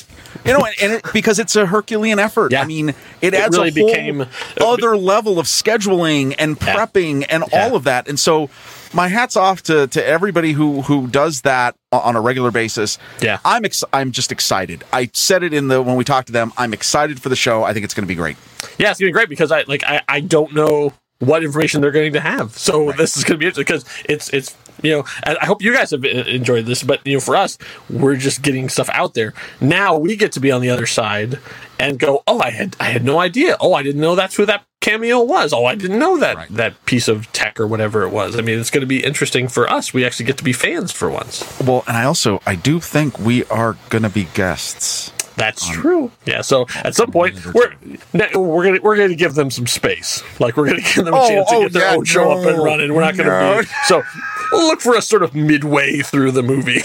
you 0.46 0.54
know, 0.54 0.66
and, 0.66 0.76
and 0.82 0.94
it, 0.94 1.06
because 1.14 1.40
it's 1.40 1.56
a 1.56 1.66
Herculean 1.66 2.20
effort. 2.20 2.52
Yeah. 2.52 2.62
I 2.62 2.66
mean, 2.66 2.90
it 2.90 2.96
It 3.22 3.34
adds 3.34 3.58
really 3.58 3.70
a 3.70 3.74
whole 3.80 3.88
became- 3.88 4.26
other 4.62 4.96
level 4.98 5.40
of 5.40 5.48
scheduling 5.48 6.36
and 6.38 6.58
Yeah. 6.62 6.76
prepping 6.76 7.26
and 7.30 7.44
Yeah. 7.52 7.68
all 7.68 7.76
of 7.76 7.84
that, 7.86 8.08
and 8.08 8.20
so. 8.20 8.50
My 8.94 9.10
hats 9.10 9.36
off 9.36 9.62
to, 9.64 9.88
to 9.88 10.08
everybody 10.08 10.54
who 10.54 10.82
who 10.84 11.08
does 11.08 11.42
that 11.42 11.76
on 11.92 12.16
a 12.16 12.22
regular 12.22 12.50
basis. 12.50 12.98
Yeah. 13.20 13.40
I'm 13.44 13.66
ex- 13.66 13.84
I'm 13.92 14.14
just 14.14 14.32
excited. 14.32 14.86
I 14.94 15.10
said 15.12 15.44
it 15.44 15.54
in 15.54 15.68
the 15.68 15.82
when 15.82 15.98
we 15.98 16.06
talked 16.06 16.28
to 16.28 16.32
them. 16.34 16.54
I'm 16.58 16.72
excited 16.74 17.22
for 17.22 17.28
the 17.28 17.36
show. 17.36 17.64
I 17.64 17.74
think 17.74 17.84
it's 17.84 17.94
going 17.94 18.04
to 18.06 18.08
be 18.08 18.16
great. 18.16 18.38
Yeah, 18.78 18.92
it's 18.92 19.00
gonna 19.02 19.10
be 19.10 19.12
great 19.12 19.28
because 19.28 19.52
I 19.52 19.64
like 19.68 19.84
I, 19.86 20.02
I 20.08 20.22
don't 20.22 20.54
know 20.54 20.94
what 21.20 21.44
information 21.44 21.82
they're 21.82 21.92
going 21.92 22.14
to 22.14 22.20
have. 22.20 22.58
So 22.58 22.92
this 22.92 23.16
is 23.18 23.24
going 23.24 23.36
to 23.36 23.40
be 23.40 23.46
interesting 23.48 23.64
because 23.66 23.86
it's 24.06 24.30
it's 24.30 24.56
you 24.84 24.92
know 24.92 25.04
I, 25.24 25.38
I 25.42 25.46
hope 25.46 25.62
you 25.62 25.74
guys 25.74 25.92
have 25.92 26.04
uh, 26.04 26.08
enjoyed 26.08 26.66
this, 26.66 26.84
but 26.84 27.06
you 27.08 27.14
know 27.14 27.20
for 27.20 27.36
us 27.36 27.58
we're 27.90 28.16
just 28.18 28.42
getting 28.42 28.70
stuff 28.70 28.90
out 28.90 29.14
there. 29.14 29.34
Now 29.62 29.98
we 29.98 30.16
get 30.16 30.32
to 30.34 30.40
be 30.40 30.52
on 30.52 30.62
the 30.62 30.70
other 30.70 30.86
side 30.86 31.40
and 31.80 31.98
go, 32.00 32.24
oh 32.28 32.40
I 32.42 32.50
had 32.52 32.76
I 32.80 32.86
had 32.86 33.04
no 33.04 33.20
idea. 33.20 33.56
Oh 33.60 33.74
I 33.74 33.84
didn't 33.84 34.02
know 34.02 34.16
that's 34.16 34.36
who 34.36 34.46
that 34.46 34.66
cameo 34.82 35.24
was. 35.24 35.54
Oh 35.54 35.66
I 35.66 35.76
didn't 35.76 35.98
know 36.00 36.18
that 36.20 36.36
Right. 36.36 36.50
that 36.56 36.86
piece 36.86 37.08
of 37.08 37.32
tech 37.32 37.60
or 37.60 37.66
whatever 37.68 38.04
it 38.04 38.10
was. 38.10 38.38
I 38.38 38.42
mean 38.42 38.60
it's 38.60 38.70
going 38.70 38.82
to 38.82 38.88
be 38.88 39.04
interesting 39.04 39.48
for 39.48 39.70
us. 39.72 39.94
We 39.94 40.06
actually 40.06 40.26
get 40.26 40.38
to 40.40 40.44
be 40.44 40.54
fans 40.54 40.92
for 40.92 41.10
once. 41.10 41.44
Well, 41.62 41.84
and 41.88 41.96
I 41.96 42.04
also 42.04 42.42
I 42.46 42.56
do 42.56 42.80
think 42.82 43.18
we 43.18 43.46
are 43.46 43.78
going 43.90 44.04
to 44.04 44.10
be 44.10 44.26
guests. 44.34 45.12
That's 45.38 45.68
true. 45.70 46.12
Yeah. 46.26 46.42
So 46.42 46.66
at 46.84 46.96
some 46.96 47.12
point 47.12 47.36
we're 47.54 47.74
now 48.14 48.28
we're 48.36 48.64
gonna 48.64 48.80
we're 48.82 48.96
gonna 48.96 49.16
give 49.16 49.36
them 49.36 49.52
some 49.52 49.68
space. 49.68 50.24
Like 50.40 50.56
we're 50.58 50.68
gonna 50.68 50.82
give 50.82 51.06
them 51.06 51.14
a 51.14 51.18
Oh, 51.20 51.28
chance 51.28 51.50
to 51.50 51.56
oh, 51.56 51.62
get 51.64 51.74
their 51.74 51.90
yeah, 51.90 51.96
own 51.98 52.06
show 52.06 52.32
up 52.32 52.46
and 52.46 52.64
running. 52.64 52.94
We're 52.94 53.02
not 53.02 53.18
gonna 53.18 53.30
no. 53.56 53.62
be 53.62 53.68
so. 53.88 54.04
We'll 54.52 54.68
look 54.68 54.80
for 54.80 54.96
us 54.96 55.08
sort 55.08 55.24
of 55.24 55.34
midway 55.34 56.00
through 56.02 56.32
the 56.32 56.44
movie. 56.44 56.82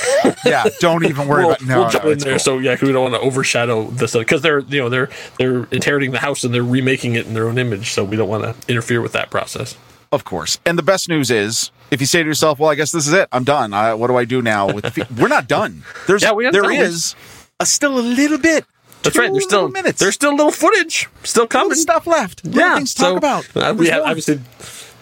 Yeah, 0.46 0.64
don't 0.80 1.04
even 1.04 1.28
worry 1.28 1.44
we'll, 1.44 1.52
about. 1.54 1.66
No, 1.66 1.80
we'll 1.82 1.90
jump 1.90 2.04
no, 2.04 2.10
in 2.12 2.18
there. 2.18 2.32
cool. 2.32 2.38
So 2.38 2.58
yeah, 2.58 2.74
'cause 2.74 2.86
we 2.86 2.92
don't 2.92 3.12
want 3.12 3.14
to 3.14 3.20
overshadow 3.20 3.84
this 3.90 4.14
because 4.16 4.40
they're 4.40 4.60
you 4.60 4.80
know 4.80 4.88
they're 4.88 5.10
they're 5.38 5.64
inheriting 5.70 6.10
the 6.10 6.18
house 6.18 6.42
and 6.42 6.52
they're 6.54 6.64
remaking 6.64 7.14
it 7.14 7.26
in 7.26 7.34
their 7.34 7.48
own 7.48 7.58
image. 7.58 7.90
So 7.92 8.02
we 8.02 8.16
don't 8.16 8.28
want 8.30 8.44
to 8.44 8.54
interfere 8.72 9.00
with 9.02 9.12
that 9.12 9.30
process. 9.30 9.76
Of 10.10 10.24
course. 10.24 10.58
And 10.66 10.76
the 10.76 10.82
best 10.82 11.08
news 11.08 11.30
is, 11.30 11.70
if 11.92 12.00
you 12.00 12.06
say 12.06 12.22
to 12.22 12.28
yourself, 12.28 12.58
"Well, 12.58 12.70
I 12.70 12.74
guess 12.74 12.90
this 12.92 13.06
is 13.06 13.12
it. 13.12 13.28
I'm 13.30 13.44
done. 13.44 13.72
I, 13.74 13.92
what 13.94 14.08
do 14.08 14.16
I 14.16 14.24
do 14.24 14.40
now?" 14.42 14.72
With 14.72 14.84
the 14.84 14.90
fe-? 14.90 15.06
we're 15.22 15.28
not 15.28 15.46
done. 15.46 15.84
There's 16.08 16.22
Yeah, 16.22 16.32
we 16.32 16.50
there 16.50 16.68
is 16.72 17.14
a, 17.60 17.66
still 17.66 17.98
a 17.98 18.00
little 18.00 18.38
bit. 18.38 18.64
That's 19.02 19.14
Two 19.16 19.22
right. 19.22 19.32
There's 19.32 19.44
still 19.44 19.60
little 19.62 19.70
minutes. 19.72 19.98
there's 20.00 20.14
still 20.14 20.32
little 20.36 20.50
footage 20.52 21.08
still 21.22 21.44
Little 21.44 21.60
coming. 21.60 21.74
stuff 21.76 22.06
left. 22.06 22.44
Little 22.44 22.60
yeah, 22.60 22.74
things 22.76 22.92
to 22.94 23.00
talk 23.02 23.16
about. 23.16 23.46
Uh, 23.56 23.74
we 23.76 23.88
have 23.88 24.02
obviously 24.04 24.40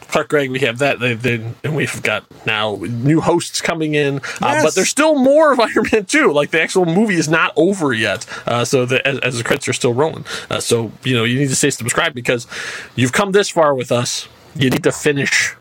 Clark 0.08 0.28
Gregg. 0.28 0.50
We 0.50 0.60
have 0.60 0.78
that. 0.78 1.00
They, 1.00 1.14
they, 1.14 1.34
and 1.64 1.74
we've 1.74 2.00
got 2.02 2.24
now 2.46 2.76
new 2.80 3.20
hosts 3.20 3.60
coming 3.60 3.94
in. 3.94 4.18
Uh, 4.18 4.20
Yes. 4.40 4.62
but 4.64 4.74
there's 4.76 4.88
still 4.88 5.16
more 5.16 5.52
of 5.52 5.58
Iron 5.68 5.84
Man 5.92 6.04
2. 6.04 6.32
Like 6.32 6.50
the 6.52 6.62
actual 6.62 6.86
movie 6.86 7.16
is 7.16 7.28
not 7.28 7.52
over 7.56 7.92
yet. 7.92 8.24
Uh, 8.46 8.64
so 8.64 8.86
the, 8.86 9.04
as, 9.06 9.18
as 9.18 9.38
the 9.38 9.44
credits 9.44 9.66
are 9.68 9.72
still 9.72 9.94
rolling. 9.94 10.24
Uh, 10.48 10.60
so 10.60 10.92
you 11.02 11.14
know 11.16 11.24
you 11.24 11.38
need 11.38 11.48
to 11.48 11.56
stay 11.56 11.70
subscribed 11.70 12.14
because 12.14 12.46
you've 12.94 13.12
come 13.12 13.32
this 13.32 13.48
far 13.48 13.74
with 13.74 13.90
us. 13.90 14.28
You 14.54 14.70
need 14.70 14.84
to 14.84 14.92
finish 14.92 15.56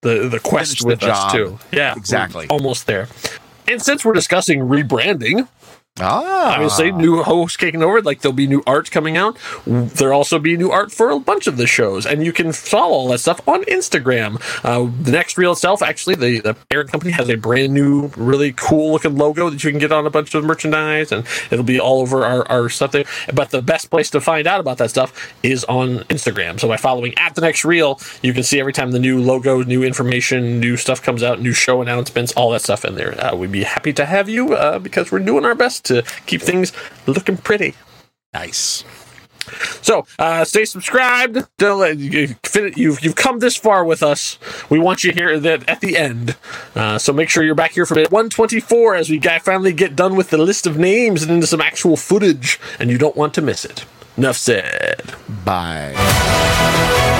the 0.00 0.28
the 0.28 0.40
quest 0.40 0.78
Finish 0.78 0.80
the 0.80 0.86
with 0.86 1.02
us 1.02 1.18
job. 1.24 1.32
too. 1.32 1.58
Yeah, 1.70 1.94
Exactly. 1.94 2.46
almost 2.48 2.86
there. 2.86 3.06
And 3.68 3.80
since 3.80 4.04
we're 4.04 4.14
discussing 4.14 4.60
rebranding, 4.60 5.46
Ah, 6.00 6.54
Obviously, 6.54 6.90
new 6.90 7.22
hosts 7.22 7.58
kicking 7.58 7.82
over. 7.82 8.00
Like 8.00 8.22
there'll 8.22 8.32
be 8.32 8.46
new 8.46 8.62
art 8.66 8.90
coming 8.90 9.18
out. 9.18 9.36
There'll 9.66 10.16
also 10.16 10.38
be 10.38 10.56
new 10.56 10.70
art 10.70 10.90
for 10.90 11.10
a 11.10 11.18
bunch 11.18 11.46
of 11.46 11.58
the 11.58 11.66
shows, 11.66 12.06
and 12.06 12.24
you 12.24 12.32
can 12.32 12.52
follow 12.52 12.94
all 12.94 13.08
that 13.08 13.18
stuff 13.18 13.46
on 13.46 13.62
Instagram. 13.64 14.40
Uh, 14.64 14.90
the 15.02 15.10
next 15.10 15.36
reel 15.36 15.52
itself, 15.52 15.82
actually, 15.82 16.14
the, 16.14 16.40
the 16.40 16.54
parent 16.70 16.90
company 16.90 17.12
has 17.12 17.28
a 17.28 17.36
brand 17.36 17.74
new, 17.74 18.10
really 18.16 18.52
cool 18.52 18.92
looking 18.92 19.18
logo 19.18 19.50
that 19.50 19.62
you 19.62 19.70
can 19.70 19.78
get 19.78 19.92
on 19.92 20.06
a 20.06 20.10
bunch 20.10 20.34
of 20.34 20.42
merchandise, 20.44 21.12
and 21.12 21.26
it'll 21.50 21.62
be 21.62 21.78
all 21.78 22.00
over 22.00 22.24
our, 22.24 22.48
our 22.48 22.70
stuff 22.70 22.92
there. 22.92 23.04
But 23.34 23.50
the 23.50 23.60
best 23.60 23.90
place 23.90 24.08
to 24.10 24.20
find 24.22 24.46
out 24.46 24.60
about 24.60 24.78
that 24.78 24.88
stuff 24.88 25.34
is 25.42 25.62
on 25.64 25.98
Instagram. 26.04 26.58
So 26.58 26.68
by 26.68 26.78
following 26.78 27.12
at 27.18 27.34
the 27.34 27.42
next 27.42 27.66
reel, 27.66 28.00
you 28.22 28.32
can 28.32 28.44
see 28.44 28.58
every 28.58 28.72
time 28.72 28.92
the 28.92 28.98
new 28.98 29.20
logo, 29.20 29.62
new 29.62 29.82
information, 29.82 30.58
new 30.58 30.78
stuff 30.78 31.02
comes 31.02 31.22
out, 31.22 31.42
new 31.42 31.52
show 31.52 31.82
announcements, 31.82 32.32
all 32.32 32.50
that 32.52 32.62
stuff 32.62 32.86
in 32.86 32.94
there. 32.94 33.12
Uh, 33.22 33.36
we'd 33.36 33.52
be 33.52 33.64
happy 33.64 33.92
to 33.92 34.06
have 34.06 34.30
you 34.30 34.54
uh, 34.54 34.78
because 34.78 35.12
we're 35.12 35.18
doing 35.18 35.44
our 35.44 35.54
best 35.54 35.81
to 35.84 36.02
keep 36.26 36.42
things 36.42 36.72
looking 37.06 37.36
pretty. 37.36 37.74
nice. 38.34 38.84
So 39.80 40.06
uh, 40.20 40.44
stay 40.44 40.64
subscribed. 40.64 41.38
Don't 41.58 41.80
let- 41.80 41.98
you- 41.98 42.36
You've 42.76 43.02
you've 43.02 43.16
come 43.16 43.38
this 43.40 43.56
far 43.56 43.84
with 43.84 44.02
us. 44.02 44.38
We 44.70 44.78
want 44.78 45.02
you 45.04 45.10
here 45.12 45.38
that 45.40 45.68
at 45.68 45.80
the 45.80 45.96
end. 45.96 46.36
Uh, 46.76 46.96
so 46.98 47.12
make 47.12 47.28
sure 47.28 47.42
you're 47.42 47.54
back 47.56 47.72
here 47.72 47.84
for 47.86 47.94
minute 47.94 48.12
124 48.12 48.94
as 48.94 49.10
we 49.10 49.18
guy 49.18 49.38
finally 49.40 49.72
get 49.72 49.96
done 49.96 50.14
with 50.14 50.30
the 50.30 50.38
list 50.38 50.66
of 50.66 50.76
names 50.78 51.22
and 51.22 51.30
into 51.32 51.46
some 51.46 51.60
actual 51.60 51.96
footage, 51.96 52.60
and 52.78 52.88
you 52.90 52.98
don't 52.98 53.16
want 53.16 53.34
to 53.34 53.42
miss 53.42 53.64
it. 53.64 53.84
Enough 54.16 54.36
said. 54.36 55.14
Bye. 55.44 57.18